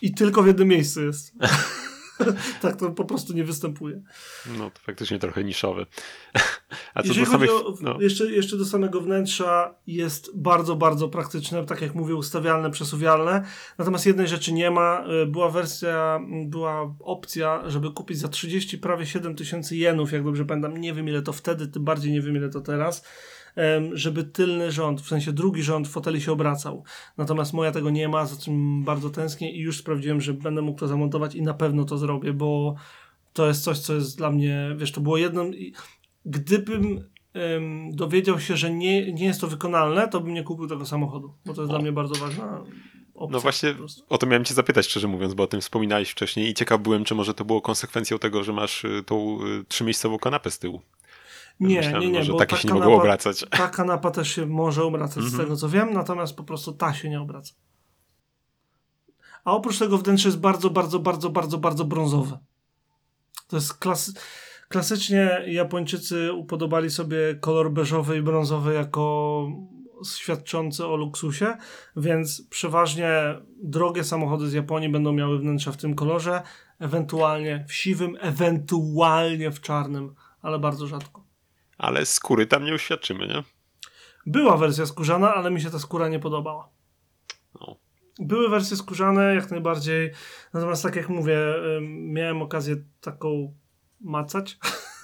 I 0.01 0.13
tylko 0.13 0.43
w 0.43 0.47
jednym 0.47 0.67
miejscu 0.67 1.01
jest. 1.01 1.33
tak 2.61 2.75
to 2.75 2.91
po 2.91 3.05
prostu 3.05 3.33
nie 3.33 3.43
występuje. 3.43 4.01
No 4.57 4.69
to 4.69 4.79
faktycznie 4.79 5.19
trochę 5.19 5.43
niszowe. 5.43 5.85
A 6.93 7.01
co 7.01 7.07
Jeżeli 7.07 7.25
do 7.25 7.31
samych... 7.31 7.51
o, 7.51 7.73
No, 7.81 8.01
jeszcze, 8.01 8.31
jeszcze 8.31 8.57
do 8.57 8.65
samego 8.65 9.01
wnętrza 9.01 9.75
jest 9.87 10.37
bardzo, 10.37 10.75
bardzo 10.75 11.09
praktyczne, 11.09 11.65
tak 11.65 11.81
jak 11.81 11.95
mówię, 11.95 12.15
ustawialne, 12.15 12.71
przesuwialne. 12.71 13.43
Natomiast 13.77 14.05
jednej 14.05 14.27
rzeczy 14.27 14.53
nie 14.53 14.71
ma. 14.71 15.05
Y, 15.23 15.25
Była 15.25 15.49
wersja, 15.49 16.15
m, 16.15 16.49
była 16.49 16.95
opcja, 16.99 17.69
żeby 17.69 17.91
kupić 17.91 18.17
za 18.17 18.27
30 18.27 18.77
prawie 18.77 19.05
7 19.05 19.35
tysięcy 19.35 19.77
jenów, 19.77 20.11
jak 20.11 20.23
dobrze 20.23 20.45
pamiętam. 20.45 20.77
Nie 20.77 20.93
wiem 20.93 21.09
ile 21.09 21.21
to 21.21 21.33
wtedy, 21.33 21.67
tym 21.67 21.83
bardziej 21.83 22.11
nie 22.11 22.21
wiem 22.21 22.35
ile 22.35 22.49
to 22.49 22.61
teraz. 22.61 23.03
Żeby 23.93 24.23
tylny 24.23 24.71
rząd, 24.71 25.01
w 25.01 25.07
sensie 25.07 25.33
drugi 25.33 25.63
rząd 25.63 25.87
foteli 25.87 26.21
się 26.21 26.31
obracał. 26.31 26.83
Natomiast 27.17 27.53
moja 27.53 27.71
tego 27.71 27.89
nie 27.89 28.09
ma, 28.09 28.25
za 28.25 28.41
czym 28.41 28.83
bardzo 28.83 29.09
tęsknię 29.09 29.51
i 29.51 29.59
już 29.59 29.77
sprawdziłem, 29.77 30.21
że 30.21 30.33
będę 30.33 30.61
mógł 30.61 30.79
to 30.79 30.87
zamontować 30.87 31.35
i 31.35 31.41
na 31.41 31.53
pewno 31.53 31.85
to 31.85 31.97
zrobię, 31.97 32.33
bo 32.33 32.75
to 33.33 33.47
jest 33.47 33.63
coś, 33.63 33.79
co 33.79 33.93
jest 33.93 34.17
dla 34.17 34.31
mnie, 34.31 34.75
wiesz, 34.77 34.91
to 34.91 35.01
było 35.01 35.17
jedno. 35.17 35.45
Gdybym 36.25 37.09
ym, 37.55 37.91
dowiedział 37.95 38.39
się, 38.39 38.57
że 38.57 38.71
nie, 38.71 39.13
nie 39.13 39.25
jest 39.25 39.41
to 39.41 39.47
wykonalne, 39.47 40.07
to 40.07 40.19
bym 40.19 40.33
nie 40.33 40.43
kupił 40.43 40.67
tego 40.67 40.85
samochodu, 40.85 41.33
bo 41.45 41.53
to 41.53 41.61
jest 41.61 41.69
o. 41.69 41.73
dla 41.73 41.81
mnie 41.81 41.91
bardzo 41.91 42.25
ważna 42.25 42.63
opcja. 43.17 43.33
No 43.33 43.39
właśnie 43.39 43.75
o 44.09 44.17
to 44.17 44.27
miałem 44.27 44.45
cię 44.45 44.53
zapytać, 44.53 44.85
szczerze 44.85 45.07
mówiąc, 45.07 45.33
bo 45.33 45.43
o 45.43 45.47
tym 45.47 45.61
wspominałeś 45.61 46.09
wcześniej 46.09 46.49
i 46.49 46.53
ciekaw 46.53 46.81
byłem, 46.81 47.03
czy 47.03 47.15
może 47.15 47.33
to 47.33 47.45
było 47.45 47.61
konsekwencją 47.61 48.19
tego, 48.19 48.43
że 48.43 48.53
masz 48.53 48.85
y, 48.85 49.03
tą 49.05 49.39
y, 49.45 49.65
trzymiejscową 49.67 50.19
kanapę 50.19 50.51
z 50.51 50.59
tyłu. 50.59 50.81
Nie, 51.59 51.77
Myślałem, 51.77 52.01
nie, 52.01 52.11
nie, 52.11 52.23
że 52.23 52.33
takie 52.33 52.57
się 52.57 52.67
kanapa, 52.67 52.85
nie 52.85 52.91
mogło 52.91 53.03
obracać. 53.03 53.45
Ta 53.49 53.67
kanapa 53.67 54.11
też 54.11 54.35
się 54.35 54.45
może 54.45 54.83
obracać, 54.83 55.23
z 55.23 55.27
mhm. 55.27 55.43
tego 55.43 55.55
co 55.55 55.69
wiem, 55.69 55.93
natomiast 55.93 56.35
po 56.35 56.43
prostu 56.43 56.73
ta 56.73 56.93
się 56.93 57.09
nie 57.09 57.21
obraca. 57.21 57.53
A 59.45 59.51
oprócz 59.51 59.79
tego 59.79 59.97
wnętrze 59.97 60.27
jest 60.27 60.39
bardzo, 60.39 60.69
bardzo, 60.69 60.99
bardzo, 60.99 61.29
bardzo, 61.29 61.57
bardzo 61.57 61.85
brązowe. 61.85 62.39
To 63.47 63.55
jest 63.55 63.73
klasy... 63.73 64.13
Klasycznie 64.69 65.43
Japończycy 65.47 66.33
upodobali 66.33 66.89
sobie 66.89 67.17
kolor 67.39 67.71
beżowy 67.71 68.17
i 68.17 68.21
brązowy 68.21 68.73
jako 68.73 69.47
świadczący 70.15 70.85
o 70.85 70.95
luksusie, 70.95 71.57
więc 71.95 72.47
przeważnie 72.49 73.09
drogie 73.63 74.03
samochody 74.03 74.47
z 74.47 74.53
Japonii 74.53 74.89
będą 74.89 75.13
miały 75.13 75.39
wnętrza 75.39 75.71
w 75.71 75.77
tym 75.77 75.95
kolorze, 75.95 76.41
ewentualnie 76.79 77.65
w 77.67 77.73
siwym, 77.73 78.17
ewentualnie 78.19 79.51
w 79.51 79.61
czarnym, 79.61 80.15
ale 80.41 80.59
bardzo 80.59 80.87
rzadko. 80.87 81.26
Ale 81.77 82.05
skóry 82.05 82.45
tam 82.45 82.65
nie 82.65 82.73
uświadczymy, 82.73 83.27
nie? 83.27 83.43
Była 84.25 84.57
wersja 84.57 84.85
skórzana, 84.85 85.33
ale 85.33 85.51
mi 85.51 85.61
się 85.61 85.69
ta 85.69 85.79
skóra 85.79 86.07
nie 86.07 86.19
podobała. 86.19 86.69
No. 87.61 87.75
Były 88.19 88.49
wersje 88.49 88.77
skórzane 88.77 89.35
jak 89.35 89.51
najbardziej, 89.51 90.11
natomiast 90.53 90.83
tak 90.83 90.95
jak 90.95 91.09
mówię, 91.09 91.37
miałem 91.91 92.41
okazję 92.41 92.75
taką 93.01 93.53
macać 94.01 94.57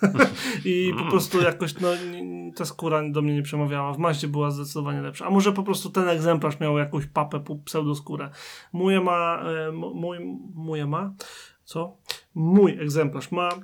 i 0.65 0.91
po 0.93 0.99
mm. 0.99 1.11
prostu 1.11 1.41
jakoś 1.41 1.79
no, 1.79 1.89
ta 2.55 2.65
skóra 2.65 3.09
do 3.09 3.21
mnie 3.21 3.35
nie 3.35 3.41
przemawiała. 3.41 3.93
W 3.93 3.97
maście 3.97 4.27
była 4.27 4.51
zdecydowanie 4.51 5.01
lepsza. 5.01 5.25
A 5.25 5.29
może 5.29 5.51
po 5.51 5.63
prostu 5.63 5.89
ten 5.89 6.09
egzemplarz 6.09 6.59
miał 6.59 6.77
jakąś 6.77 7.05
papę, 7.05 7.43
pseudoskórę. 7.65 8.29
Mój 8.73 9.01
ma, 9.01 9.43
e, 9.43 9.71
mój, 9.71 10.17
mój 10.55 10.85
ma, 10.85 11.13
co? 11.63 11.97
Mój 12.35 12.71
egzemplarz 12.81 13.31
ma 13.31 13.49
e, 13.49 13.57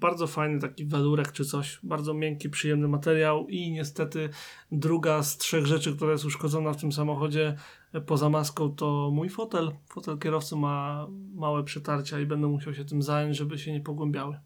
bardzo 0.00 0.26
fajny 0.26 0.60
taki 0.60 0.86
welurek 0.86 1.32
czy 1.32 1.44
coś, 1.44 1.78
bardzo 1.82 2.14
miękki, 2.14 2.50
przyjemny 2.50 2.88
materiał 2.88 3.46
i 3.48 3.70
niestety 3.70 4.28
druga 4.72 5.22
z 5.22 5.38
trzech 5.38 5.66
rzeczy, 5.66 5.96
która 5.96 6.12
jest 6.12 6.24
uszkodzona 6.24 6.72
w 6.72 6.80
tym 6.80 6.92
samochodzie 6.92 7.56
e, 7.92 8.00
poza 8.00 8.30
maską 8.30 8.74
to 8.74 9.10
mój 9.12 9.28
fotel. 9.28 9.72
Fotel 9.88 10.18
kierowcy 10.18 10.56
ma 10.56 11.06
małe 11.34 11.64
przetarcia 11.64 12.20
i 12.20 12.26
będę 12.26 12.46
musiał 12.46 12.74
się 12.74 12.84
tym 12.84 13.02
zająć, 13.02 13.36
żeby 13.36 13.58
się 13.58 13.72
nie 13.72 13.80
pogłębiały. 13.80 14.38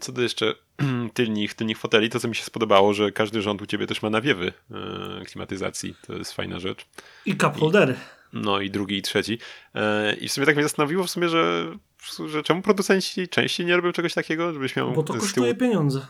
Co 0.00 0.12
do 0.12 0.22
jeszcze 0.22 0.54
tylnych, 1.14 1.54
tylnych 1.54 1.78
foteli, 1.78 2.10
to 2.10 2.20
co 2.20 2.28
mi 2.28 2.34
się 2.34 2.44
spodobało, 2.44 2.94
że 2.94 3.12
każdy 3.12 3.42
rząd 3.42 3.62
u 3.62 3.66
ciebie 3.66 3.86
też 3.86 4.02
ma 4.02 4.10
nawiewy 4.10 4.52
e, 4.70 5.24
klimatyzacji. 5.24 5.94
To 6.06 6.12
jest 6.12 6.32
fajna 6.32 6.58
rzecz. 6.58 6.86
I 7.26 7.36
cup 7.36 7.56
holdery. 7.56 7.94
No 8.32 8.60
i 8.60 8.70
drugi 8.70 8.96
i 8.96 9.02
trzeci. 9.02 9.38
E, 9.74 10.14
I 10.14 10.28
w 10.28 10.32
sumie 10.32 10.46
tak 10.46 10.56
mnie 10.56 10.62
zastanowiło 10.62 11.04
w 11.04 11.10
sumie, 11.10 11.28
że, 11.28 11.72
że 12.26 12.42
czemu 12.42 12.62
producenci 12.62 13.28
częściej 13.28 13.66
nie 13.66 13.76
robią 13.76 13.92
czegoś 13.92 14.14
takiego, 14.14 14.52
żebyś 14.52 14.76
miał... 14.76 14.92
Bo 14.92 15.02
to 15.02 15.14
kosztuje 15.14 15.54
pieniądze. 15.54 16.06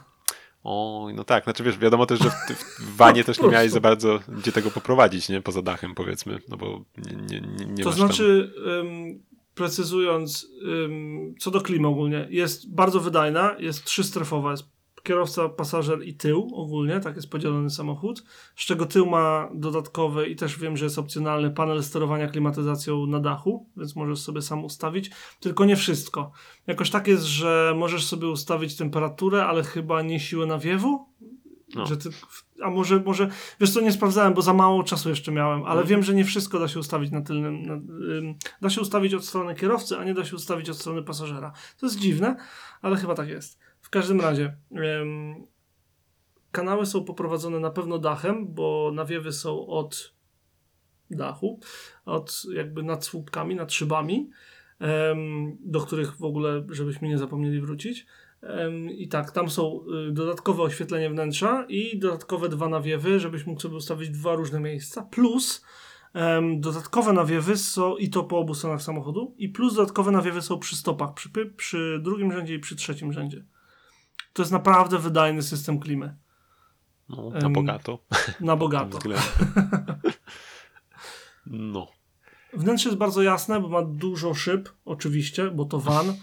O, 0.64 1.08
no 1.14 1.24
tak, 1.24 1.44
znaczy 1.44 1.62
wiesz, 1.62 1.78
wiadomo 1.78 2.06
też, 2.06 2.18
że 2.18 2.30
w, 2.30 2.34
w 2.80 2.96
wanie 2.96 3.24
też 3.28 3.40
nie 3.40 3.48
miałeś 3.48 3.70
za 3.70 3.80
bardzo 3.80 4.20
gdzie 4.28 4.52
tego 4.52 4.70
poprowadzić, 4.70 5.28
nie? 5.28 5.40
Poza 5.40 5.62
dachem 5.62 5.94
powiedzmy, 5.94 6.38
no 6.48 6.56
bo 6.56 6.84
nie, 6.98 7.40
nie, 7.40 7.66
nie 7.66 7.84
To 7.84 7.92
znaczy, 7.92 8.52
um, 8.66 9.22
precyzując, 9.54 10.46
um, 10.82 11.34
co 11.40 11.50
do 11.50 11.60
klimy 11.60 11.88
ogólnie, 11.88 12.26
jest 12.30 12.74
bardzo 12.74 13.00
wydajna, 13.00 13.56
jest 13.58 13.84
trzystrefowa, 13.84 14.50
jest 14.50 14.75
kierowca, 15.06 15.48
pasażer 15.48 16.02
i 16.06 16.14
tył 16.14 16.50
ogólnie, 16.54 17.00
tak 17.00 17.16
jest 17.16 17.30
podzielony 17.30 17.70
samochód, 17.70 18.24
z 18.56 18.66
czego 18.66 18.86
tył 18.86 19.06
ma 19.06 19.48
dodatkowy 19.54 20.26
i 20.26 20.36
też 20.36 20.58
wiem, 20.58 20.76
że 20.76 20.84
jest 20.84 20.98
opcjonalny 20.98 21.50
panel 21.50 21.82
sterowania 21.82 22.28
klimatyzacją 22.28 23.06
na 23.06 23.20
dachu, 23.20 23.66
więc 23.76 23.96
możesz 23.96 24.18
sobie 24.18 24.42
sam 24.42 24.64
ustawić, 24.64 25.10
tylko 25.40 25.64
nie 25.64 25.76
wszystko. 25.76 26.32
Jakoś 26.66 26.90
tak 26.90 27.06
jest, 27.06 27.24
że 27.24 27.74
możesz 27.76 28.06
sobie 28.06 28.28
ustawić 28.28 28.76
temperaturę, 28.76 29.46
ale 29.46 29.62
chyba 29.62 30.02
nie 30.02 30.20
siłę 30.20 30.46
nawiewu, 30.46 31.06
no. 31.74 31.86
Że 31.86 31.96
ty, 31.96 32.08
a 32.62 32.70
może, 32.70 33.00
może, 33.00 33.28
wiesz 33.60 33.70
co, 33.70 33.80
nie 33.80 33.92
sprawdzałem, 33.92 34.34
bo 34.34 34.42
za 34.42 34.52
mało 34.52 34.82
czasu 34.82 35.08
jeszcze 35.08 35.32
miałem, 35.32 35.62
ale 35.62 35.80
mhm. 35.80 35.86
wiem, 35.86 36.02
że 36.02 36.14
nie 36.14 36.24
wszystko 36.24 36.58
da 36.58 36.68
się 36.68 36.80
ustawić 36.80 37.10
na 37.10 37.22
tylnym, 37.22 37.62
na, 37.62 37.74
ym, 37.74 38.34
da 38.62 38.70
się 38.70 38.80
ustawić 38.80 39.14
od 39.14 39.24
strony 39.24 39.54
kierowcy, 39.54 39.98
a 39.98 40.04
nie 40.04 40.14
da 40.14 40.24
się 40.24 40.36
ustawić 40.36 40.70
od 40.70 40.76
strony 40.76 41.02
pasażera. 41.02 41.52
To 41.80 41.86
jest 41.86 41.98
dziwne, 41.98 42.36
ale 42.82 42.96
chyba 42.96 43.14
tak 43.14 43.28
jest. 43.28 43.65
W 43.86 43.90
każdym 43.90 44.20
razie, 44.20 44.56
ym, 45.00 45.46
kanały 46.52 46.86
są 46.86 47.04
poprowadzone 47.04 47.60
na 47.60 47.70
pewno 47.70 47.98
dachem, 47.98 48.54
bo 48.54 48.90
nawiewy 48.94 49.32
są 49.32 49.66
od 49.66 50.14
dachu, 51.10 51.60
od 52.04 52.42
jakby 52.54 52.82
nad 52.82 53.04
słupkami, 53.04 53.54
nad 53.54 53.72
szybami, 53.72 54.30
ym, 55.10 55.56
do 55.60 55.80
których 55.80 56.16
w 56.16 56.24
ogóle, 56.24 56.66
żebyśmy 56.68 57.08
nie 57.08 57.18
zapomnieli 57.18 57.60
wrócić. 57.60 58.06
I 58.96 59.08
tak, 59.08 59.30
tam 59.30 59.50
są 59.50 59.80
y, 60.08 60.12
dodatkowe 60.12 60.62
oświetlenie 60.62 61.10
wnętrza 61.10 61.66
i 61.68 61.98
dodatkowe 61.98 62.48
dwa 62.48 62.68
nawiewy, 62.68 63.20
żebyś 63.20 63.46
mógł 63.46 63.60
sobie 63.60 63.76
ustawić 63.76 64.10
dwa 64.10 64.34
różne 64.34 64.60
miejsca. 64.60 65.02
Plus 65.02 65.64
um, 66.14 66.60
dodatkowe 66.60 67.12
nawiewy 67.12 67.56
są 67.56 67.96
i 67.96 68.10
to 68.10 68.24
po 68.24 68.38
obu 68.38 68.54
stronach 68.54 68.82
samochodu, 68.82 69.34
i 69.38 69.48
plus 69.48 69.74
dodatkowe 69.74 70.10
nawiewy 70.10 70.42
są 70.42 70.58
przy 70.58 70.76
stopach, 70.76 71.14
przy, 71.14 71.30
przy 71.56 72.00
drugim 72.02 72.32
rzędzie 72.32 72.54
i 72.54 72.58
przy 72.58 72.76
trzecim 72.76 73.12
rzędzie. 73.12 73.44
To 74.36 74.42
jest 74.42 74.52
naprawdę 74.52 74.98
wydajny 74.98 75.42
system 75.42 75.80
klimy. 75.80 76.16
No, 77.08 77.30
na 77.30 77.50
bogato. 77.50 77.98
Na 78.40 78.56
bogato. 78.56 78.98
no. 81.46 81.86
Wnętrze 82.52 82.88
jest 82.88 82.98
bardzo 82.98 83.22
jasne, 83.22 83.60
bo 83.60 83.68
ma 83.68 83.82
dużo 83.82 84.34
szyb, 84.34 84.68
oczywiście, 84.84 85.50
bo 85.50 85.64
to 85.64 85.78
van. 85.78 86.06
Um, 86.06 86.16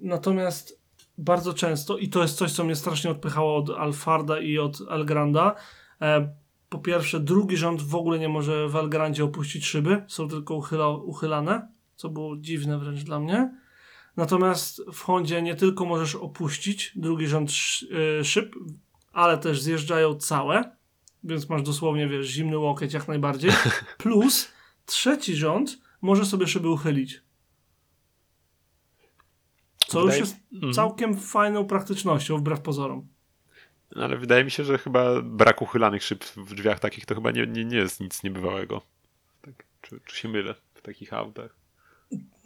natomiast 0.00 0.80
bardzo 1.18 1.54
często, 1.54 1.98
i 1.98 2.08
to 2.08 2.22
jest 2.22 2.36
coś, 2.36 2.52
co 2.52 2.64
mnie 2.64 2.76
strasznie 2.76 3.10
odpychało 3.10 3.56
od 3.56 3.70
Alfarda 3.70 4.40
i 4.40 4.58
od 4.58 4.78
Elgranda, 4.90 5.54
e, 6.00 6.34
po 6.68 6.78
pierwsze, 6.78 7.20
drugi 7.20 7.56
rząd 7.56 7.82
w 7.82 7.94
ogóle 7.94 8.18
nie 8.18 8.28
może 8.28 8.68
w 8.68 8.76
Elgrandzie 8.76 9.24
opuścić 9.24 9.66
szyby, 9.66 10.04
są 10.08 10.28
tylko 10.28 10.54
uchyla, 10.54 10.88
uchylane, 10.88 11.68
co 11.96 12.08
było 12.08 12.36
dziwne 12.36 12.78
wręcz 12.78 13.02
dla 13.02 13.20
mnie. 13.20 13.60
Natomiast 14.16 14.82
w 14.92 15.00
Hondzie 15.00 15.42
nie 15.42 15.54
tylko 15.54 15.84
możesz 15.84 16.14
opuścić 16.14 16.92
drugi 16.96 17.26
rząd 17.26 17.50
e, 18.20 18.24
szyb, 18.24 18.54
ale 19.12 19.38
też 19.38 19.62
zjeżdżają 19.62 20.14
całe, 20.14 20.76
więc 21.24 21.48
masz 21.48 21.62
dosłownie, 21.62 22.08
wiesz, 22.08 22.26
zimny 22.26 22.58
łokieć 22.58 22.92
jak 22.92 23.08
najbardziej. 23.08 23.50
Plus 23.98 24.52
trzeci 24.86 25.36
rząd 25.36 25.78
może 26.02 26.26
sobie 26.26 26.46
szyby 26.46 26.68
uchylić. 26.68 27.22
Co 29.86 30.00
wydaje... 30.00 30.20
już 30.20 30.28
jest 30.28 30.40
mm. 30.52 30.72
całkiem 30.74 31.16
fajną 31.16 31.66
praktycznością, 31.66 32.36
wbrew 32.36 32.60
pozorom. 32.60 33.08
Ale 33.96 34.16
wydaje 34.16 34.44
mi 34.44 34.50
się, 34.50 34.64
że 34.64 34.78
chyba 34.78 35.22
brak 35.22 35.62
uchylanych 35.62 36.02
szyb 36.02 36.24
w 36.24 36.54
drzwiach 36.54 36.80
takich 36.80 37.06
to 37.06 37.14
chyba 37.14 37.30
nie, 37.30 37.46
nie, 37.46 37.64
nie 37.64 37.76
jest 37.76 38.00
nic 38.00 38.22
niebywałego. 38.22 38.82
Tak, 39.42 39.64
czy, 39.80 40.00
czy 40.04 40.16
się 40.16 40.28
mylę 40.28 40.54
w 40.74 40.82
takich 40.82 41.12
autach? 41.12 41.59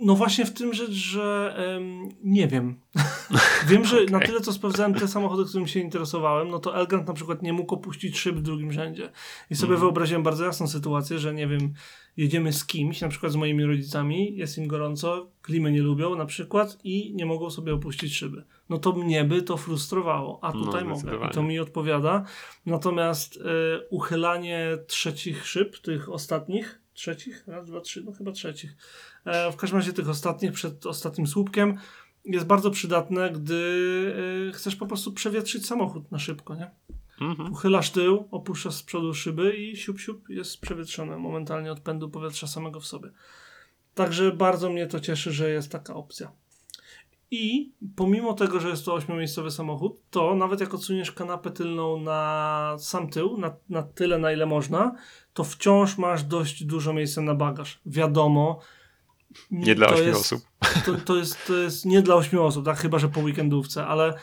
No 0.04 0.14
właśnie 0.14 0.44
w 0.44 0.54
tym 0.54 0.74
rzecz, 0.74 0.90
że 0.90 1.56
um, 1.74 2.08
nie 2.24 2.48
wiem. 2.48 2.80
wiem, 3.68 3.84
że 3.84 3.96
okay. 3.96 4.10
na 4.10 4.20
tyle 4.20 4.40
co 4.40 4.52
sprawdzałem 4.52 4.94
te 4.94 5.08
samochody, 5.08 5.44
którym 5.44 5.66
się 5.66 5.80
interesowałem, 5.80 6.48
no 6.48 6.58
to 6.58 6.76
Elgrand 6.76 7.08
na 7.08 7.14
przykład 7.14 7.42
nie 7.42 7.52
mógł 7.52 7.74
opuścić 7.74 8.18
szyb 8.18 8.36
w 8.36 8.42
drugim 8.42 8.72
rzędzie. 8.72 9.10
I 9.50 9.54
sobie 9.54 9.70
mm. 9.70 9.80
wyobraziłem 9.80 10.22
bardzo 10.22 10.44
jasną 10.44 10.68
sytuację, 10.68 11.18
że 11.18 11.34
nie 11.34 11.46
wiem, 11.46 11.74
jedziemy 12.16 12.52
z 12.52 12.66
kimś, 12.66 13.00
na 13.00 13.08
przykład 13.08 13.32
z 13.32 13.36
moimi 13.36 13.64
rodzicami, 13.64 14.36
jest 14.36 14.58
im 14.58 14.66
gorąco, 14.66 15.30
klimy 15.42 15.72
nie 15.72 15.82
lubią 15.82 16.14
na 16.14 16.26
przykład 16.26 16.78
i 16.84 17.14
nie 17.14 17.26
mogą 17.26 17.50
sobie 17.50 17.74
opuścić 17.74 18.16
szyby. 18.16 18.44
No 18.68 18.78
to 18.78 18.92
mnie 18.92 19.24
by 19.24 19.42
to 19.42 19.56
frustrowało, 19.56 20.38
a 20.42 20.52
no, 20.52 20.64
tutaj 20.64 20.84
no, 20.84 20.90
mogę 20.90 21.28
i 21.28 21.34
to 21.34 21.42
mi 21.42 21.58
odpowiada. 21.58 22.24
Natomiast 22.66 23.36
y, 23.36 23.40
uchylanie 23.90 24.78
trzecich 24.86 25.46
szyb, 25.46 25.78
tych 25.78 26.12
ostatnich, 26.12 26.83
trzecich, 26.94 27.44
raz, 27.46 27.66
dwa, 27.66 27.80
trzy, 27.80 28.02
no 28.04 28.12
chyba 28.12 28.32
trzecich, 28.32 28.76
e, 29.24 29.52
w 29.52 29.56
każdym 29.56 29.78
razie 29.78 29.92
tych 29.92 30.08
ostatnich, 30.08 30.52
przed 30.52 30.86
ostatnim 30.86 31.26
słupkiem, 31.26 31.78
jest 32.24 32.46
bardzo 32.46 32.70
przydatne, 32.70 33.30
gdy 33.30 33.54
y, 34.48 34.52
chcesz 34.52 34.76
po 34.76 34.86
prostu 34.86 35.12
przewietrzyć 35.12 35.66
samochód 35.66 36.12
na 36.12 36.18
szybko, 36.18 36.54
nie? 36.54 36.70
Mhm. 37.20 37.52
Uchylasz 37.52 37.90
tył, 37.90 38.28
opuszczasz 38.30 38.74
z 38.74 38.82
przodu 38.82 39.14
szyby 39.14 39.56
i 39.56 39.76
siup, 39.76 40.00
siup 40.00 40.28
jest 40.28 40.60
przewietrzone 40.60 41.16
momentalnie 41.18 41.72
od 41.72 41.80
pędu 41.80 42.10
powietrza 42.10 42.46
samego 42.46 42.80
w 42.80 42.86
sobie. 42.86 43.10
Także 43.94 44.32
bardzo 44.32 44.70
mnie 44.70 44.86
to 44.86 45.00
cieszy, 45.00 45.32
że 45.32 45.50
jest 45.50 45.72
taka 45.72 45.94
opcja. 45.94 46.32
I 47.30 47.72
pomimo 47.96 48.34
tego, 48.34 48.60
że 48.60 48.68
jest 48.68 48.84
to 48.84 48.94
ośmiomiejscowy 48.94 49.50
samochód, 49.50 50.00
to 50.10 50.34
nawet 50.34 50.60
jak 50.60 50.74
odsuniesz 50.74 51.12
kanapę 51.12 51.50
tylną 51.50 52.00
na 52.00 52.76
sam 52.78 53.10
tył, 53.10 53.38
na, 53.38 53.56
na 53.68 53.82
tyle 53.82 54.18
na 54.18 54.32
ile 54.32 54.46
można, 54.46 54.94
to 55.34 55.44
wciąż 55.44 55.98
masz 55.98 56.24
dość 56.24 56.64
dużo 56.64 56.92
miejsca 56.92 57.22
na 57.22 57.34
bagaż. 57.34 57.80
Wiadomo, 57.86 58.60
Nie 59.50 59.74
dla 59.74 59.88
ośmiu 59.88 60.06
jest- 60.06 60.20
osób. 60.20 60.42
To, 60.86 60.94
to, 60.94 61.16
jest, 61.16 61.46
to 61.46 61.54
jest 61.56 61.84
nie 61.84 62.02
dla 62.02 62.14
ośmiu 62.14 62.42
osób, 62.42 62.64
tak? 62.64 62.78
Chyba, 62.78 62.98
że 62.98 63.08
po 63.08 63.20
weekendówce, 63.20 63.86
ale 63.86 64.14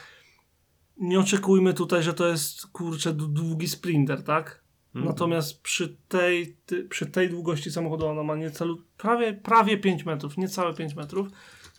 nie 0.97 1.19
oczekujmy 1.19 1.73
tutaj, 1.73 2.03
że 2.03 2.13
to 2.13 2.27
jest 2.27 2.67
kurczę 2.67 3.13
długi 3.13 3.67
sprinter, 3.67 4.23
tak? 4.23 4.63
Mhm. 4.95 5.05
Natomiast 5.05 5.61
przy 5.61 5.97
tej, 6.07 6.57
ty, 6.65 6.83
przy 6.83 7.05
tej 7.05 7.29
długości 7.29 7.71
samochodu 7.71 8.07
ona 8.07 8.23
ma 8.23 8.35
niecałe, 8.35 8.75
prawie, 8.97 9.33
prawie 9.33 9.77
5 9.77 10.05
metrów, 10.05 10.37
niecałe 10.37 10.73
5 10.73 10.95
metrów, 10.95 11.27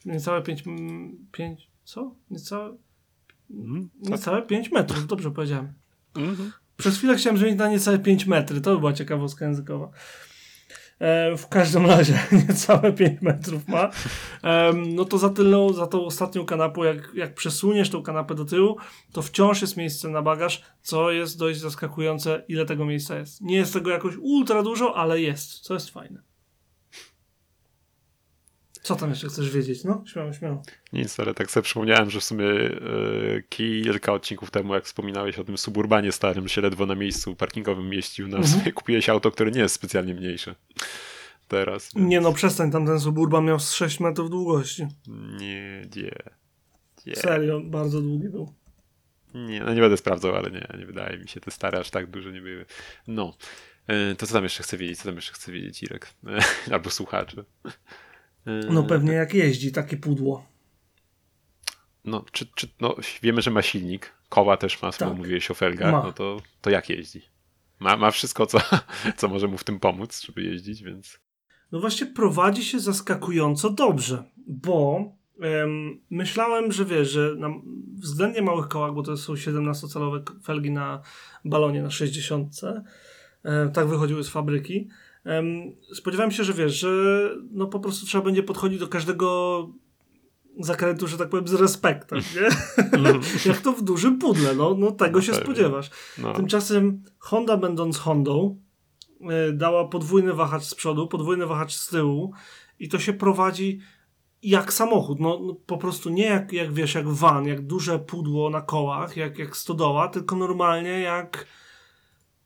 niecałe 0.04 0.42
5, 0.42 0.64
5 1.32 1.70
co? 1.84 2.14
Niecałe. 2.30 2.76
Co? 4.04 4.10
niecałe 4.10 4.42
5 4.42 4.70
metrów, 4.70 5.06
dobrze 5.06 5.30
powiedziałem. 5.30 5.72
Mhm. 6.14 6.52
Przez 6.76 6.98
chwilę 6.98 7.16
chciałem 7.16 7.38
zmienić 7.38 7.58
na 7.58 7.68
niecałe 7.68 7.98
5 7.98 8.26
metry. 8.26 8.60
To 8.60 8.70
by 8.70 8.78
była 8.78 8.92
ciekawostka 8.92 9.44
językowa. 9.44 9.90
E, 10.98 11.36
w 11.36 11.48
każdym 11.48 11.86
razie 11.86 12.18
niecałe 12.48 12.92
5 12.92 13.22
metrów 13.22 13.68
ma. 13.68 13.90
Em, 14.42 14.94
no 14.94 15.04
to 15.04 15.18
za 15.18 15.30
tylną, 15.30 15.72
za 15.72 15.86
tą 15.86 16.04
ostatnią 16.04 16.44
kanapą, 16.44 16.84
jak, 16.84 17.14
jak 17.14 17.34
przesuniesz 17.34 17.90
tą 17.90 18.02
kanapę 18.02 18.34
do 18.34 18.44
tyłu, 18.44 18.76
to 19.12 19.22
wciąż 19.22 19.60
jest 19.60 19.76
miejsce 19.76 20.08
na 20.08 20.22
bagaż, 20.22 20.62
co 20.82 21.12
jest 21.12 21.38
dość 21.38 21.60
zaskakujące, 21.60 22.44
ile 22.48 22.66
tego 22.66 22.84
miejsca 22.84 23.18
jest. 23.18 23.40
Nie 23.40 23.56
jest 23.56 23.72
tego 23.72 23.90
jakoś 23.90 24.16
ultra 24.16 24.62
dużo, 24.62 24.96
ale 24.96 25.20
jest, 25.20 25.60
co 25.60 25.74
jest 25.74 25.90
fajne. 25.90 26.31
Co 28.82 28.96
tam 28.96 29.10
jeszcze 29.10 29.28
chcesz 29.28 29.50
wiedzieć? 29.50 29.84
No, 29.84 30.04
śmiało, 30.06 30.32
śmiało. 30.32 30.62
Nic, 30.92 31.20
ale 31.20 31.34
tak 31.34 31.50
sobie 31.50 31.64
przypomniałem, 31.64 32.10
że 32.10 32.20
w 32.20 32.24
sumie 32.24 32.44
e, 32.46 32.70
kilka 33.48 34.12
odcinków 34.12 34.50
temu, 34.50 34.74
jak 34.74 34.84
wspominałeś 34.84 35.38
o 35.38 35.44
tym 35.44 35.58
suburbanie 35.58 36.12
starym, 36.12 36.48
się 36.48 36.60
ledwo 36.60 36.86
na 36.86 36.94
miejscu 36.94 37.36
parkingowym 37.36 37.88
mieścił, 37.90 38.28
w 38.28 38.34
Mhm. 38.34 38.72
kupiłeś 38.72 39.08
auto, 39.08 39.30
które 39.30 39.50
nie 39.50 39.60
jest 39.60 39.74
specjalnie 39.74 40.14
mniejsze. 40.14 40.54
Teraz. 41.48 41.90
więc 41.94 42.08
Nie 42.08 42.20
no, 42.20 42.32
przestań, 42.32 42.70
tam 42.70 42.86
ten 42.86 43.00
Suburban 43.00 43.44
miał 43.44 43.60
z 43.60 43.72
6 43.72 44.00
metrów 44.00 44.30
długości. 44.30 44.86
Nie, 45.40 45.82
nie. 45.96 46.12
nie. 47.06 47.16
Serio, 47.16 47.60
bardzo 47.64 48.00
długi 48.00 48.28
był. 48.28 48.52
Nie, 49.34 49.60
no 49.60 49.74
nie 49.74 49.80
będę 49.80 49.96
sprawdzał, 49.96 50.34
ale 50.36 50.50
nie, 50.50 50.66
nie 50.78 50.86
wydaje 50.86 51.18
mi 51.18 51.28
się. 51.28 51.40
Te 51.40 51.50
stare 51.50 51.78
aż 51.78 51.90
tak 51.90 52.06
duże 52.10 52.32
nie 52.32 52.40
były. 52.40 52.66
No. 53.06 53.36
E, 53.86 54.14
To 54.14 54.26
co 54.26 54.32
tam 54.34 54.44
jeszcze 54.44 54.62
chcę 54.62 54.76
wiedzieć? 54.76 54.98
Co 54.98 55.04
tam 55.04 55.14
jeszcze 55.16 55.32
chcę 55.32 55.52
wiedzieć, 55.52 55.82
Irek? 55.82 56.08
Albo 56.72 56.90
słuchacze. 56.90 57.44
No 58.46 58.82
pewnie 58.82 59.12
jak 59.12 59.34
jeździ, 59.34 59.72
takie 59.72 59.96
pudło. 59.96 60.46
No, 62.04 62.24
czy, 62.32 62.46
czy, 62.54 62.68
no, 62.80 62.96
wiemy, 63.22 63.42
że 63.42 63.50
ma 63.50 63.62
silnik. 63.62 64.12
Koła 64.28 64.56
też 64.56 64.82
ma, 64.82 64.92
Tak. 64.92 65.16
mówiłeś 65.16 65.50
o 65.50 65.54
felgach. 65.54 65.92
Ma. 65.92 66.02
No 66.02 66.12
to, 66.12 66.42
to 66.60 66.70
jak 66.70 66.88
jeździ? 66.88 67.22
Ma, 67.78 67.96
ma 67.96 68.10
wszystko, 68.10 68.46
co, 68.46 68.58
co 69.16 69.28
może 69.28 69.48
mu 69.48 69.58
w 69.58 69.64
tym 69.64 69.80
pomóc, 69.80 70.22
żeby 70.26 70.42
jeździć, 70.42 70.82
więc. 70.82 71.18
No 71.72 71.80
właśnie 71.80 72.06
prowadzi 72.06 72.64
się 72.64 72.80
zaskakująco 72.80 73.70
dobrze, 73.70 74.24
bo 74.46 75.04
em, 75.40 76.00
myślałem, 76.10 76.72
że 76.72 76.84
wiesz, 76.84 77.10
że 77.10 77.34
na 77.38 77.48
względnie 77.94 78.42
małych 78.42 78.68
kołach, 78.68 78.94
bo 78.94 79.02
to 79.02 79.16
są 79.16 79.34
17-calowe 79.34 80.24
k- 80.24 80.34
felgi 80.44 80.70
na 80.70 81.02
balonie 81.44 81.82
na 81.82 81.90
60, 81.90 82.60
e, 83.44 83.68
tak 83.74 83.88
wychodziły 83.88 84.24
z 84.24 84.28
fabryki, 84.28 84.88
spodziewałem 85.94 86.30
się, 86.30 86.44
że 86.44 86.52
wiesz, 86.52 86.80
że 86.80 86.90
no 87.50 87.66
po 87.66 87.80
prostu 87.80 88.06
trzeba 88.06 88.24
będzie 88.24 88.42
podchodzić 88.42 88.78
do 88.80 88.88
każdego 88.88 89.68
zakrętu, 90.60 91.06
że 91.08 91.18
tak 91.18 91.28
powiem, 91.28 91.48
z 91.48 91.54
respektem, 91.54 92.18
nie? 92.36 92.48
Jak 93.50 93.60
to 93.60 93.72
w 93.72 93.82
dużym 93.82 94.18
pudle, 94.18 94.54
no, 94.54 94.74
no 94.78 94.90
tego 94.90 95.18
No 95.18 95.22
się 95.22 95.32
pewnie. 95.32 95.44
spodziewasz. 95.44 95.90
No, 96.18 96.32
Tymczasem 96.32 97.02
Honda 97.18 97.56
będąc 97.56 97.98
Hondą 97.98 98.60
y, 99.48 99.52
dała 99.52 99.88
podwójny 99.88 100.32
wahacz 100.34 100.62
z 100.62 100.74
przodu, 100.74 101.08
podwójny 101.08 101.46
wahacz 101.46 101.74
z 101.74 101.88
tyłu 101.88 102.32
i 102.78 102.88
to 102.88 102.98
się 102.98 103.12
prowadzi 103.12 103.80
jak 104.42 104.72
samochód. 104.72 105.20
No, 105.20 105.40
no 105.42 105.54
po 105.66 105.78
prostu 105.78 106.10
nie 106.10 106.24
jak, 106.24 106.52
jak 106.52 106.72
wiesz, 106.72 106.94
jak 106.94 107.08
van, 107.08 107.46
jak 107.46 107.66
duże 107.66 107.98
pudło 107.98 108.50
na 108.50 108.60
kołach, 108.60 109.16
jak, 109.16 109.38
jak 109.38 109.56
stodoła, 109.56 110.08
tylko 110.08 110.36
normalnie 110.36 111.00
jak 111.00 111.46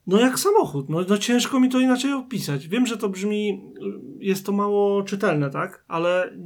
no 0.06 0.20
jak 0.20 0.38
samochód. 0.38 0.88
No, 0.88 0.98
no 1.08 1.18
ciężko 1.18 1.60
mi 1.60 1.68
to 1.68 1.80
inaczej 1.80 2.12
opisać. 2.12 2.68
Wiem, 2.68 2.86
że 2.86 2.96
to 2.96 3.08
brzmi, 3.08 3.50
y, 3.50 4.24
jest 4.24 4.46
to 4.46 4.52
mało 4.52 5.02
czytelne, 5.02 5.50
tak? 5.50 5.84
Ale 5.88 6.36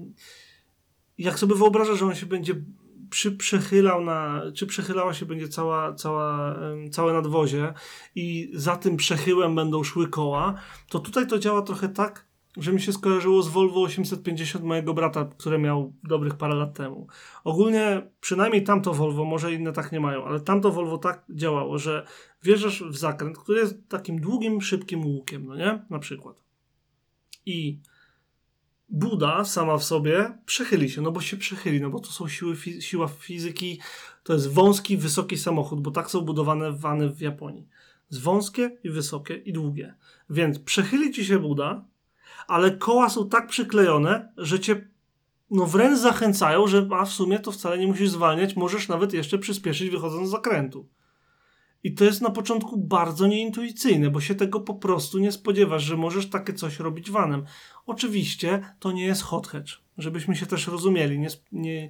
jak 1.18 1.38
sobie 1.38 1.54
wyobrażasz, 1.54 1.98
że 1.98 2.06
on 2.06 2.14
się 2.14 2.26
będzie 2.26 2.54
przy, 3.10 3.32
przechylał 3.32 4.04
na, 4.04 4.42
czy 4.54 4.66
przechylała 4.66 5.14
się 5.14 5.26
będzie 5.26 5.48
cała, 5.48 5.94
cała, 5.94 6.58
całe 6.90 7.12
nadwozie 7.12 7.74
i 8.14 8.50
za 8.54 8.76
tym 8.76 8.96
przechyłem 8.96 9.54
będą 9.54 9.84
szły 9.84 10.08
koła, 10.08 10.54
to 10.88 10.98
tutaj 10.98 11.26
to 11.26 11.38
działa 11.38 11.62
trochę 11.62 11.88
tak, 11.88 12.29
że 12.56 12.72
mi 12.72 12.80
się 12.80 12.92
skojarzyło 12.92 13.42
z 13.42 13.48
Volvo 13.48 13.82
850 13.82 14.64
mojego 14.64 14.94
brata, 14.94 15.24
które 15.38 15.58
miał 15.58 15.92
dobrych 16.04 16.34
parę 16.34 16.54
lat 16.54 16.74
temu. 16.74 17.06
Ogólnie 17.44 18.10
przynajmniej 18.20 18.64
tamto 18.64 18.94
Volvo, 18.94 19.24
może 19.24 19.52
inne 19.54 19.72
tak 19.72 19.92
nie 19.92 20.00
mają, 20.00 20.24
ale 20.24 20.40
tamto 20.40 20.70
Volvo 20.70 20.98
tak 20.98 21.24
działało, 21.30 21.78
że 21.78 22.06
wjeżdżasz 22.42 22.82
w 22.82 22.96
zakręt, 22.96 23.38
który 23.38 23.60
jest 23.60 23.88
takim 23.88 24.20
długim, 24.20 24.60
szybkim 24.60 25.06
łukiem, 25.06 25.46
no 25.46 25.56
nie? 25.56 25.84
Na 25.90 25.98
przykład. 25.98 26.44
I 27.46 27.78
Buda 28.88 29.44
sama 29.44 29.78
w 29.78 29.84
sobie 29.84 30.38
przechyli 30.46 30.90
się, 30.90 31.02
no 31.02 31.12
bo 31.12 31.20
się 31.20 31.36
przechyli, 31.36 31.80
no 31.80 31.90
bo 31.90 32.00
to 32.00 32.10
są 32.10 32.28
siły, 32.28 32.56
fi- 32.56 32.82
siła 32.82 33.08
fizyki, 33.08 33.80
to 34.22 34.32
jest 34.32 34.52
wąski, 34.52 34.96
wysoki 34.96 35.38
samochód, 35.38 35.80
bo 35.80 35.90
tak 35.90 36.10
są 36.10 36.20
budowane 36.20 36.72
wany 36.72 37.10
w 37.10 37.20
Japonii. 37.20 37.68
Jest 38.10 38.22
wąskie 38.22 38.78
i 38.84 38.90
wysokie 38.90 39.36
i 39.36 39.52
długie. 39.52 39.94
Więc 40.30 40.58
przechyli 40.58 41.12
ci 41.12 41.24
się 41.24 41.38
Buda, 41.38 41.84
ale 42.50 42.70
koła 42.70 43.08
są 43.08 43.28
tak 43.28 43.46
przyklejone, 43.46 44.32
że 44.36 44.60
cię 44.60 44.88
no 45.50 45.66
wręcz 45.66 45.98
zachęcają, 45.98 46.66
że 46.66 46.88
a 46.90 47.04
w 47.04 47.10
sumie 47.10 47.38
to 47.38 47.52
wcale 47.52 47.78
nie 47.78 47.86
musisz 47.86 48.10
zwalniać, 48.10 48.56
możesz 48.56 48.88
nawet 48.88 49.12
jeszcze 49.12 49.38
przyspieszyć 49.38 49.90
wychodząc 49.90 50.28
z 50.28 50.30
zakrętu. 50.30 50.88
I 51.84 51.94
to 51.94 52.04
jest 52.04 52.20
na 52.20 52.30
początku 52.30 52.76
bardzo 52.76 53.26
nieintuicyjne, 53.26 54.10
bo 54.10 54.20
się 54.20 54.34
tego 54.34 54.60
po 54.60 54.74
prostu 54.74 55.18
nie 55.18 55.32
spodziewasz, 55.32 55.82
że 55.82 55.96
możesz 55.96 56.30
takie 56.30 56.52
coś 56.52 56.78
robić 56.78 57.10
vanem. 57.10 57.44
Oczywiście 57.86 58.74
to 58.78 58.92
nie 58.92 59.04
jest 59.04 59.22
hot 59.22 59.46
hatch, 59.46 59.72
żebyśmy 59.98 60.36
się 60.36 60.46
też 60.46 60.66
rozumieli. 60.66 61.18
Nie, 61.18 61.28
nie, 61.52 61.88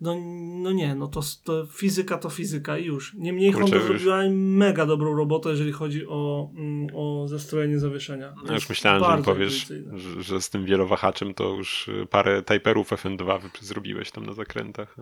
no, 0.00 0.16
no 0.62 0.72
nie, 0.72 0.94
no 0.94 1.08
to, 1.08 1.20
to 1.44 1.66
fizyka 1.66 2.18
to 2.18 2.30
fizyka 2.30 2.78
i 2.78 2.84
już. 2.84 3.14
Niemniej 3.14 3.52
Kurczę, 3.52 3.70
Honda 3.70 3.86
zrobiła 3.86 4.22
mega 4.30 4.86
dobrą 4.86 5.16
robotę, 5.16 5.50
jeżeli 5.50 5.72
chodzi 5.72 6.06
o, 6.06 6.50
mm, 6.56 6.86
o 6.94 7.28
zestrojenie 7.28 7.78
zawieszenia. 7.78 8.34
ja 8.46 8.54
już 8.54 8.68
myślałem, 8.68 9.04
że 9.04 9.16
mi 9.18 9.24
powiesz, 9.24 9.72
że, 9.94 10.22
że 10.22 10.40
z 10.40 10.50
tym 10.50 10.64
wielowahaczem 10.64 11.34
to 11.34 11.54
już 11.56 11.88
y, 11.88 12.06
parę 12.10 12.42
Typerów 12.42 12.90
FN2 12.90 13.40
wy- 13.40 13.66
zrobiłeś 13.66 14.10
tam 14.10 14.26
na 14.26 14.32
zakrętach. 14.32 14.96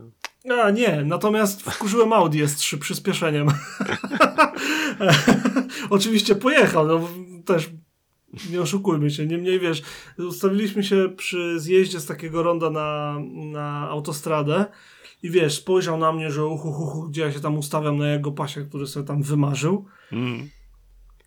A 0.63 0.71
nie, 0.71 1.03
natomiast 1.05 1.63
wkurzyłem 1.63 2.13
Audi 2.13 2.43
S3 2.43 2.79
przyspieszeniem. 2.79 3.49
Oczywiście 5.91 6.35
pojechał, 6.35 6.87
no 6.87 7.09
też 7.45 7.71
nie 8.53 8.61
oszukujmy 8.61 9.11
się. 9.11 9.27
Niemniej 9.27 9.61
wiesz, 9.61 9.83
ustawiliśmy 10.19 10.85
się 10.85 11.09
przy 11.17 11.61
zjeździe 11.61 12.01
z 12.01 12.07
takiego 12.07 12.43
ronda 12.43 12.71
na, 12.71 13.19
na 13.35 13.89
autostradę 13.89 14.67
i 15.23 15.31
wiesz, 15.31 15.55
spojrzał 15.55 15.99
na 15.99 16.13
mnie, 16.13 16.31
że 16.31 16.47
uhu, 16.47 16.69
uhu, 16.69 17.09
gdzie 17.09 17.23
ja 17.23 17.33
się 17.33 17.41
tam 17.41 17.59
ustawiam 17.59 17.99
na 17.99 18.09
jego 18.09 18.33
pasie, 18.33 18.65
który 18.65 18.87
sobie 18.87 19.07
tam 19.07 19.23
wymarzył. 19.23 19.85
Mm. 20.13 20.49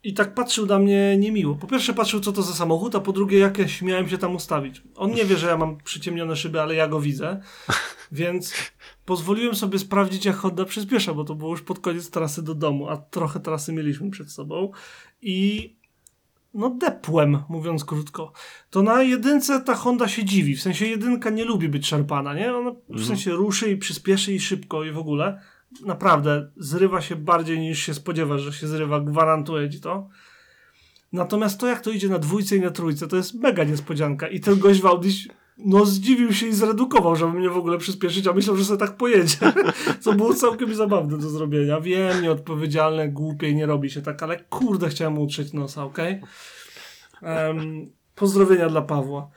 I 0.03 0.13
tak 0.13 0.33
patrzył 0.33 0.65
na 0.65 0.79
mnie 0.79 1.17
niemiło. 1.17 1.55
Po 1.55 1.67
pierwsze 1.67 1.93
patrzył, 1.93 2.19
co 2.19 2.31
to 2.31 2.41
za 2.41 2.53
samochód, 2.53 2.95
a 2.95 2.99
po 2.99 3.11
drugie, 3.11 3.39
jak 3.39 3.57
ja 3.57 3.67
śmiałem 3.67 4.09
się 4.09 4.17
tam 4.17 4.35
ustawić. 4.35 4.83
On 4.95 5.11
nie 5.11 5.25
wie, 5.25 5.37
że 5.37 5.47
ja 5.47 5.57
mam 5.57 5.77
przyciemnione 5.77 6.35
szyby, 6.35 6.61
ale 6.61 6.75
ja 6.75 6.87
go 6.87 7.01
widzę. 7.01 7.41
Więc 8.11 8.53
pozwoliłem 9.05 9.55
sobie 9.55 9.79
sprawdzić, 9.79 10.25
jak 10.25 10.35
Honda 10.35 10.65
przyspiesza, 10.65 11.13
bo 11.13 11.23
to 11.23 11.35
było 11.35 11.51
już 11.51 11.61
pod 11.61 11.79
koniec 11.79 12.09
trasy 12.09 12.43
do 12.43 12.55
domu, 12.55 12.89
a 12.89 12.97
trochę 12.97 13.39
trasy 13.39 13.73
mieliśmy 13.73 14.11
przed 14.11 14.31
sobą. 14.31 14.71
I 15.21 15.75
no 16.53 16.69
depłem, 16.69 17.43
mówiąc 17.49 17.85
krótko. 17.85 18.33
To 18.69 18.83
na 18.83 19.03
jedynce 19.03 19.61
ta 19.61 19.75
Honda 19.75 20.07
się 20.07 20.25
dziwi. 20.25 20.55
W 20.55 20.61
sensie 20.61 20.85
jedynka 20.85 21.29
nie 21.29 21.45
lubi 21.45 21.69
być 21.69 21.87
szarpana, 21.87 22.33
nie? 22.33 22.55
Ona 22.55 22.71
w 22.89 23.05
sensie 23.05 23.31
ruszy 23.31 23.71
i 23.71 23.77
przyspieszy 23.77 24.33
i 24.33 24.39
szybko 24.39 24.83
i 24.83 24.91
w 24.91 24.97
ogóle. 24.97 25.41
Naprawdę 25.85 26.51
zrywa 26.57 27.01
się 27.01 27.15
bardziej 27.15 27.59
niż 27.59 27.79
się 27.79 27.93
spodziewasz, 27.93 28.41
że 28.41 28.53
się 28.53 28.67
zrywa. 28.67 28.99
Gwarantuję 28.99 29.69
ci 29.69 29.81
to. 29.81 30.09
Natomiast 31.13 31.59
to, 31.59 31.67
jak 31.67 31.81
to 31.81 31.91
idzie 31.91 32.09
na 32.09 32.19
dwójce 32.19 32.55
i 32.55 32.61
na 32.61 32.69
trójce, 32.69 33.07
to 33.07 33.15
jest 33.15 33.33
mega 33.33 33.63
niespodzianka. 33.63 34.27
I 34.27 34.39
ten 34.39 34.59
gość 34.59 34.81
w 34.81 34.85
Audi 34.85 35.09
no 35.65 35.85
zdziwił 35.85 36.33
się 36.33 36.47
i 36.47 36.53
zredukował, 36.53 37.15
żeby 37.15 37.33
mnie 37.33 37.49
w 37.49 37.57
ogóle 37.57 37.77
przyspieszyć, 37.77 38.27
a 38.27 38.33
myślał, 38.33 38.55
że 38.55 38.65
sobie 38.65 38.79
tak 38.79 38.97
pojedzie. 38.97 39.37
Co 40.01 40.13
było 40.13 40.33
całkiem 40.33 40.75
zabawne 40.75 41.17
do 41.17 41.29
zrobienia. 41.29 41.81
Wiem, 41.81 42.21
nieodpowiedzialne, 42.21 43.09
głupie 43.09 43.53
nie 43.53 43.65
robi 43.65 43.89
się 43.89 44.01
tak, 44.01 44.23
ale 44.23 44.39
kurde, 44.39 44.89
chciałem 44.89 45.17
utrzeć 45.17 45.53
nosa, 45.53 45.83
okej? 45.83 46.21
Em, 47.21 47.91
pozdrowienia 48.15 48.69
dla 48.69 48.81
Pawła, 48.81 49.29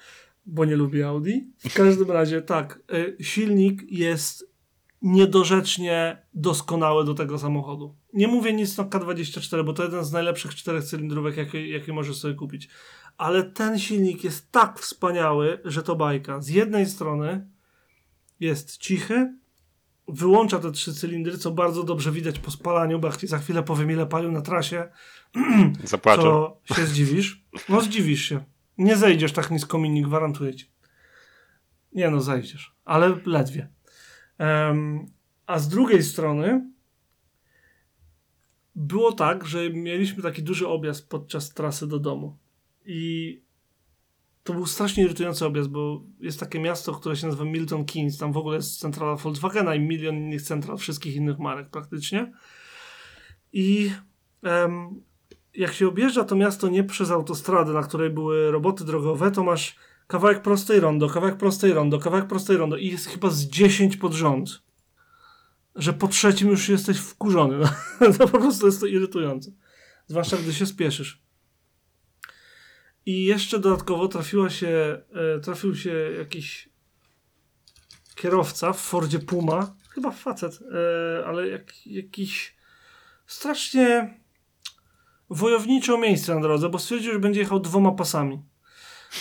bo 0.47 0.65
nie 0.65 0.77
lubi 0.77 1.03
Audi. 1.03 1.33
W 1.59 1.75
każdym 1.75 2.11
razie 2.11 2.43
tak, 2.43 2.81
y, 2.95 3.25
silnik 3.25 3.83
jest 3.91 4.55
niedorzecznie 5.03 6.23
doskonałe 6.35 7.05
do 7.05 7.15
tego 7.15 7.39
samochodu. 7.39 7.95
Nie 8.13 8.29
mówię 8.29 8.53
nic 8.53 8.79
na 8.79 8.85
K24, 8.85 9.65
bo 9.65 9.73
to 9.73 9.85
jeden 9.85 10.05
z 10.05 10.13
najlepszych 10.13 10.55
czterech 10.55 10.85
cylindrówek, 10.85 11.37
jakie, 11.37 11.69
jakie 11.69 11.93
możesz 11.93 12.17
sobie 12.17 12.35
kupić. 12.35 12.69
Ale 13.17 13.43
ten 13.43 13.79
silnik 13.79 14.25
jest 14.25 14.53
tak 14.53 14.79
wspaniały, 14.79 15.61
że 15.65 15.83
to 15.83 15.97
bajka. 15.97 16.41
Z 16.41 16.49
jednej 16.49 16.87
strony 16.87 17.47
jest 18.41 18.79
cichy, 18.79 19.35
wyłącza 20.09 20.59
te 20.59 20.73
trzy 20.73 20.95
cylindry, 20.95 21.39
co 21.39 21.51
bardzo 21.51 21.83
dobrze 21.83 22.13
widać 22.13 22.39
po 22.39 22.51
spalaniu, 22.51 22.99
bo 22.99 23.11
za 23.23 23.39
chwilę 23.39 23.63
powiem 23.63 23.91
ile 23.91 24.07
palił 24.07 24.33
na 24.33 24.41
trasie, 24.41 24.89
Zapłaczę. 25.85 26.23
to 26.23 26.61
się 26.65 26.87
zdziwisz. 26.87 27.45
No 27.69 27.81
zdziwisz 27.81 28.23
się. 28.23 28.45
Nie 28.79 28.97
zejdziesz 28.97 29.33
tak 29.33 29.51
nisko 29.51 29.79
mini, 29.79 30.03
gwarantuję 30.03 30.55
ci. 30.55 30.67
Nie 31.93 32.11
no, 32.11 32.21
zejdziesz, 32.21 32.75
ale 32.85 33.17
ledwie. 33.27 33.69
Em, 34.39 35.07
a 35.47 35.59
z 35.59 35.69
drugiej 35.69 36.03
strony 36.03 36.71
było 38.75 39.13
tak, 39.13 39.47
że 39.47 39.71
mieliśmy 39.71 40.23
taki 40.23 40.43
duży 40.43 40.69
objazd 40.69 41.09
podczas 41.09 41.55
trasy 41.55 41.87
do 41.87 41.99
domu. 41.99 42.37
I 42.85 43.41
to 44.45 44.55
był 44.55 44.67
strasznie 44.67 45.05
irytujący 45.05 45.47
objazd, 45.47 45.71
bo 45.71 46.03
jest 46.21 46.41
takie 46.41 46.61
miasto, 46.61 46.95
które 46.95 47.17
się 47.17 47.27
nazywa 47.27 47.45
Milton 47.45 47.85
Keynes. 47.85 48.19
Tam 48.19 48.33
w 48.33 48.37
ogóle 48.37 48.57
jest 48.57 48.81
centrala 48.81 49.17
Volkswagena 49.17 49.75
i 49.75 49.81
milion 49.81 50.17
innych 50.17 50.43
central 50.43 50.79
wszystkich 50.79 51.17
innych 51.17 51.39
marek 51.39 51.71
praktycznie. 51.71 52.33
I 53.53 53.91
em, 54.43 55.03
jak 55.55 55.73
się 55.73 55.89
objeżdża 55.89 56.25
to 56.25 56.37
miasto 56.37 56.69
nie 56.69 56.85
przez 56.85 57.11
autostradę, 57.11 57.73
na 57.73 57.83
której 57.83 58.11
były 58.11 58.51
roboty 58.51 58.85
drogowe, 58.85 59.31
to 59.31 59.45
masz 59.45 59.77
kawałek 60.07 60.43
prostej 60.43 60.81
rondo, 60.81 61.09
kawałek 61.09 61.37
prostej 61.37 61.73
rondo, 61.73 61.99
kawałek 61.99 62.27
prostej 62.27 62.57
rondo 62.57 62.77
i 62.77 62.87
jest 62.87 63.07
chyba 63.07 63.31
z 63.31 63.43
10 63.43 63.97
pod 63.97 64.13
rząd. 64.13 64.63
Że 65.77 65.93
po 65.93 66.09
trzecim 66.09 66.49
już 66.49 66.69
jesteś 66.69 66.99
wkurzony. 66.99 67.59
No, 68.01 68.13
to 68.13 68.29
po 68.29 68.39
prostu 68.39 68.67
jest 68.67 68.81
to 68.81 68.87
irytujące. 68.87 69.53
Zwłaszcza 70.07 70.37
gdy 70.37 70.55
się 70.55 70.67
spieszysz. 70.67 71.24
I 73.07 73.25
jeszcze 73.25 73.59
dodatkowo 73.59 74.09
trafiła 74.09 74.51
się, 74.51 75.03
e, 75.37 75.41
trafił 75.41 75.77
się 75.77 75.93
jakiś 76.19 76.69
kierowca 78.15 78.73
w 78.73 78.81
Fordzie 78.81 79.19
Puma, 79.19 79.75
chyba 79.89 80.11
facet, 80.11 80.59
e, 80.63 81.27
ale 81.27 81.49
jak, 81.49 81.87
jakiś 81.87 82.57
strasznie 83.27 84.21
wojownicze 85.31 85.99
miejsce 85.99 86.35
na 86.35 86.41
drodze, 86.41 86.69
bo 86.69 86.79
stwierdził, 86.79 87.13
że 87.13 87.19
będzie 87.19 87.41
jechał 87.41 87.61
dwoma 87.61 87.93
pasami. 87.93 88.43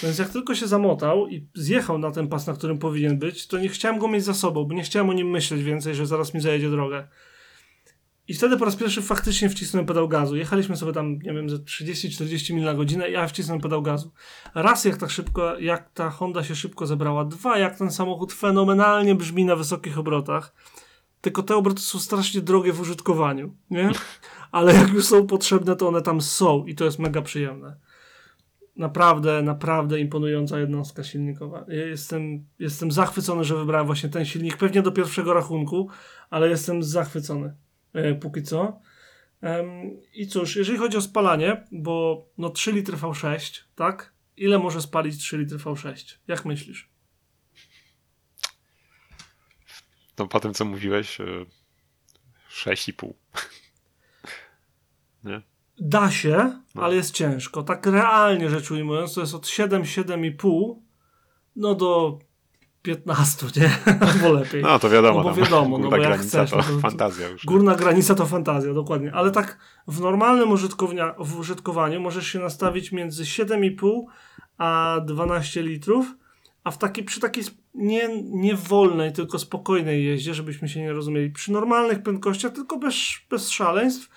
Więc 0.03 0.17
jak 0.17 0.29
tylko 0.29 0.55
się 0.55 0.67
zamotał 0.67 1.27
i 1.27 1.47
zjechał 1.53 1.97
na 1.97 2.11
ten 2.11 2.27
pas, 2.27 2.47
na 2.47 2.53
którym 2.53 2.77
powinien 2.77 3.19
być, 3.19 3.47
to 3.47 3.59
nie 3.59 3.69
chciałem 3.69 3.99
go 3.99 4.07
mieć 4.07 4.23
za 4.23 4.33
sobą, 4.33 4.65
bo 4.65 4.73
nie 4.73 4.83
chciałem 4.83 5.09
o 5.09 5.13
nim 5.13 5.29
myśleć 5.29 5.63
więcej, 5.63 5.95
że 5.95 6.05
zaraz 6.05 6.33
mi 6.33 6.41
zajedzie 6.41 6.69
drogę. 6.69 7.07
I 8.27 8.33
wtedy 8.33 8.57
po 8.57 8.65
raz 8.65 8.75
pierwszy 8.75 9.01
faktycznie 9.01 9.49
wcisnąłem 9.49 9.85
pedał 9.85 10.07
gazu. 10.07 10.35
Jechaliśmy 10.35 10.77
sobie 10.77 10.93
tam, 10.93 11.13
nie 11.13 11.33
wiem, 11.33 11.49
ze 11.49 11.57
30-40 11.57 12.53
mil 12.53 12.63
na 12.63 12.73
godzinę 12.73 13.09
i 13.09 13.13
ja 13.13 13.27
wcisnąłem 13.27 13.61
pedał 13.61 13.81
gazu. 13.81 14.11
Raz, 14.55 14.85
jak 14.85 14.97
ta, 14.97 15.09
szybko, 15.09 15.59
jak 15.59 15.89
ta 15.93 16.09
Honda 16.09 16.43
się 16.43 16.55
szybko 16.55 16.87
zebrała. 16.87 17.25
Dwa, 17.25 17.57
jak 17.57 17.77
ten 17.77 17.91
samochód 17.91 18.33
fenomenalnie 18.33 19.15
brzmi 19.15 19.45
na 19.45 19.55
wysokich 19.55 19.99
obrotach. 19.99 20.53
Tylko 21.21 21.43
te 21.43 21.55
obroty 21.55 21.81
są 21.81 21.99
strasznie 21.99 22.41
drogie 22.41 22.73
w 22.73 22.81
użytkowaniu, 22.81 23.55
nie? 23.69 23.91
Ale 24.51 24.73
jak 24.73 24.93
już 24.93 25.05
są 25.05 25.27
potrzebne, 25.27 25.75
to 25.75 25.87
one 25.87 26.01
tam 26.01 26.21
są 26.21 26.65
i 26.65 26.75
to 26.75 26.85
jest 26.85 26.99
mega 26.99 27.21
przyjemne. 27.21 27.77
Naprawdę, 28.75 29.41
naprawdę 29.41 29.99
imponująca 29.99 30.59
jednostka 30.59 31.03
silnikowa. 31.03 31.65
Ja 31.67 31.87
jestem, 31.87 32.45
jestem 32.59 32.91
zachwycony, 32.91 33.43
że 33.43 33.55
wybrałem 33.55 33.85
właśnie 33.85 34.09
ten 34.09 34.25
silnik. 34.25 34.57
Pewnie 34.57 34.81
do 34.81 34.91
pierwszego 34.91 35.33
rachunku, 35.33 35.89
ale 36.29 36.49
jestem 36.49 36.83
zachwycony 36.83 37.55
póki 38.21 38.43
co. 38.43 38.79
I 40.13 40.27
cóż, 40.27 40.55
jeżeli 40.55 40.77
chodzi 40.77 40.97
o 40.97 41.01
spalanie, 41.01 41.63
bo 41.71 42.25
no 42.37 42.49
3 42.49 42.71
litry 42.71 42.97
V6, 42.97 43.61
tak? 43.75 44.13
Ile 44.37 44.59
może 44.59 44.81
spalić 44.81 45.17
3 45.17 45.37
litry 45.37 45.57
V6? 45.57 46.17
Jak 46.27 46.45
myślisz? 46.45 46.89
No 50.19 50.27
po 50.27 50.39
tym, 50.39 50.53
co 50.53 50.65
mówiłeś, 50.65 51.21
e, 51.21 51.25
6,5. 52.51 53.13
nie? 55.23 55.41
Da 55.79 56.11
się, 56.11 56.61
No. 56.75 56.83
ale 56.83 56.95
jest 56.95 57.15
ciężko. 57.15 57.63
Tak 57.63 57.85
realnie 57.85 58.49
rzecz 58.49 58.71
ujmując, 58.71 59.13
to 59.13 59.21
jest 59.21 59.33
od 59.33 59.47
7, 59.47 59.83
7,5 59.83 60.75
no 61.55 61.75
do 61.75 62.19
15, 62.83 63.47
nie? 63.55 63.69
Albo 64.07 64.31
lepiej. 64.31 64.61
No 64.61 64.79
to 64.79 64.89
wiadomo. 64.89 65.23
No 65.23 65.29
bo 65.29 65.33
wiadomo, 65.35 65.77
no 65.77 65.89
bo 65.89 65.97
jak 65.97 66.19
chcesz, 66.19 66.49
to, 66.49 66.57
no 66.57 66.63
to- 66.63 66.79
fantazja 66.79 67.29
już. 67.29 67.45
Górna 67.45 67.75
granica 67.75 68.15
to 68.15 68.25
fantazja, 68.25 68.73
dokładnie. 68.73 69.11
Ale 69.13 69.31
tak 69.31 69.57
w 69.87 69.99
normalnym 69.99 70.49
w 71.19 71.39
użytkowaniu 71.39 72.01
możesz 72.01 72.27
się 72.27 72.39
nastawić 72.39 72.91
między 72.91 73.23
7,5 73.23 74.01
a 74.57 74.99
12 75.05 75.63
litrów, 75.63 76.15
a 76.63 76.71
w 76.71 76.77
takiej, 76.77 77.03
przy 77.03 77.19
takiej 77.19 77.43
nie, 77.75 78.09
nie 78.23 78.55
wolnej, 78.55 79.13
tylko 79.13 79.39
spokojnej 79.39 80.05
jeździe, 80.05 80.33
żebyśmy 80.33 80.69
się 80.69 80.79
nie 80.81 80.93
rozumieli, 80.93 81.29
przy 81.29 81.51
normalnych 81.51 82.03
prędkościach, 82.03 82.51
tylko 82.51 82.79
bez, 82.79 82.95
bez 83.29 83.49
szaleństw, 83.49 84.09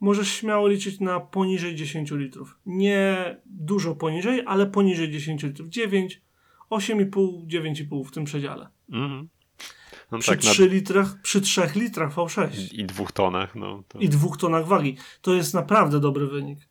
możesz 0.00 0.28
śmiało 0.28 0.68
liczyć 0.68 1.00
na 1.00 1.20
poniżej 1.20 1.74
10 1.74 2.10
litrów. 2.10 2.58
Nie 2.66 3.36
dużo 3.46 3.94
poniżej, 3.94 4.42
ale 4.46 4.66
poniżej 4.66 5.10
10 5.10 5.42
litrów. 5.42 5.68
9, 5.68 6.22
8,5, 6.76 7.46
9,5 7.46 8.04
w 8.04 8.10
tym 8.10 8.24
przedziale. 8.24 8.68
Mhm. 8.92 9.28
No 10.12 10.18
Przy 10.18 10.30
tak, 10.30 10.40
3 10.40 10.68
litrach, 10.68 11.22
przy 11.22 11.40
3 11.40 11.62
litrach 11.74 12.14
V6 12.14 12.36
na, 12.38 12.82
i 12.82 12.84
dwóch 12.84 13.12
tonach, 13.12 13.54
no 13.54 13.82
to... 13.88 13.98
i 13.98 14.08
dwóch 14.08 14.36
tonach 14.36 14.66
wagi. 14.66 14.96
To 15.20 15.34
jest 15.34 15.54
naprawdę 15.54 16.00
dobry 16.00 16.26
wynik. 16.26 16.68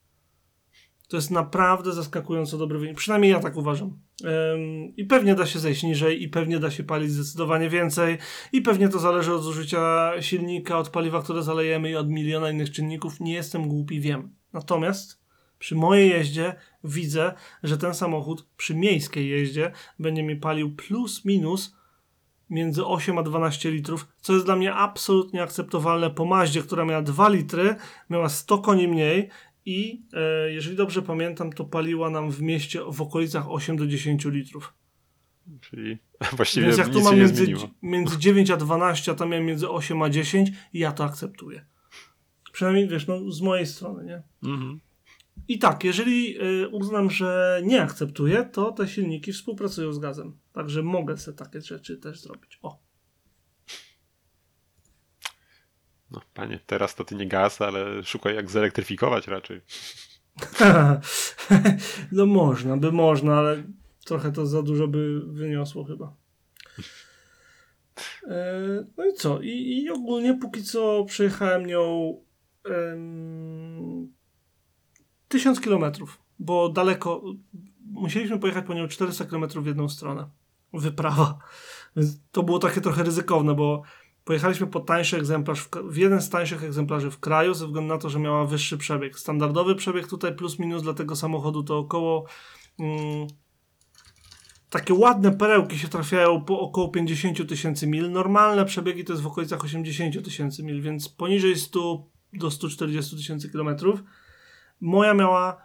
To 1.07 1.17
jest 1.17 1.31
naprawdę 1.31 1.93
zaskakująco 1.93 2.57
dobry 2.57 2.79
wynik. 2.79 2.97
Przynajmniej 2.97 3.31
ja 3.31 3.39
tak 3.39 3.57
uważam. 3.57 3.99
Ym, 4.23 4.95
I 4.95 5.05
pewnie 5.05 5.35
da 5.35 5.45
się 5.45 5.59
zejść 5.59 5.83
niżej, 5.83 6.23
i 6.23 6.29
pewnie 6.29 6.59
da 6.59 6.71
się 6.71 6.83
palić 6.83 7.11
zdecydowanie 7.11 7.69
więcej, 7.69 8.17
i 8.51 8.61
pewnie 8.61 8.89
to 8.89 8.99
zależy 8.99 9.33
od 9.33 9.43
zużycia 9.43 10.11
silnika, 10.21 10.77
od 10.77 10.89
paliwa, 10.89 11.21
które 11.21 11.43
zalejemy 11.43 11.89
i 11.89 11.95
od 11.95 12.09
miliona 12.09 12.49
innych 12.49 12.71
czynników. 12.71 13.19
Nie 13.19 13.33
jestem 13.33 13.67
głupi, 13.67 13.99
wiem. 13.99 14.35
Natomiast 14.53 15.21
przy 15.59 15.75
mojej 15.75 16.09
jeździe 16.09 16.55
widzę, 16.83 17.33
że 17.63 17.77
ten 17.77 17.93
samochód 17.93 18.47
przy 18.57 18.75
miejskiej 18.75 19.29
jeździe 19.29 19.71
będzie 19.99 20.23
mi 20.23 20.35
palił 20.35 20.75
plus 20.75 21.25
minus 21.25 21.75
między 22.49 22.85
8 22.85 23.17
a 23.17 23.23
12 23.23 23.71
litrów, 23.71 24.07
co 24.21 24.33
jest 24.33 24.45
dla 24.45 24.55
mnie 24.55 24.73
absolutnie 24.73 25.43
akceptowalne 25.43 26.09
po 26.09 26.25
Maździe, 26.25 26.61
która 26.61 26.85
miała 26.85 27.01
2 27.01 27.29
litry, 27.29 27.75
miała 28.09 28.29
100 28.29 28.57
koni 28.57 28.87
mniej 28.87 29.29
i 29.65 30.01
e, 30.13 30.51
jeżeli 30.51 30.75
dobrze 30.75 31.01
pamiętam, 31.01 31.53
to 31.53 31.65
paliła 31.65 32.09
nam 32.09 32.31
w 32.31 32.41
mieście 32.41 32.81
w 32.91 33.01
okolicach 33.01 33.51
8 33.51 33.77
do 33.77 33.87
10 33.87 34.25
litrów. 34.25 34.73
Czyli 35.61 35.97
właściwie 36.37 36.65
Więc 36.65 36.77
jak 36.77 36.87
nic 36.87 36.97
tu 36.97 37.03
mam 37.03 37.19
między, 37.19 37.45
zmieniło. 37.45 37.69
między 37.81 38.17
9 38.17 38.51
a 38.51 38.57
12, 38.57 39.11
a 39.11 39.15
tam 39.15 39.29
miałem 39.29 39.45
między 39.45 39.69
8 39.69 40.01
a 40.01 40.09
10, 40.09 40.51
ja 40.73 40.91
to 40.91 41.03
akceptuję. 41.03 41.65
Przynajmniej 42.51 42.87
wiesz, 42.87 43.07
no, 43.07 43.31
z 43.31 43.41
mojej 43.41 43.65
strony, 43.67 44.05
nie? 44.05 44.49
Mhm. 44.49 44.79
I 45.47 45.59
tak, 45.59 45.83
jeżeli 45.83 46.41
y, 46.41 46.69
uznam, 46.69 47.09
że 47.09 47.61
nie 47.63 47.81
akceptuję, 47.81 48.49
to 48.53 48.71
te 48.71 48.87
silniki 48.87 49.33
współpracują 49.33 49.93
z 49.93 49.99
gazem. 49.99 50.37
Także 50.53 50.83
mogę 50.83 51.17
sobie 51.17 51.37
takie 51.37 51.61
rzeczy 51.61 51.97
też 51.97 52.21
zrobić. 52.21 52.59
O. 52.61 52.79
No, 56.11 56.21
panie, 56.33 56.59
teraz 56.65 56.95
to 56.95 57.03
ty 57.03 57.15
nie 57.15 57.27
gaz, 57.27 57.61
ale 57.61 58.03
szukaj 58.03 58.35
jak 58.35 58.51
zelektryfikować 58.51 59.27
raczej. 59.27 59.61
no 62.11 62.25
można, 62.25 62.77
by 62.77 62.91
można, 62.91 63.37
ale 63.37 63.63
trochę 64.05 64.31
to 64.31 64.45
za 64.45 64.61
dużo 64.61 64.87
by 64.87 65.21
wyniosło 65.25 65.83
chyba. 65.83 66.15
E, 68.27 68.61
No 68.97 69.05
i 69.05 69.13
co? 69.13 69.41
I, 69.41 69.83
i 69.83 69.89
ogólnie 69.89 70.33
póki 70.33 70.63
co 70.63 71.05
przejechałem 71.05 71.65
nią 71.65 72.15
em, 72.65 74.13
1000 75.31 75.61
kilometrów, 75.61 76.19
bo 76.39 76.69
daleko, 76.69 77.21
musieliśmy 77.91 78.39
pojechać 78.39 78.65
po 78.65 78.73
nią 78.73 78.87
400 78.87 79.25
kilometrów 79.25 79.63
w 79.63 79.67
jedną 79.67 79.89
stronę. 79.89 80.29
Wyprawa. 80.73 81.37
Więc 81.95 82.19
to 82.31 82.43
było 82.43 82.59
takie 82.59 82.81
trochę 82.81 83.03
ryzykowne, 83.03 83.55
bo 83.55 83.81
pojechaliśmy 84.25 84.67
po 84.67 84.79
tańszy 84.79 85.17
egzemplarz, 85.17 85.61
w, 85.61 85.69
w 85.69 85.97
jeden 85.97 86.21
z 86.21 86.29
tańszych 86.29 86.63
egzemplarzy 86.63 87.11
w 87.11 87.19
kraju, 87.19 87.53
ze 87.53 87.65
względu 87.65 87.93
na 87.93 87.99
to, 87.99 88.09
że 88.09 88.19
miała 88.19 88.45
wyższy 88.45 88.77
przebieg. 88.77 89.19
Standardowy 89.19 89.75
przebieg 89.75 90.07
tutaj 90.07 90.35
plus 90.35 90.59
minus 90.59 90.83
dla 90.83 90.93
tego 90.93 91.15
samochodu 91.15 91.63
to 91.63 91.77
około 91.77 92.25
mm, 92.79 93.27
takie 94.69 94.93
ładne 94.93 95.31
perełki 95.31 95.79
się 95.79 95.87
trafiają 95.87 96.41
po 96.41 96.59
około 96.59 96.89
50 96.89 97.49
tysięcy 97.49 97.87
mil. 97.87 98.11
Normalne 98.11 98.65
przebiegi 98.65 99.05
to 99.05 99.13
jest 99.13 99.23
w 99.23 99.27
okolicach 99.27 99.63
80 99.63 100.25
tysięcy 100.25 100.63
mil, 100.63 100.81
więc 100.81 101.09
poniżej 101.09 101.55
100 101.55 102.05
do 102.33 102.51
140 102.51 103.15
tysięcy 103.15 103.49
kilometrów. 103.49 104.03
Moja 104.81 105.13
miała 105.13 105.61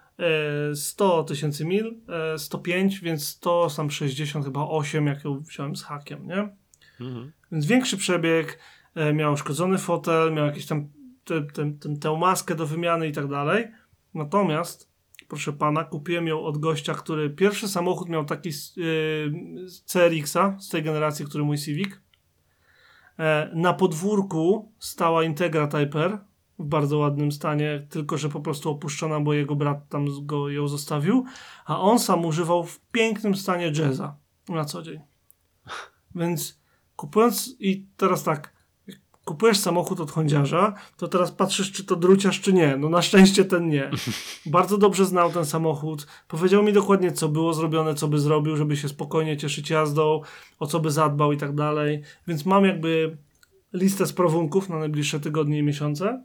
e, 0.70 0.76
100 0.76 1.24
tysięcy 1.24 1.64
mil, 1.64 2.00
e, 2.34 2.38
105, 2.38 3.00
więc 3.00 3.28
100, 3.28 3.70
sam 3.70 3.90
60, 3.90 4.44
chyba 4.44 4.68
8, 4.68 5.06
jak 5.06 5.24
ją 5.24 5.40
wziąłem 5.40 5.76
z 5.76 5.82
hakiem, 5.82 6.26
nie? 6.26 6.48
Mhm. 7.00 7.32
Więc 7.52 7.66
większy 7.66 7.96
przebieg, 7.96 8.58
e, 8.94 9.12
miał 9.12 9.32
uszkodzony 9.32 9.78
fotel, 9.78 10.32
miał 10.32 10.46
jakieś 10.46 10.66
tam 10.66 10.88
te, 11.24 11.42
te, 11.42 11.72
te, 11.72 11.96
tę 11.96 12.16
maskę 12.18 12.54
do 12.54 12.66
wymiany 12.66 13.08
i 13.08 13.12
tak 13.12 13.28
dalej. 13.28 13.68
Natomiast, 14.14 14.90
proszę 15.28 15.52
pana, 15.52 15.84
kupiłem 15.84 16.26
ją 16.26 16.42
od 16.42 16.58
gościa, 16.58 16.94
który 16.94 17.30
pierwszy 17.30 17.68
samochód 17.68 18.08
miał 18.08 18.24
taki 18.24 18.50
yy, 18.76 19.32
CRX-a 19.86 20.58
z 20.58 20.68
tej 20.68 20.82
generacji, 20.82 21.26
który 21.26 21.44
mój 21.44 21.58
Civic. 21.58 21.88
E, 23.18 23.50
na 23.54 23.74
podwórku 23.74 24.72
stała 24.78 25.24
Integra 25.24 25.66
Type 25.66 26.04
R 26.04 26.18
w 26.58 26.64
bardzo 26.64 26.98
ładnym 26.98 27.32
stanie, 27.32 27.86
tylko 27.90 28.18
że 28.18 28.28
po 28.28 28.40
prostu 28.40 28.70
opuszczona, 28.70 29.20
bo 29.20 29.34
jego 29.34 29.56
brat 29.56 29.88
tam 29.88 30.26
go, 30.26 30.48
ją 30.48 30.68
zostawił, 30.68 31.24
a 31.66 31.80
on 31.80 31.98
sam 31.98 32.24
używał 32.24 32.64
w 32.64 32.80
pięknym 32.80 33.34
stanie 33.34 33.72
jazza 33.72 34.16
na 34.48 34.64
co 34.64 34.82
dzień. 34.82 35.00
Więc 36.14 36.60
kupując 36.96 37.56
i 37.60 37.86
teraz 37.96 38.22
tak, 38.22 38.56
kupujesz 39.26 39.58
samochód 39.58 40.00
od 40.00 40.10
Hondziarza, 40.10 40.74
to 40.96 41.08
teraz 41.08 41.32
patrzysz, 41.32 41.72
czy 41.72 41.84
to 41.84 41.96
druciarz, 41.96 42.40
czy 42.40 42.52
nie. 42.52 42.76
No 42.76 42.88
na 42.88 43.02
szczęście 43.02 43.44
ten 43.44 43.68
nie. 43.68 43.90
Bardzo 44.46 44.78
dobrze 44.78 45.04
znał 45.04 45.32
ten 45.32 45.44
samochód. 45.44 46.06
Powiedział 46.28 46.62
mi 46.62 46.72
dokładnie, 46.72 47.12
co 47.12 47.28
było 47.28 47.54
zrobione, 47.54 47.94
co 47.94 48.08
by 48.08 48.18
zrobił, 48.18 48.56
żeby 48.56 48.76
się 48.76 48.88
spokojnie 48.88 49.36
cieszyć 49.36 49.70
jazdą, 49.70 50.20
o 50.58 50.66
co 50.66 50.80
by 50.80 50.90
zadbał 50.90 51.32
i 51.32 51.36
tak 51.36 51.54
dalej. 51.54 52.02
Więc 52.26 52.46
mam 52.46 52.64
jakby 52.64 53.16
listę 53.72 54.06
sprowunków 54.06 54.68
na 54.68 54.78
najbliższe 54.78 55.20
tygodnie 55.20 55.58
i 55.58 55.62
miesiące. 55.62 56.22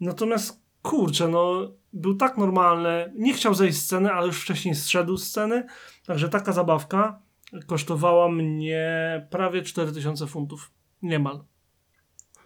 Natomiast 0.00 0.62
kurczę, 0.82 1.28
no 1.28 1.72
był 1.92 2.14
tak 2.14 2.38
normalny, 2.38 3.12
nie 3.16 3.34
chciał 3.34 3.54
zejść 3.54 3.78
z 3.78 3.84
sceny, 3.84 4.12
ale 4.12 4.26
już 4.26 4.42
wcześniej 4.42 4.74
zszedł 4.74 5.16
z 5.16 5.28
sceny, 5.28 5.66
także 6.06 6.28
taka 6.28 6.52
zabawka 6.52 7.22
kosztowała 7.66 8.28
mnie 8.28 9.26
prawie 9.30 9.62
4000 9.62 10.26
funtów. 10.26 10.70
Niemal 11.02 11.44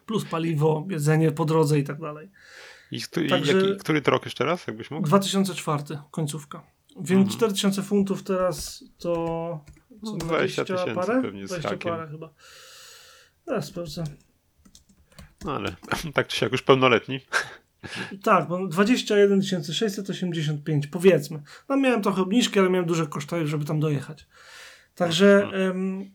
plus 0.07 0.25
paliwo, 0.25 0.87
jedzenie 0.91 1.33
po 1.33 1.45
drodze 1.45 1.79
i 1.79 1.85
tak 1.85 2.01
dalej. 2.01 2.31
I 2.91 3.01
który, 3.01 3.29
Także, 3.29 3.57
jaki, 3.57 3.77
który 3.77 4.03
to 4.03 4.11
rok 4.11 4.25
jeszcze 4.25 4.45
raz, 4.45 4.67
jakbyś 4.67 4.91
mógł? 4.91 5.07
2004, 5.07 5.99
końcówka. 6.11 6.63
Więc 6.97 7.11
mhm. 7.11 7.29
4000 7.29 7.83
funtów 7.83 8.23
teraz 8.23 8.85
to 8.99 9.65
co, 10.05 10.17
20 10.17 10.65
tysięcy 10.65 10.95
parę? 10.95 11.23
pewnie 11.23 11.45
20 11.45 11.77
parę 11.77 12.09
chyba. 12.09 12.35
Teraz 13.45 13.67
sprawdzę. 13.67 14.05
No 15.45 15.53
ale 15.53 15.75
tak 16.15 16.29
czy 16.29 16.37
siak 16.37 16.53
już 16.53 16.63
pełnoletni. 16.63 17.21
Tak, 18.23 18.49
bo 18.49 18.67
21 18.67 19.43
685 19.43 20.87
powiedzmy. 20.87 21.43
No 21.69 21.77
miałem 21.77 22.03
trochę 22.03 22.23
obniżki, 22.23 22.59
ale 22.59 22.71
miałem 22.71 22.87
duże 22.87 23.07
koszty, 23.07 23.47
żeby 23.47 23.65
tam 23.65 23.81
dojechać. 23.81 24.27
Także 24.95 25.43
mhm 25.45 26.11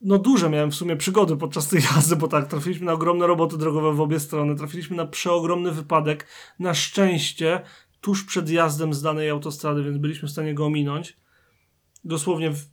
no 0.00 0.18
duże 0.18 0.50
miałem 0.50 0.70
w 0.70 0.74
sumie 0.74 0.96
przygody 0.96 1.36
podczas 1.36 1.68
tej 1.68 1.82
jazdy, 1.82 2.16
bo 2.16 2.28
tak, 2.28 2.46
trafiliśmy 2.46 2.86
na 2.86 2.92
ogromne 2.92 3.26
roboty 3.26 3.58
drogowe 3.58 3.92
w 3.92 4.00
obie 4.00 4.20
strony, 4.20 4.56
trafiliśmy 4.56 4.96
na 4.96 5.06
przeogromny 5.06 5.72
wypadek, 5.72 6.26
na 6.58 6.74
szczęście 6.74 7.60
tuż 8.00 8.24
przed 8.24 8.50
jazdem 8.50 8.94
z 8.94 9.02
danej 9.02 9.30
autostrady, 9.30 9.82
więc 9.82 9.98
byliśmy 9.98 10.28
w 10.28 10.30
stanie 10.30 10.54
go 10.54 10.66
ominąć. 10.66 11.16
Dosłownie 12.04 12.50
w, 12.50 12.64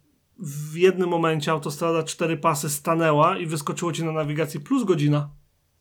w 0.43 0.75
jednym 0.75 1.09
momencie 1.09 1.51
autostrada 1.51 2.03
cztery 2.03 2.37
pasy 2.37 2.69
stanęła 2.69 3.37
i 3.37 3.45
wyskoczyło 3.45 3.91
ci 3.91 4.03
na 4.03 4.11
nawigacji 4.11 4.59
plus 4.59 4.83
godzina. 4.83 5.29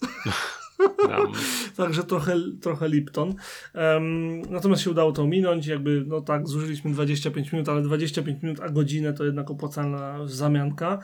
Także 1.76 2.04
trochę, 2.04 2.36
trochę 2.60 2.88
Lipton. 2.88 3.34
Um, 3.74 4.40
natomiast 4.40 4.82
się 4.82 4.90
udało 4.90 5.12
to 5.12 5.22
ominąć. 5.22 5.66
Jakby, 5.66 6.04
no 6.06 6.20
tak, 6.20 6.48
zużyliśmy 6.48 6.90
25 6.90 7.52
minut, 7.52 7.68
ale 7.68 7.82
25 7.82 8.42
minut 8.42 8.60
a 8.60 8.68
godzinę 8.68 9.12
to 9.12 9.24
jednak 9.24 9.50
opłacalna 9.50 10.18
zamianka. 10.26 10.98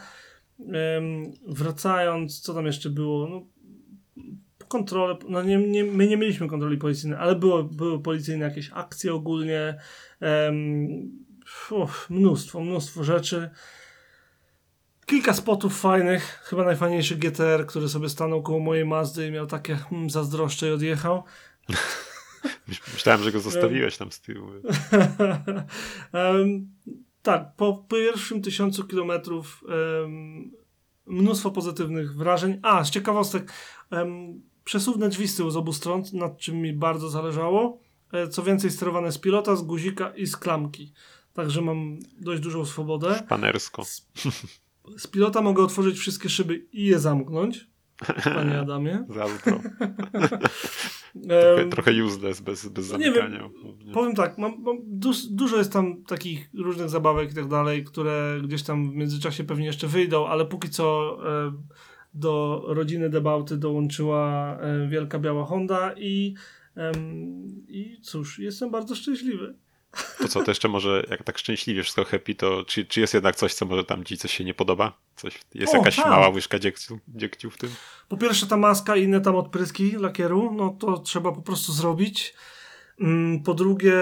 Wracając, 1.48 2.40
co 2.40 2.54
tam 2.54 2.66
jeszcze 2.66 2.90
było? 2.90 3.28
No, 3.28 3.46
kontrolę, 4.68 5.16
no 5.28 5.42
nie, 5.42 5.56
nie, 5.56 5.84
my 5.84 6.06
nie 6.06 6.16
mieliśmy 6.16 6.48
kontroli 6.48 6.78
policyjnej, 6.78 7.18
ale 7.18 7.34
było, 7.34 7.64
były 7.64 8.02
policyjne 8.02 8.44
jakieś 8.44 8.70
akcje 8.74 9.14
ogólnie, 9.14 9.78
um, 10.20 11.28
uf, 11.70 12.11
mnóstwo, 12.11 12.61
mnóstwo 12.61 13.04
rzeczy. 13.04 13.50
Kilka 15.06 15.34
spotów 15.34 15.80
fajnych, 15.80 16.42
chyba 16.44 16.64
najfajniejszy 16.64 17.16
GTR, 17.16 17.66
który 17.66 17.88
sobie 17.88 18.09
stanął 18.09 18.42
koło 18.42 18.59
mojej 18.59 18.84
Mazdy 18.84 19.26
i 19.26 19.30
miał 19.30 19.46
takie 19.46 19.76
hmm, 19.76 20.11
zazdroszcze 20.11 20.68
i 20.68 20.72
odjechał. 20.72 21.22
Myślałem, 22.92 23.22
że 23.22 23.32
go 23.32 23.40
zostawiłeś 23.40 23.96
tam 23.96 24.12
z 24.12 24.20
tyłu. 24.20 24.48
um, 26.12 26.68
tak, 27.22 27.56
po 27.56 27.84
pierwszym 27.88 28.42
tysiącu 28.42 28.84
kilometrów 28.84 29.64
um, 29.64 30.50
mnóstwo 31.06 31.50
pozytywnych 31.50 32.16
wrażeń. 32.16 32.61
A, 32.62 32.84
z 32.84 32.90
ciekawostek, 32.90 33.52
um, 33.90 34.42
przesuwne 34.64 35.09
drzwi 35.09 35.28
z 35.28 35.36
tyłu 35.36 35.50
z 35.50 35.56
obu 35.56 35.72
stron, 35.72 36.02
nad 36.12 36.38
czym 36.38 36.56
mi 36.56 36.72
bardzo 36.72 37.09
zależało. 37.09 37.80
E, 38.12 38.28
co 38.28 38.42
więcej, 38.42 38.70
sterowane 38.70 39.12
z 39.12 39.18
pilota, 39.18 39.56
z 39.56 39.62
guzika 39.62 40.12
i 40.16 40.26
z 40.26 40.36
klamki. 40.36 40.92
Także 41.39 41.62
mam 41.62 41.99
dość 42.20 42.43
dużą 42.43 42.64
swobodę. 42.64 43.22
Panersko. 43.28 43.84
Z, 43.84 44.09
z 44.97 45.07
pilota 45.07 45.43
mogę 45.43 45.62
otworzyć 45.62 45.99
wszystkie 45.99 46.28
szyby 46.28 46.66
i 46.72 46.84
je 46.84 46.99
zamknąć. 46.99 47.66
Panie 48.24 48.59
Adamie. 48.64 49.05
Zazdro. 49.09 49.61
trochę, 51.28 51.68
trochę 51.70 52.05
useless 52.05 52.41
bez, 52.41 52.68
bez 52.68 52.86
zamykania. 52.86 53.28
Nie 53.28 53.39
wiem, 53.39 53.95
powiem 53.95 54.14
tak, 54.14 54.39
mam, 54.39 54.62
mam 54.62 54.76
dużo 55.30 55.57
jest 55.57 55.72
tam 55.72 56.03
takich 56.05 56.51
różnych 56.55 56.89
zabawek 56.89 57.32
i 57.32 57.34
tak 57.34 57.49
dalej, 57.49 57.84
które 57.84 58.41
gdzieś 58.45 58.62
tam 58.62 58.91
w 58.91 58.95
międzyczasie 58.95 59.45
pewnie 59.45 59.66
jeszcze 59.66 59.86
wyjdą, 59.86 60.26
ale 60.26 60.47
póki 60.47 60.70
co 60.70 61.18
e, 61.47 61.53
do 62.14 62.64
rodziny 62.66 63.11
Debauty 63.11 63.57
dołączyła 63.57 64.57
e, 64.61 64.89
wielka 64.89 65.18
biała 65.18 65.45
Honda 65.47 65.95
i, 65.97 66.34
e, 66.76 66.93
i 67.68 67.97
cóż, 68.03 68.39
jestem 68.39 68.70
bardzo 68.70 68.95
szczęśliwy. 68.95 69.55
To 70.18 70.28
co, 70.28 70.42
to 70.42 70.51
jeszcze 70.51 70.68
może, 70.68 71.07
jak 71.11 71.22
tak 71.22 71.38
szczęśliwie 71.38 71.82
wszystko 71.82 72.05
happy, 72.05 72.34
to 72.34 72.64
czy, 72.64 72.86
czy 72.86 73.01
jest 73.01 73.14
jednak 73.14 73.36
coś, 73.36 73.55
co 73.55 73.66
może 73.66 73.84
tam 73.84 74.05
ci 74.05 74.16
coś 74.16 74.36
się 74.36 74.44
nie 74.44 74.55
podoba? 74.55 74.99
Coś, 75.16 75.38
jest 75.55 75.74
o, 75.74 75.76
jakaś 75.76 75.96
tak. 75.96 76.07
mała 76.07 76.28
łyżka 76.28 76.59
dziegciu, 76.59 76.99
dziegciu 77.09 77.51
w 77.51 77.57
tym? 77.57 77.70
Po 78.09 78.16
pierwsze 78.16 78.46
ta 78.46 78.57
maska 78.57 78.96
i 78.96 79.03
inne 79.03 79.20
tam 79.20 79.36
odpryski 79.36 79.90
lakieru, 79.90 80.53
no 80.57 80.76
to 80.80 80.99
trzeba 80.99 81.32
po 81.32 81.42
prostu 81.42 81.72
zrobić. 81.72 82.34
Mm, 83.01 83.42
po 83.42 83.55
drugie, 83.55 83.94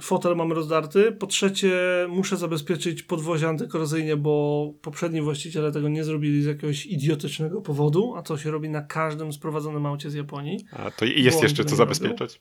fotel 0.00 0.36
mamy 0.36 0.54
rozdarty. 0.54 1.12
Po 1.12 1.26
trzecie, 1.26 1.72
muszę 2.08 2.36
zabezpieczyć 2.36 3.02
podwozie 3.02 3.48
antykorozyjnie, 3.48 4.16
bo 4.16 4.72
poprzedni 4.82 5.22
właściciele 5.22 5.72
tego 5.72 5.88
nie 5.88 6.04
zrobili 6.04 6.42
z 6.42 6.46
jakiegoś 6.46 6.86
idiotycznego 6.86 7.60
powodu, 7.60 8.14
a 8.16 8.22
to 8.22 8.38
się 8.38 8.50
robi 8.50 8.68
na 8.68 8.82
każdym 8.82 9.32
sprowadzonym 9.32 9.86
aucie 9.86 10.10
z 10.10 10.14
Japonii. 10.14 10.64
A 10.72 10.90
to 10.90 11.04
jest 11.04 11.42
jeszcze 11.42 11.64
co 11.64 11.76
zabezpieczać? 11.76 12.40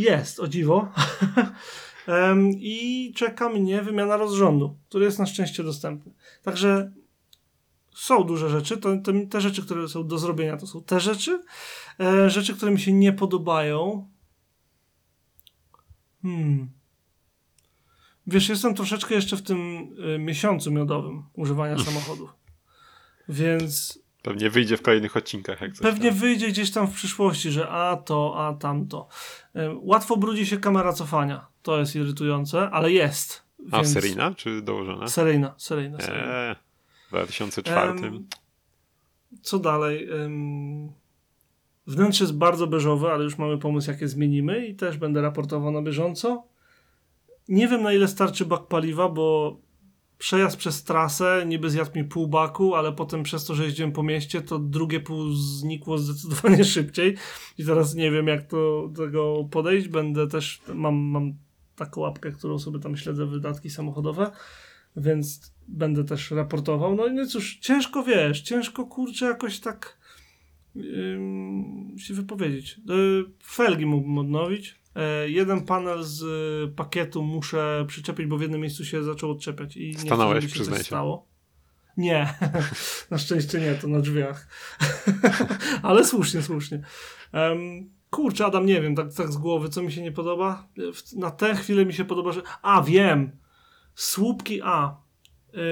Jest, 0.00 0.40
o 0.40 0.48
dziwo. 0.48 0.88
I 2.56 3.12
czeka 3.16 3.48
mnie 3.48 3.82
wymiana 3.82 4.16
rozrządu, 4.16 4.76
który 4.88 5.04
jest 5.04 5.18
na 5.18 5.26
szczęście 5.26 5.62
dostępny. 5.62 6.12
Także 6.42 6.92
są 7.94 8.24
duże 8.24 8.48
rzeczy. 8.48 8.80
Te 9.30 9.40
rzeczy, 9.40 9.62
które 9.62 9.88
są 9.88 10.06
do 10.06 10.18
zrobienia, 10.18 10.56
to 10.56 10.66
są 10.66 10.82
te 10.82 11.00
rzeczy. 11.00 11.42
E, 12.00 12.30
rzeczy, 12.30 12.54
które 12.54 12.72
mi 12.72 12.80
się 12.80 12.92
nie 12.92 13.12
podobają. 13.12 14.08
Hmm. 16.22 16.70
Wiesz, 18.26 18.48
jestem 18.48 18.74
troszeczkę 18.74 19.14
jeszcze 19.14 19.36
w 19.36 19.42
tym 19.42 19.88
y, 20.14 20.18
miesiącu 20.18 20.72
miodowym 20.72 21.24
używania 21.32 21.78
samochodów. 21.78 22.34
Więc 23.28 23.98
Pewnie 24.22 24.50
wyjdzie 24.50 24.76
w 24.76 24.82
kolejnych 24.82 25.16
odcinkach. 25.16 25.60
Jak 25.60 25.72
Pewnie 25.72 26.08
tam. 26.08 26.18
wyjdzie 26.18 26.48
gdzieś 26.48 26.70
tam 26.70 26.86
w 26.86 26.94
przyszłości, 26.94 27.50
że 27.50 27.68
a 27.68 27.96
to, 27.96 28.34
a 28.38 28.54
tamto. 28.54 29.08
Łatwo 29.74 30.16
brudzi 30.16 30.46
się 30.46 30.58
kamera 30.58 30.92
cofania. 30.92 31.46
To 31.62 31.78
jest 31.78 31.96
irytujące, 31.96 32.70
ale 32.70 32.92
jest. 32.92 33.42
A 33.72 33.76
więc... 33.76 33.92
seryjna 33.92 34.34
czy 34.34 34.62
dołożona? 34.62 35.08
Seryjna, 35.08 35.54
seryjna. 35.56 36.00
seryjna. 36.00 36.48
Eee, 36.48 36.56
w 37.06 37.10
2004. 37.10 37.88
Um, 37.88 38.28
co 39.42 39.58
dalej? 39.58 40.10
Um, 40.10 40.92
wnętrze 41.86 42.24
jest 42.24 42.36
bardzo 42.36 42.66
beżowe, 42.66 43.12
ale 43.12 43.24
już 43.24 43.38
mamy 43.38 43.58
pomysł, 43.58 43.90
jakie 43.90 44.08
zmienimy 44.08 44.66
i 44.66 44.74
też 44.74 44.96
będę 44.96 45.22
raportował 45.22 45.72
na 45.72 45.82
bieżąco. 45.82 46.46
Nie 47.48 47.68
wiem, 47.68 47.82
na 47.82 47.92
ile 47.92 48.08
starczy 48.08 48.44
bak 48.44 48.66
paliwa, 48.66 49.08
bo 49.08 49.56
przejazd 50.20 50.56
przez 50.56 50.84
trasę 50.84 51.44
niby 51.46 51.70
zjadł 51.70 51.90
mi 51.94 52.04
pół 52.04 52.28
baku, 52.28 52.74
ale 52.74 52.92
potem 52.92 53.22
przez 53.22 53.44
to, 53.44 53.54
że 53.54 53.64
jeździłem 53.64 53.92
po 53.92 54.02
mieście, 54.02 54.42
to 54.42 54.58
drugie 54.58 55.00
pół 55.00 55.32
znikło 55.32 55.98
zdecydowanie 55.98 56.64
szybciej 56.74 57.16
i 57.58 57.64
teraz 57.64 57.94
nie 57.94 58.10
wiem, 58.10 58.26
jak 58.26 58.46
to, 58.46 58.88
do 58.88 59.04
tego 59.04 59.48
podejść. 59.50 59.88
Będę 59.88 60.26
też, 60.26 60.60
mam, 60.74 60.94
mam 60.94 61.32
taką 61.76 62.00
łapkę, 62.00 62.32
którą 62.32 62.58
sobie 62.58 62.78
tam 62.78 62.96
śledzę 62.96 63.26
wydatki 63.26 63.70
samochodowe, 63.70 64.30
więc 64.96 65.52
będę 65.68 66.04
też 66.04 66.30
raportował. 66.30 66.94
No 66.94 67.06
i 67.06 67.12
no 67.12 67.26
cóż, 67.26 67.58
ciężko 67.60 68.02
wiesz, 68.02 68.40
ciężko 68.40 68.86
kurczę 68.86 69.26
jakoś 69.26 69.60
tak 69.60 69.98
yy, 70.74 71.18
się 71.98 72.14
wypowiedzieć. 72.14 72.80
Yy, 72.86 73.24
felgi 73.44 73.86
mógłbym 73.86 74.18
odnowić, 74.18 74.79
jeden 75.26 75.60
panel 75.66 76.02
z 76.04 76.24
pakietu 76.74 77.22
muszę 77.22 77.84
przyczepić, 77.88 78.26
bo 78.26 78.38
w 78.38 78.42
jednym 78.42 78.60
miejscu 78.60 78.84
się 78.84 79.02
zaczął 79.02 79.30
odczepiać 79.30 79.76
i 79.76 79.94
Stanąłeś, 79.94 80.44
nie 80.44 80.48
wiem, 80.48 80.58
się 80.58 80.70
coś 80.70 80.86
stało. 80.86 81.26
Nie, 81.96 82.34
na 83.10 83.18
szczęście 83.18 83.60
nie, 83.60 83.74
to 83.74 83.88
na 83.88 84.00
drzwiach. 84.00 84.48
Ale 85.82 86.04
słusznie, 86.04 86.42
słusznie. 86.42 86.82
Um, 87.32 87.90
kurczę, 88.10 88.46
Adam, 88.46 88.66
nie 88.66 88.82
wiem, 88.82 88.94
tak, 88.94 89.14
tak 89.14 89.32
z 89.32 89.36
głowy, 89.36 89.68
co 89.68 89.82
mi 89.82 89.92
się 89.92 90.02
nie 90.02 90.12
podoba? 90.12 90.68
W- 90.94 91.16
Na 91.16 91.30
tę 91.30 91.54
chwilę 91.54 91.86
mi 91.86 91.92
się 91.92 92.04
podoba, 92.04 92.32
że... 92.32 92.42
A, 92.62 92.82
wiem! 92.82 93.30
Słupki 93.94 94.60
A. 94.64 94.96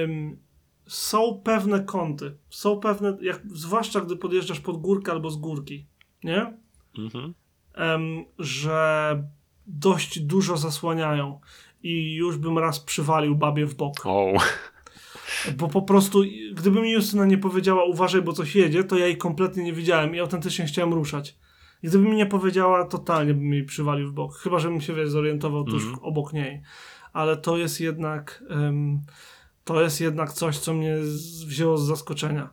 Ym, 0.03 0.39
są 0.87 1.41
pewne 1.43 1.83
kąty. 1.83 2.37
Są 2.49 2.79
pewne, 2.79 3.17
jak, 3.21 3.41
zwłaszcza 3.53 4.01
gdy 4.01 4.15
podjeżdżasz 4.17 4.59
pod 4.59 4.77
górkę 4.77 5.11
albo 5.11 5.29
z 5.29 5.37
górki, 5.37 5.85
nie? 6.23 6.57
Mhm. 6.97 7.33
Że 8.39 9.23
dość 9.67 10.19
dużo 10.19 10.57
zasłaniają. 10.57 11.39
I 11.83 12.13
już 12.15 12.37
bym 12.37 12.57
raz 12.57 12.79
przywalił 12.79 13.35
babie 13.35 13.65
w 13.65 13.75
bok. 13.75 13.95
O, 14.05 14.33
Bo 15.57 15.67
po 15.67 15.81
prostu, 15.81 16.21
gdyby 16.53 16.81
mi 16.81 16.91
Justyna 16.91 17.25
nie 17.25 17.37
powiedziała, 17.37 17.83
uważaj, 17.83 18.21
bo 18.21 18.33
coś 18.33 18.55
jedzie, 18.55 18.83
to 18.83 18.97
ja 18.97 19.05
jej 19.05 19.17
kompletnie 19.17 19.63
nie 19.63 19.73
widziałem 19.73 20.15
i 20.15 20.19
autentycznie 20.19 20.65
chciałem 20.65 20.93
ruszać. 20.93 21.37
Gdyby 21.83 22.09
mi 22.09 22.15
nie 22.15 22.25
powiedziała, 22.25 22.85
totalnie 22.85 23.33
bym 23.33 23.53
jej 23.53 23.63
przywalił 23.65 24.07
w 24.07 24.13
bok. 24.13 24.35
Chyba, 24.35 24.59
żebym 24.59 24.81
się 24.81 24.93
wiesz, 24.93 25.09
zorientował 25.09 25.63
tuż 25.63 25.83
Mhm. 25.83 26.03
obok 26.03 26.33
niej. 26.33 26.61
Ale 27.13 27.37
to 27.37 27.57
jest 27.57 27.79
jednak. 27.81 28.43
em, 28.49 29.01
to 29.63 29.81
jest 29.81 30.01
jednak 30.01 30.33
coś, 30.33 30.57
co 30.57 30.73
mnie 30.73 30.95
wzięło 31.47 31.77
z 31.77 31.87
zaskoczenia. 31.87 32.49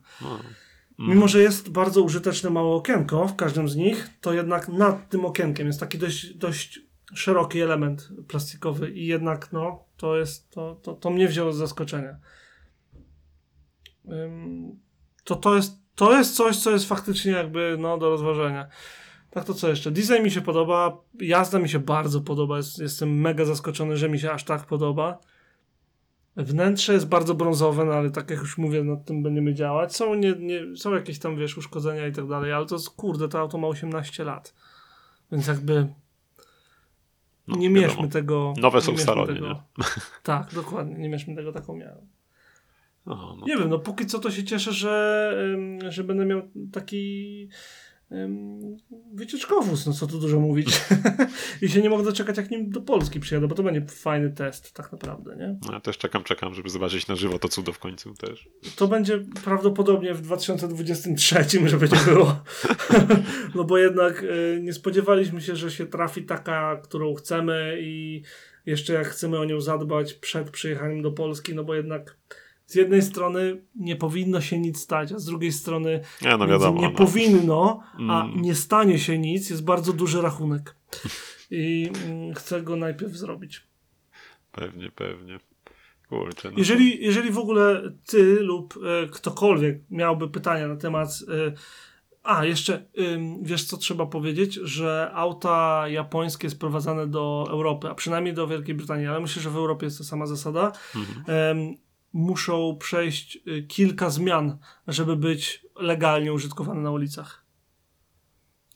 Mimo, 0.99 1.29
że 1.29 1.43
jest 1.43 1.71
bardzo 1.71 2.03
użyteczne 2.03 2.51
małe 2.51 2.75
okienko 2.75 3.29
w 3.29 3.37
każdym 3.37 3.69
z 3.69 3.77
nich, 3.77 4.11
to 4.21 4.33
jednak 4.33 4.69
nad 4.69 5.09
tym 5.09 5.25
okienkiem 5.25 5.67
jest 5.67 5.81
taki 5.81 5.99
dość, 5.99 6.35
dość 6.35 6.81
szeroki 7.15 7.61
element 7.61 8.09
plastikowy 8.29 8.91
i 8.91 9.07
jednak 9.07 9.53
no, 9.53 9.85
to 9.97 10.17
jest, 10.17 10.51
to, 10.51 10.75
to, 10.83 10.95
to 10.95 11.11
mnie 11.11 11.29
wzięło 11.29 11.53
z 11.53 11.57
zaskoczenia. 11.57 12.17
To, 15.25 15.37
to, 15.37 15.57
jest, 15.57 15.79
to 15.95 16.19
jest 16.19 16.37
coś, 16.37 16.57
co 16.57 16.71
jest 16.71 16.89
faktycznie 16.89 17.33
jakby 17.33 17.77
no, 17.79 17.99
do 17.99 18.11
rozważenia. 18.11 18.69
Tak 19.31 19.45
to 19.45 19.55
co 19.55 19.69
jeszcze? 19.69 19.91
Design 19.91 20.23
mi 20.23 20.31
się 20.31 20.41
podoba, 20.41 20.99
jazda 21.21 21.59
mi 21.59 21.69
się 21.69 21.79
bardzo 21.79 22.21
podoba, 22.21 22.57
jest, 22.57 22.79
jestem 22.79 23.21
mega 23.21 23.45
zaskoczony, 23.45 23.97
że 23.97 24.09
mi 24.09 24.19
się 24.19 24.33
aż 24.33 24.45
tak 24.45 24.67
podoba. 24.67 25.19
Wnętrze 26.37 26.93
jest 26.93 27.09
bardzo 27.09 27.35
brązowe, 27.35 27.85
no 27.85 27.93
ale 27.93 28.11
tak 28.11 28.31
jak 28.31 28.41
już 28.41 28.59
mówię, 28.59 28.85
nad 28.85 29.05
tym 29.05 29.23
będziemy 29.23 29.55
działać. 29.55 29.97
Są, 29.97 30.15
nie, 30.15 30.33
nie, 30.33 30.77
są 30.77 30.95
jakieś 30.95 31.19
tam, 31.19 31.37
wiesz, 31.37 31.59
uszkodzenia 31.59 32.07
i 32.07 32.13
tak 32.13 32.29
dalej, 32.29 32.53
ale 32.53 32.67
to 32.67 32.75
jest, 32.75 32.91
kurde, 32.91 33.29
to 33.29 33.39
auto 33.41 33.59
ma 33.59 33.69
18 33.69 34.25
lat. 34.25 34.55
Więc 35.33 35.47
jakby 35.47 35.89
No, 37.49 37.57
nie 37.57 37.71
wiadomo. 37.71 37.87
mierzmy 37.87 38.09
tego... 38.09 38.55
Nowe 38.61 38.81
są 38.81 38.93
nie 38.93 38.99
w 38.99 39.03
salonie, 39.03 39.35
tego- 39.35 39.63
Tak, 40.23 40.55
dokładnie, 40.55 40.99
nie 40.99 41.09
mierzmy 41.09 41.37
tego 41.37 41.53
taką 41.53 41.77
miarą. 41.77 42.07
No. 43.07 43.37
Nie 43.47 43.57
wiem, 43.57 43.69
no 43.69 43.79
póki 43.79 44.07
co 44.07 44.19
to 44.19 44.31
się 44.31 44.45
cieszę, 44.45 44.73
że, 44.73 45.33
że 45.89 46.05
będę 46.05 46.27
miał 46.27 46.43
taki 46.73 47.49
wycieczkowóz, 49.15 49.87
no 49.87 49.93
co 49.93 50.07
tu 50.07 50.19
dużo 50.19 50.41
mówić. 50.41 50.81
I 51.63 51.69
się 51.69 51.83
nie 51.83 51.91
mogę 51.91 52.05
doczekać, 52.05 52.37
jak 52.37 52.51
nim 52.51 52.71
do 52.71 52.81
Polski 52.81 53.21
przyjadę, 53.21 53.49
bo 53.49 53.55
to 53.55 53.63
będzie 53.63 53.87
fajny 53.87 54.31
test 54.31 54.73
tak 54.73 54.93
naprawdę, 54.93 55.37
nie? 55.37 55.59
No, 55.67 55.73
Ja 55.73 55.81
też 55.81 55.99
czekam, 55.99 56.25
czekam, 56.25 56.55
żeby 56.55 56.71
zobaczyć 56.71 57.09
na 57.09 57.17
żywo 57.17 57.39
to 57.39 57.49
cudo 57.49 57.73
w 57.73 57.79
końcu 57.79 58.15
też. 58.15 58.49
To 58.77 58.89
będzie 58.89 59.19
prawdopodobnie 59.45 60.15
w 60.15 60.21
2023, 60.21 61.69
że 61.69 61.77
będzie 61.77 62.05
było. 62.07 62.43
no 63.55 63.65
bo 63.65 63.79
jednak 63.79 64.23
y, 64.23 64.61
nie 64.63 64.73
spodziewaliśmy 64.73 65.41
się, 65.41 65.57
że 65.57 65.71
się 65.71 65.87
trafi 65.87 66.23
taka, 66.23 66.77
którą 66.77 67.15
chcemy 67.15 67.79
i 67.81 68.23
jeszcze 68.67 68.93
jak 68.93 69.07
chcemy 69.07 69.39
o 69.39 69.45
nią 69.45 69.61
zadbać 69.61 70.15
przed 70.15 70.51
przyjechaniem 70.51 71.03
do 71.03 71.13
Polski, 71.13 71.55
no 71.55 71.65
bo 71.65 71.75
jednak 71.75 72.17
z 72.67 72.75
jednej 72.75 73.03
strony 73.03 73.63
nie 73.75 73.97
powinno 73.97 74.41
się 74.41 74.59
nic 74.59 74.81
stać, 74.81 75.13
a 75.13 75.19
z 75.19 75.25
drugiej 75.25 75.53
strony 75.53 76.01
Ja, 76.23 76.37
no 76.37 76.47
wiadomo. 76.47 76.81
nie 76.81 76.89
no. 76.89 76.95
powinno, 76.95 77.83
a 78.11 78.25
Mm. 78.25 78.43
nie 78.43 78.55
stanie 78.55 78.99
się 78.99 79.19
nic, 79.19 79.51
jest 79.51 79.65
bardzo 79.65 79.93
duży 79.93 80.23
rachunek. 80.23 80.77
I 81.51 81.91
mm, 82.07 82.35
chcę 82.35 82.63
go 82.63 82.77
najpierw 82.77 83.13
zrobić. 83.13 83.63
Pewnie, 84.53 84.91
pewnie. 84.91 85.41
Kurczę, 86.09 86.51
no. 86.51 86.59
Jeżeli, 86.59 87.05
jeżeli 87.05 87.31
w 87.31 87.39
ogóle 87.39 87.83
ty 88.07 88.23
lub 88.41 88.75
e, 89.05 89.07
ktokolwiek 89.09 89.79
miałby 89.91 90.29
pytania 90.29 90.69
na 90.69 90.77
temat. 90.77 91.09
E, 91.29 91.53
a, 92.23 92.45
jeszcze 92.45 92.85
wiesz, 93.43 93.65
co 93.65 93.77
trzeba 93.77 94.07
powiedzieć, 94.07 94.55
że 94.55 95.11
auta 95.15 95.85
japońskie 95.89 96.51
sprowadzane 96.51 97.07
do 97.07 97.47
Europy, 97.51 97.89
a 97.89 97.95
przynajmniej 97.95 98.35
do 98.35 98.47
Wielkiej 98.47 98.75
Brytanii, 98.75 99.07
ale 99.07 99.21
myślę, 99.21 99.43
że 99.43 99.51
w 99.51 99.57
Europie 99.57 99.87
jest 99.87 99.99
to 99.99 100.05
sama 100.05 100.27
zasada, 100.27 100.73
Mhm. 100.97 101.25
Muszą 102.17 102.77
przejść 102.81 103.39
y, 103.49 103.63
kilka 103.63 104.11
zmian, 104.11 104.59
żeby 104.89 105.17
być 105.17 105.67
legalnie 105.77 106.33
użytkowane 106.33 106.81
na 106.81 106.91
ulicach. 106.91 107.45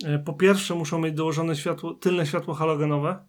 E, 0.05 0.19
Po 0.19 0.33
pierwsze, 0.33 0.75
muszą 0.75 0.99
mieć 0.99 1.15
dołożone 1.15 1.57
światło, 1.57 1.95
tylne 1.95 2.27
światło 2.27 2.55
halogenowe, 2.55 3.25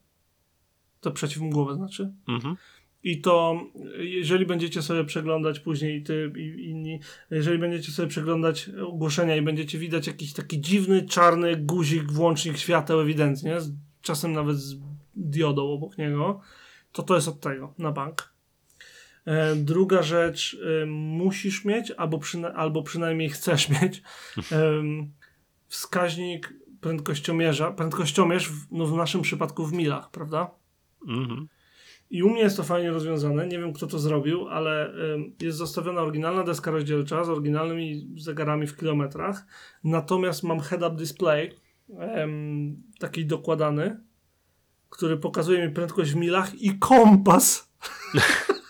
to 1.00 1.12
przeciwmgłowe 1.12 1.76
znaczy. 1.76 2.14
Mhm. 2.28 2.56
I 3.04 3.22
to, 3.22 3.62
jeżeli 3.98 4.46
będziecie 4.46 4.82
sobie 4.82 5.04
przeglądać 5.04 5.60
później, 5.60 5.98
i 5.98 6.04
ty 6.04 6.34
i 6.38 6.70
inni, 6.70 7.00
jeżeli 7.32 7.58
będziecie 7.60 7.92
sobie 7.92 8.08
przeglądać 8.08 8.70
ogłoszenia 8.88 9.36
i 9.36 9.42
będziecie 9.42 9.80
widać 9.80 10.08
jakiś 10.08 10.34
taki 10.34 10.62
dziwny, 10.62 11.06
czarny 11.06 11.58
guzik, 11.58 12.12
włącznik 12.12 12.58
świateł 12.58 13.00
ewidentnie, 13.00 13.58
czasem 14.02 14.34
nawet 14.34 14.58
z 14.58 14.76
diodą 15.16 15.72
obok 15.72 15.98
niego, 15.98 16.42
to 16.92 17.04
to 17.04 17.16
jest 17.16 17.28
od 17.28 17.40
tego, 17.40 17.74
na 17.78 17.92
bank. 17.92 18.31
E, 19.26 19.56
druga 19.56 20.04
rzecz, 20.04 20.58
e, 20.82 20.86
musisz 20.86 21.66
mieć, 21.66 21.92
albo, 21.92 22.18
przyna- 22.18 22.54
albo 22.54 22.84
przynajmniej 22.84 23.30
chcesz 23.30 23.70
mieć, 23.82 24.02
wskaźnik 25.68 26.54
prędkościomierza, 26.82 27.72
prędkościomierz, 27.72 28.50
w, 28.50 28.72
no 28.72 28.86
w 28.86 28.98
naszym 28.98 29.22
przypadku 29.22 29.66
w 29.66 29.74
milach, 29.74 30.12
prawda? 30.12 30.52
Mhm. 31.08 31.48
I 32.10 32.24
u 32.24 32.30
mnie 32.30 32.42
jest 32.42 32.58
to 32.58 32.64
fajnie 32.64 32.92
rozwiązane. 32.92 33.48
Nie 33.48 33.60
wiem, 33.60 33.74
kto 33.74 33.88
to 33.88 34.00
zrobił, 34.00 34.48
ale 34.48 34.94
jest 35.42 35.58
zostawiona 35.58 36.02
oryginalna 36.02 36.44
deska 36.44 36.72
rozdzielcza 36.72 37.24
z 37.24 37.30
oryginalnymi 37.30 38.08
zegarami 38.18 38.68
w 38.68 38.78
kilometrach. 38.78 39.46
Natomiast 39.84 40.44
mam 40.44 40.60
head-up 40.60 40.96
display, 40.96 41.56
taki 43.00 43.26
dokładany, 43.26 44.00
który 44.90 45.18
pokazuje 45.18 45.68
mi 45.68 45.74
prędkość 45.74 46.12
w 46.12 46.16
milach 46.16 46.62
i 46.62 46.80
kompas. 46.80 47.72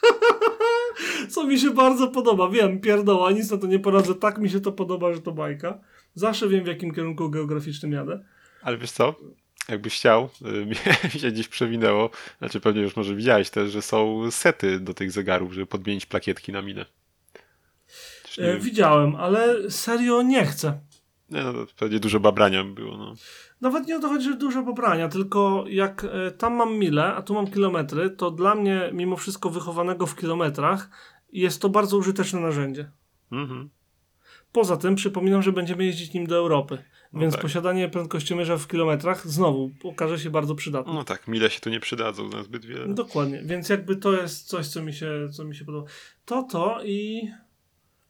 Co 1.42 1.48
mi 1.48 1.60
się 1.60 1.72
bardzo 1.72 2.08
podoba. 2.08 2.50
Wiem, 2.50 2.80
pierdoła, 2.80 3.32
nic 3.32 3.52
na 3.52 3.58
to 3.58 3.68
nie 3.68 3.80
poradzę. 3.80 4.16
Tak 4.16 4.38
mi 4.38 4.50
się 4.50 4.60
to 4.60 4.72
podoba, 4.72 5.14
że 5.14 5.22
to 5.22 5.32
bajka. 5.32 5.80
Zawsze 6.16 6.50
wiem, 6.50 6.64
w 6.64 6.68
jakim 6.68 6.94
kierunku 6.94 7.30
geograficznym 7.30 7.92
jadę. 7.92 8.24
Ale 8.62 8.78
wiesz 8.78 8.92
co? 8.92 9.16
Jakbyś 9.70 9.96
chciał, 9.96 10.30
y, 10.42 10.66
mi 11.14 11.20
się 11.20 11.32
gdzieś 11.32 11.48
przewinęło, 11.48 12.10
znaczy 12.40 12.60
pewnie 12.60 12.82
już 12.82 12.96
może 12.96 13.16
widziałeś 13.16 13.50
też, 13.50 13.72
że 13.72 13.82
są 13.82 14.32
sety 14.32 14.80
do 14.80 14.94
tych 14.94 15.12
zegarów, 15.12 15.54
żeby 15.54 15.66
podmienić 15.66 16.06
plakietki 16.06 16.52
na 16.52 16.62
minę. 16.62 16.86
E, 18.38 18.60
widziałem, 18.60 19.16
ale 19.16 19.72
serio 19.72 20.22
nie 20.22 20.46
chcę. 20.46 20.80
Nie, 21.30 21.44
no, 21.44 21.54
to 21.54 21.66
pewnie 21.80 22.00
dużo 22.00 22.20
babrania 22.20 22.64
było, 22.64 22.98
no. 22.98 23.14
Nawet 23.62 23.88
nie 23.88 23.98
o 23.98 24.00
to 24.00 24.10
chodzi, 24.10 24.30
że 24.30 24.36
dużo 24.36 24.64
pobrania, 24.64 25.10
tylko 25.10 25.64
jak 25.68 26.04
e, 26.04 26.32
tam 26.32 26.54
mam 26.54 26.74
mile, 26.74 27.14
a 27.16 27.22
tu 27.22 27.34
mam 27.34 27.48
kilometry, 27.48 28.10
to 28.10 28.32
dla 28.32 28.56
mnie, 28.56 28.90
mimo 28.94 29.18
wszystko 29.18 29.50
wychowanego 29.50 30.06
w 30.06 30.16
kilometrach, 30.16 30.90
jest 31.32 31.62
to 31.62 31.70
bardzo 31.70 31.98
użyteczne 31.98 32.40
narzędzie. 32.40 32.92
Mhm. 33.32 33.70
Poza 34.52 34.78
tym 34.78 34.96
przypominam, 34.96 35.42
że 35.42 35.52
będziemy 35.52 35.86
jeździć 35.86 36.14
nim 36.14 36.28
do 36.28 36.36
Europy, 36.36 36.78
No 37.14 37.20
więc 37.22 37.34
tak. 37.34 37.42
posiadanie 37.42 37.90
prędkościomierza 37.90 38.58
w 38.58 38.68
kilometrach 38.68 39.28
znowu 39.28 39.72
okaże 39.84 40.20
się 40.20 40.30
bardzo 40.30 40.56
przydatne. 40.56 40.94
No 40.94 41.04
tak, 41.04 41.28
mile 41.28 41.50
się 41.50 41.60
tu 41.60 41.70
nie 41.70 41.80
przydadzą 41.80 42.30
na 42.30 42.44
zbyt 42.44 42.66
wiele. 42.66 42.94
Dokładnie, 42.94 43.42
więc 43.46 43.70
jakby 43.70 43.96
to 43.96 44.14
jest 44.14 44.48
coś, 44.48 44.68
co 44.68 44.82
mi 44.82 44.94
się, 44.94 45.30
co 45.32 45.44
mi 45.46 45.56
się 45.56 45.66
podoba. 45.66 45.90
To 46.26 46.44
to 46.44 46.84
i 46.84 47.28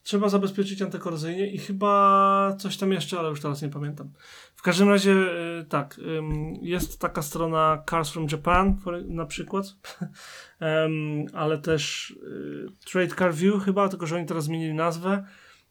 trzeba 0.03 0.29
zabezpieczyć 0.29 0.81
antykorozyjnie 0.81 1.47
i 1.47 1.57
chyba 1.57 2.55
coś 2.59 2.77
tam 2.77 2.91
jeszcze, 2.91 3.19
ale 3.19 3.29
już 3.29 3.41
teraz 3.41 3.61
nie 3.61 3.69
pamiętam. 3.69 4.11
W 4.55 4.61
każdym 4.61 4.89
razie 4.89 5.11
y, 5.11 5.65
tak, 5.69 5.99
jest 6.61 6.99
taka 6.99 7.21
strona 7.21 7.83
Cars 7.89 8.09
from 8.09 8.27
Japan 8.31 8.77
na 9.07 9.25
przykład, 9.25 9.65
ale 11.33 11.57
też 11.57 12.11
y, 12.11 12.67
Trade 12.91 13.15
Car 13.15 13.33
View 13.33 13.63
chyba, 13.63 13.89
tylko 13.89 14.07
że 14.07 14.15
oni 14.15 14.25
teraz 14.25 14.43
zmienili 14.43 14.73
nazwę. 14.73 15.25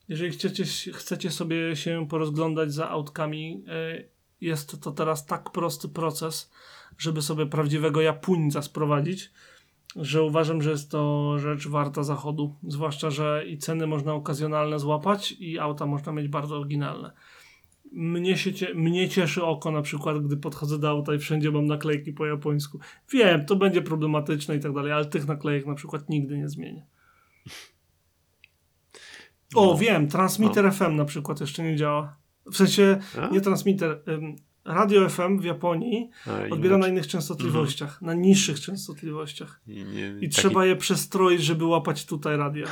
Jeżeli 0.09 0.31
chcecie, 0.31 0.65
chcecie 0.93 1.31
sobie 1.31 1.77
się 1.77 2.09
porozglądać 2.09 2.73
za 2.73 2.89
autkami, 2.89 3.65
y, 3.97 4.09
jest 4.41 4.83
to 4.83 4.91
teraz 4.93 5.27
tak 5.27 5.51
prosty 5.51 5.89
proces, 5.89 6.51
żeby 6.99 7.23
sobie 7.23 7.47
prawdziwego 7.47 8.01
Japuńca 8.01 8.63
sprowadzić, 8.63 9.31
że 9.97 10.23
uważam, 10.23 10.63
że 10.63 10.71
jest 10.71 10.91
to 10.91 11.35
rzecz 11.39 11.69
warta 11.69 12.03
zachodu. 12.03 12.57
Zwłaszcza, 12.69 13.11
że 13.11 13.45
i 13.47 13.59
ceny 13.59 13.87
można 13.87 14.15
okazjonalne 14.15 14.79
złapać, 14.79 15.33
i 15.33 15.59
auta 15.59 15.87
można 15.87 16.13
mieć 16.13 16.29
bardzo 16.29 16.57
oryginalne. 16.57 17.13
Mnie, 17.93 18.37
się 18.37 18.75
mnie 18.75 19.09
cieszy 19.09 19.45
oko 19.45 19.71
na 19.71 19.83
przykład, 19.83 20.27
gdy 20.27 20.37
podchodzę 20.37 20.79
do 20.79 20.89
auta 20.89 21.15
i 21.15 21.19
wszędzie 21.19 21.51
mam 21.51 21.67
naklejki 21.67 22.13
po 22.13 22.27
japońsku. 22.27 22.79
Wiem, 23.13 23.47
to 23.47 23.57
będzie 23.57 23.83
problematyczne 23.83 24.57
i 24.57 24.61
tak 24.61 24.75
dalej, 24.75 24.93
ale 24.93 25.05
tych 25.05 25.27
naklejek 25.27 25.67
na 25.67 25.75
przykład 25.75 26.09
nigdy 26.09 26.39
nie 26.39 26.49
zmienię. 26.49 26.87
O, 29.55 29.67
No. 29.67 29.79
wiem, 29.79 30.09
Transmitter 30.09 30.73
FM 30.73 30.97
na 30.97 31.05
przykład 31.05 31.41
jeszcze 31.41 31.63
nie 31.63 31.77
działa. 31.77 32.17
W 32.47 32.57
sensie, 32.57 32.99
A? 33.19 33.29
nie 33.29 33.41
Transmitter, 33.41 34.03
Radio 34.75 35.09
FM 35.09 35.39
w 35.39 35.45
Japonii 35.45 36.11
A, 36.27 36.31
odbiera 36.31 36.57
inaczej. 36.59 36.79
na 36.81 36.89
innych 36.89 37.07
częstotliwościach, 37.07 38.03
na 38.03 38.15
niższych 38.15 38.61
częstotliwościach. 38.61 39.61
I, 39.67 39.85
nie, 39.85 40.09
I 40.09 40.13
taki- 40.13 40.29
trzeba 40.29 40.67
je 40.67 40.77
przestroić, 40.77 41.43
żeby 41.43 41.65
łapać 41.65 42.07
tutaj 42.07 42.37
radia. 42.37 42.67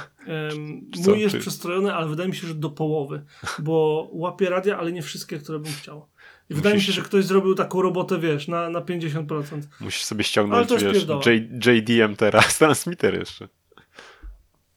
Ym, 0.52 0.90
Co 1.04 1.10
mój 1.10 1.20
jest 1.20 1.36
przestrojony, 1.38 1.94
ale 1.94 2.08
wydaje 2.08 2.28
mi 2.28 2.36
się, 2.36 2.46
że 2.46 2.54
do 2.54 2.70
połowy, 2.70 3.24
bo 3.58 4.08
łapie 4.12 4.50
radia, 4.50 4.78
ale 4.78 4.92
nie 4.92 5.02
wszystkie, 5.02 5.38
które 5.38 5.58
bym 5.58 5.72
chciał. 5.72 6.06
I 6.50 6.54
wydaje 6.54 6.74
mi 6.74 6.80
się, 6.80 6.86
Musisz- 6.92 6.94
że 6.96 7.02
ktoś 7.02 7.24
zrobił 7.24 7.54
taką 7.54 7.82
robotę, 7.82 8.18
wiesz, 8.18 8.48
na, 8.48 8.70
na 8.70 8.80
50%. 8.80 9.42
Musisz 9.80 10.04
sobie 10.04 10.24
ściągnąć, 10.24 10.70
wiesz. 10.70 11.06
J, 11.26 11.66
JDM 11.66 12.16
teraz, 12.16 12.54
transmitter 12.58 13.14
jeszcze. 13.18 13.48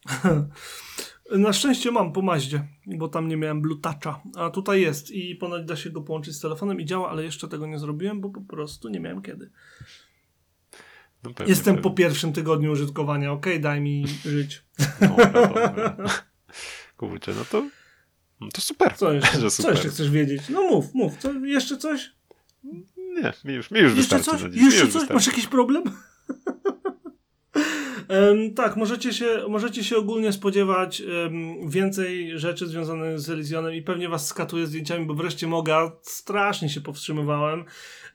Na 1.37 1.53
szczęście 1.53 1.91
mam 1.91 2.13
po 2.13 2.21
Maździe, 2.21 2.67
bo 2.87 3.07
tam 3.07 3.27
nie 3.27 3.37
miałem 3.37 3.61
Blue 3.61 3.79
Toucha, 3.81 4.21
a 4.35 4.49
tutaj 4.49 4.81
jest 4.81 5.11
i 5.11 5.35
ponoć 5.35 5.65
da 5.65 5.75
się 5.75 5.89
go 5.89 6.01
połączyć 6.01 6.35
z 6.35 6.39
telefonem 6.39 6.81
i 6.81 6.85
działa, 6.85 7.09
ale 7.09 7.23
jeszcze 7.23 7.47
tego 7.47 7.67
nie 7.67 7.79
zrobiłem, 7.79 8.21
bo 8.21 8.29
po 8.29 8.41
prostu 8.41 8.89
nie 8.89 8.99
miałem 8.99 9.21
kiedy. 9.21 9.51
No, 11.23 11.33
pewnie, 11.33 11.51
Jestem 11.51 11.75
pewnie. 11.75 11.89
po 11.89 11.95
pierwszym 11.95 12.33
tygodniu 12.33 12.71
użytkowania, 12.71 13.31
okej, 13.31 13.59
daj 13.59 13.81
mi 13.81 14.05
żyć. 14.25 14.63
No. 15.01 15.15
Kurczę, 16.97 17.33
no 17.35 17.45
to, 17.45 17.69
no 18.41 18.47
to 18.53 18.61
super. 18.61 18.93
Co 18.95 19.13
jeszcze, 19.13 19.39
Że 19.41 19.41
co 19.41 19.49
super. 19.51 19.71
jeszcze 19.73 19.89
chcesz 19.89 20.09
wiedzieć? 20.09 20.41
No 20.49 20.61
mów, 20.61 20.93
mów, 20.93 21.17
co, 21.17 21.33
jeszcze 21.33 21.77
coś? 21.77 22.11
Nie, 22.97 23.33
mi 23.45 23.53
już, 23.53 23.71
mi 23.71 23.79
już 23.79 23.95
Jeszcze 23.97 24.17
wystarczy. 24.17 24.49
coś? 24.49 24.55
Jeszcze 24.55 24.79
coś? 24.79 24.85
wystarczy. 24.85 25.13
Masz 25.13 25.27
jakiś 25.27 25.47
problem? 25.47 25.83
Tak, 28.55 28.75
możecie 28.75 29.13
się, 29.13 29.25
możecie 29.49 29.83
się 29.83 29.97
ogólnie 29.97 30.31
spodziewać 30.31 31.03
więcej 31.67 32.39
rzeczy 32.39 32.67
związanych 32.67 33.19
z 33.19 33.29
Elysionem 33.29 33.73
i 33.73 33.81
pewnie 33.81 34.09
was 34.09 34.27
skatuję 34.27 34.67
zdjęciami, 34.67 35.05
bo 35.05 35.13
wreszcie 35.13 35.47
mogę, 35.47 35.91
strasznie 36.01 36.69
się 36.69 36.81
powstrzymywałem. 36.81 37.65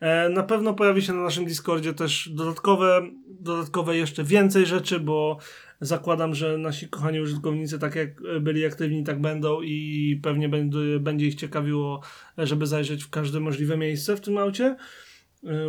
E, 0.00 0.28
na 0.28 0.42
pewno 0.42 0.74
pojawi 0.74 1.02
się 1.02 1.12
na 1.12 1.22
naszym 1.22 1.44
Discordzie 1.44 1.94
też 1.94 2.28
dodatkowe, 2.28 3.02
dodatkowe 3.28 3.96
jeszcze 3.96 4.24
więcej 4.24 4.66
rzeczy, 4.66 5.00
bo 5.00 5.38
zakładam, 5.80 6.34
że 6.34 6.58
nasi 6.58 6.88
kochani 6.88 7.20
użytkownicy 7.20 7.78
tak 7.78 7.94
jak 7.94 8.40
byli 8.40 8.66
aktywni, 8.66 9.04
tak 9.04 9.20
będą 9.20 9.62
i 9.62 10.20
pewnie 10.22 10.48
będzie 11.00 11.26
ich 11.26 11.34
ciekawiło, 11.34 12.02
żeby 12.38 12.66
zajrzeć 12.66 13.04
w 13.04 13.10
każde 13.10 13.40
możliwe 13.40 13.76
miejsce 13.76 14.16
w 14.16 14.20
tym 14.20 14.38
aucie. 14.38 14.76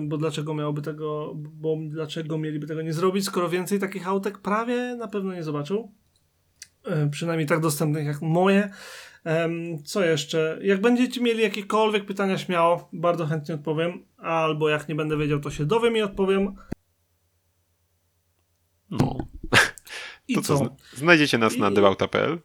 Bo 0.02 0.18
dlaczego 0.18 0.54
miałoby 0.54 0.82
tego, 0.82 1.34
bo 1.36 1.78
dlaczego 1.90 2.38
mieliby 2.38 2.68
tego 2.68 2.82
nie 2.82 2.94
zrobić, 2.94 3.26
skoro 3.26 3.50
więcej 3.50 3.80
takich 3.80 4.08
autek 4.08 4.38
prawie 4.38 4.96
na 4.96 5.08
pewno 5.08 5.34
nie 5.34 5.44
zobaczą. 5.44 5.92
Y, 7.06 7.10
Przynajmniej 7.10 7.48
tak 7.48 7.60
dostępnych 7.60 8.06
jak 8.06 8.22
moje. 8.22 8.70
Co 9.86 10.06
jeszcze? 10.06 10.60
Jak 10.62 10.82
będziecie 10.82 11.22
mieli 11.22 11.42
jakiekolwiek 11.44 12.06
pytania, 12.06 12.38
śmiało, 12.38 12.90
bardzo 12.94 13.26
chętnie 13.26 13.56
odpowiem. 13.56 14.06
Albo 14.18 14.70
jak 14.70 14.90
nie 14.90 14.96
będę 14.96 15.18
wiedział, 15.18 15.40
to 15.40 15.52
się 15.52 15.66
dowiem 15.66 15.98
i 15.98 16.02
odpowiem. 16.02 16.56
No. 18.90 19.18
I 20.28 20.36
To 20.36 20.42
co? 20.42 20.48
co? 20.58 20.58
zna- 20.66 20.70
Znajdziecie 20.94 21.38
nas 21.38 21.58
na 21.58 21.70
I- 21.70 21.74
debauta.pl 21.74 22.40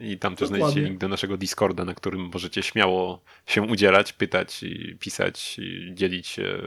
i 0.00 0.18
tam 0.18 0.36
też 0.36 0.48
Dokładnie. 0.48 0.58
znajdziecie 0.58 0.88
link 0.88 1.00
do 1.00 1.08
naszego 1.08 1.36
Discorda, 1.36 1.84
na 1.84 1.94
którym 1.94 2.30
możecie 2.32 2.62
śmiało 2.62 3.22
się 3.46 3.62
udzielać, 3.62 4.12
pytać 4.12 4.62
i 4.62 4.96
pisać 5.00 5.58
i 5.58 5.94
dzielić 5.94 6.26
się 6.26 6.62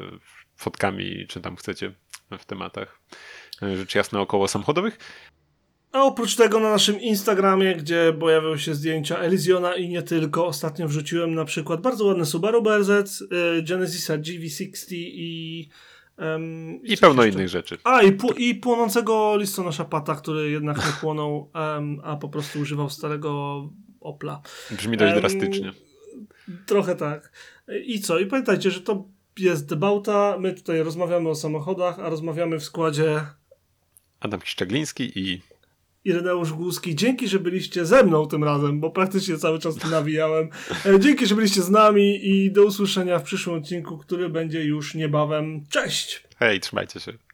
fotkami, 0.55 1.25
czy 1.27 1.41
tam 1.41 1.55
chcecie 1.55 1.93
w 2.39 2.45
tematach 2.45 3.01
rzecz 3.61 3.95
jasna 3.95 4.21
około 4.21 4.47
samochodowych. 4.47 4.97
A 5.91 6.03
oprócz 6.03 6.36
tego 6.36 6.59
na 6.59 6.69
naszym 6.71 7.01
Instagramie, 7.01 7.75
gdzie 7.75 8.13
pojawią 8.19 8.57
się 8.57 8.75
zdjęcia 8.75 9.17
Elysiona 9.17 9.75
i 9.75 9.89
nie 9.89 10.01
tylko, 10.01 10.45
ostatnio 10.45 10.88
wrzuciłem 10.88 11.36
na 11.36 11.45
przykład 11.45 11.82
bardzo 11.82 12.05
ładne 12.05 12.25
Subaru 12.25 12.61
BRZ, 12.61 13.21
y, 13.21 13.27
Genesisa 13.63 14.17
GV60 14.17 14.88
i... 14.91 15.69
em, 16.20 16.80
I 16.84 16.97
pełno 16.97 17.24
jeszcze. 17.24 17.39
innych 17.39 17.49
rzeczy. 17.49 17.78
A, 17.84 18.01
i, 18.01 18.11
pu- 18.11 18.38
i 18.38 18.55
płonącego 18.55 19.38
listonosza 19.38 19.86
Pata, 19.86 20.15
który 20.15 20.51
jednak 20.51 20.78
nie 20.78 20.91
płonął, 21.01 21.51
em, 21.78 22.01
a 22.03 22.15
po 22.17 22.30
prostu 22.30 22.59
używał 22.59 22.89
starego 22.89 23.63
Opla. 24.01 24.41
Brzmi 24.72 24.97
dość 24.97 25.13
Em, 25.13 25.20
drastycznie. 25.20 25.72
Trochę 26.65 26.95
tak. 26.95 27.32
I 27.86 27.99
co? 28.01 28.20
I 28.20 28.26
pamiętajcie, 28.26 28.72
że 28.72 28.82
to 28.82 29.05
jest 29.39 29.70
debauta, 29.70 30.38
my 30.39 30.53
tutaj 30.53 30.84
rozmawiamy 30.84 31.30
o 31.30 31.36
samochodach, 31.36 31.99
a 31.99 32.09
rozmawiamy 32.09 32.59
w 32.59 32.63
składzie 32.63 33.22
Adam 34.20 34.39
Szczegliński 34.43 35.20
i 35.20 35.41
Ireneusz 36.10 36.53
Głuski. 36.53 36.95
Dzięki, 36.95 37.28
że 37.28 37.39
byliście 37.39 37.86
ze 37.86 38.03
mną 38.03 38.28
tym 38.28 38.43
razem, 38.43 38.80
bo 38.80 38.89
praktycznie 38.89 39.38
cały 39.38 39.60
czas 39.60 39.91
nawijałem. 39.91 40.49
E, 40.86 40.99
Dzięki, 40.99 41.26
że 41.26 41.36
byliście 41.36 41.62
z 41.62 41.70
nami 41.70 42.28
i 42.30 42.51
do 42.51 42.64
usłyszenia 42.64 43.20
w 43.20 43.24
przyszłym 43.24 43.55
odcinku, 43.55 43.97
który 43.97 44.30
będzie 44.30 44.64
już 44.64 44.95
niebawem. 44.95 45.64
Cześć! 45.70 46.24
hej, 46.39 46.60
trzymajcie 46.60 46.99
się. 46.99 47.28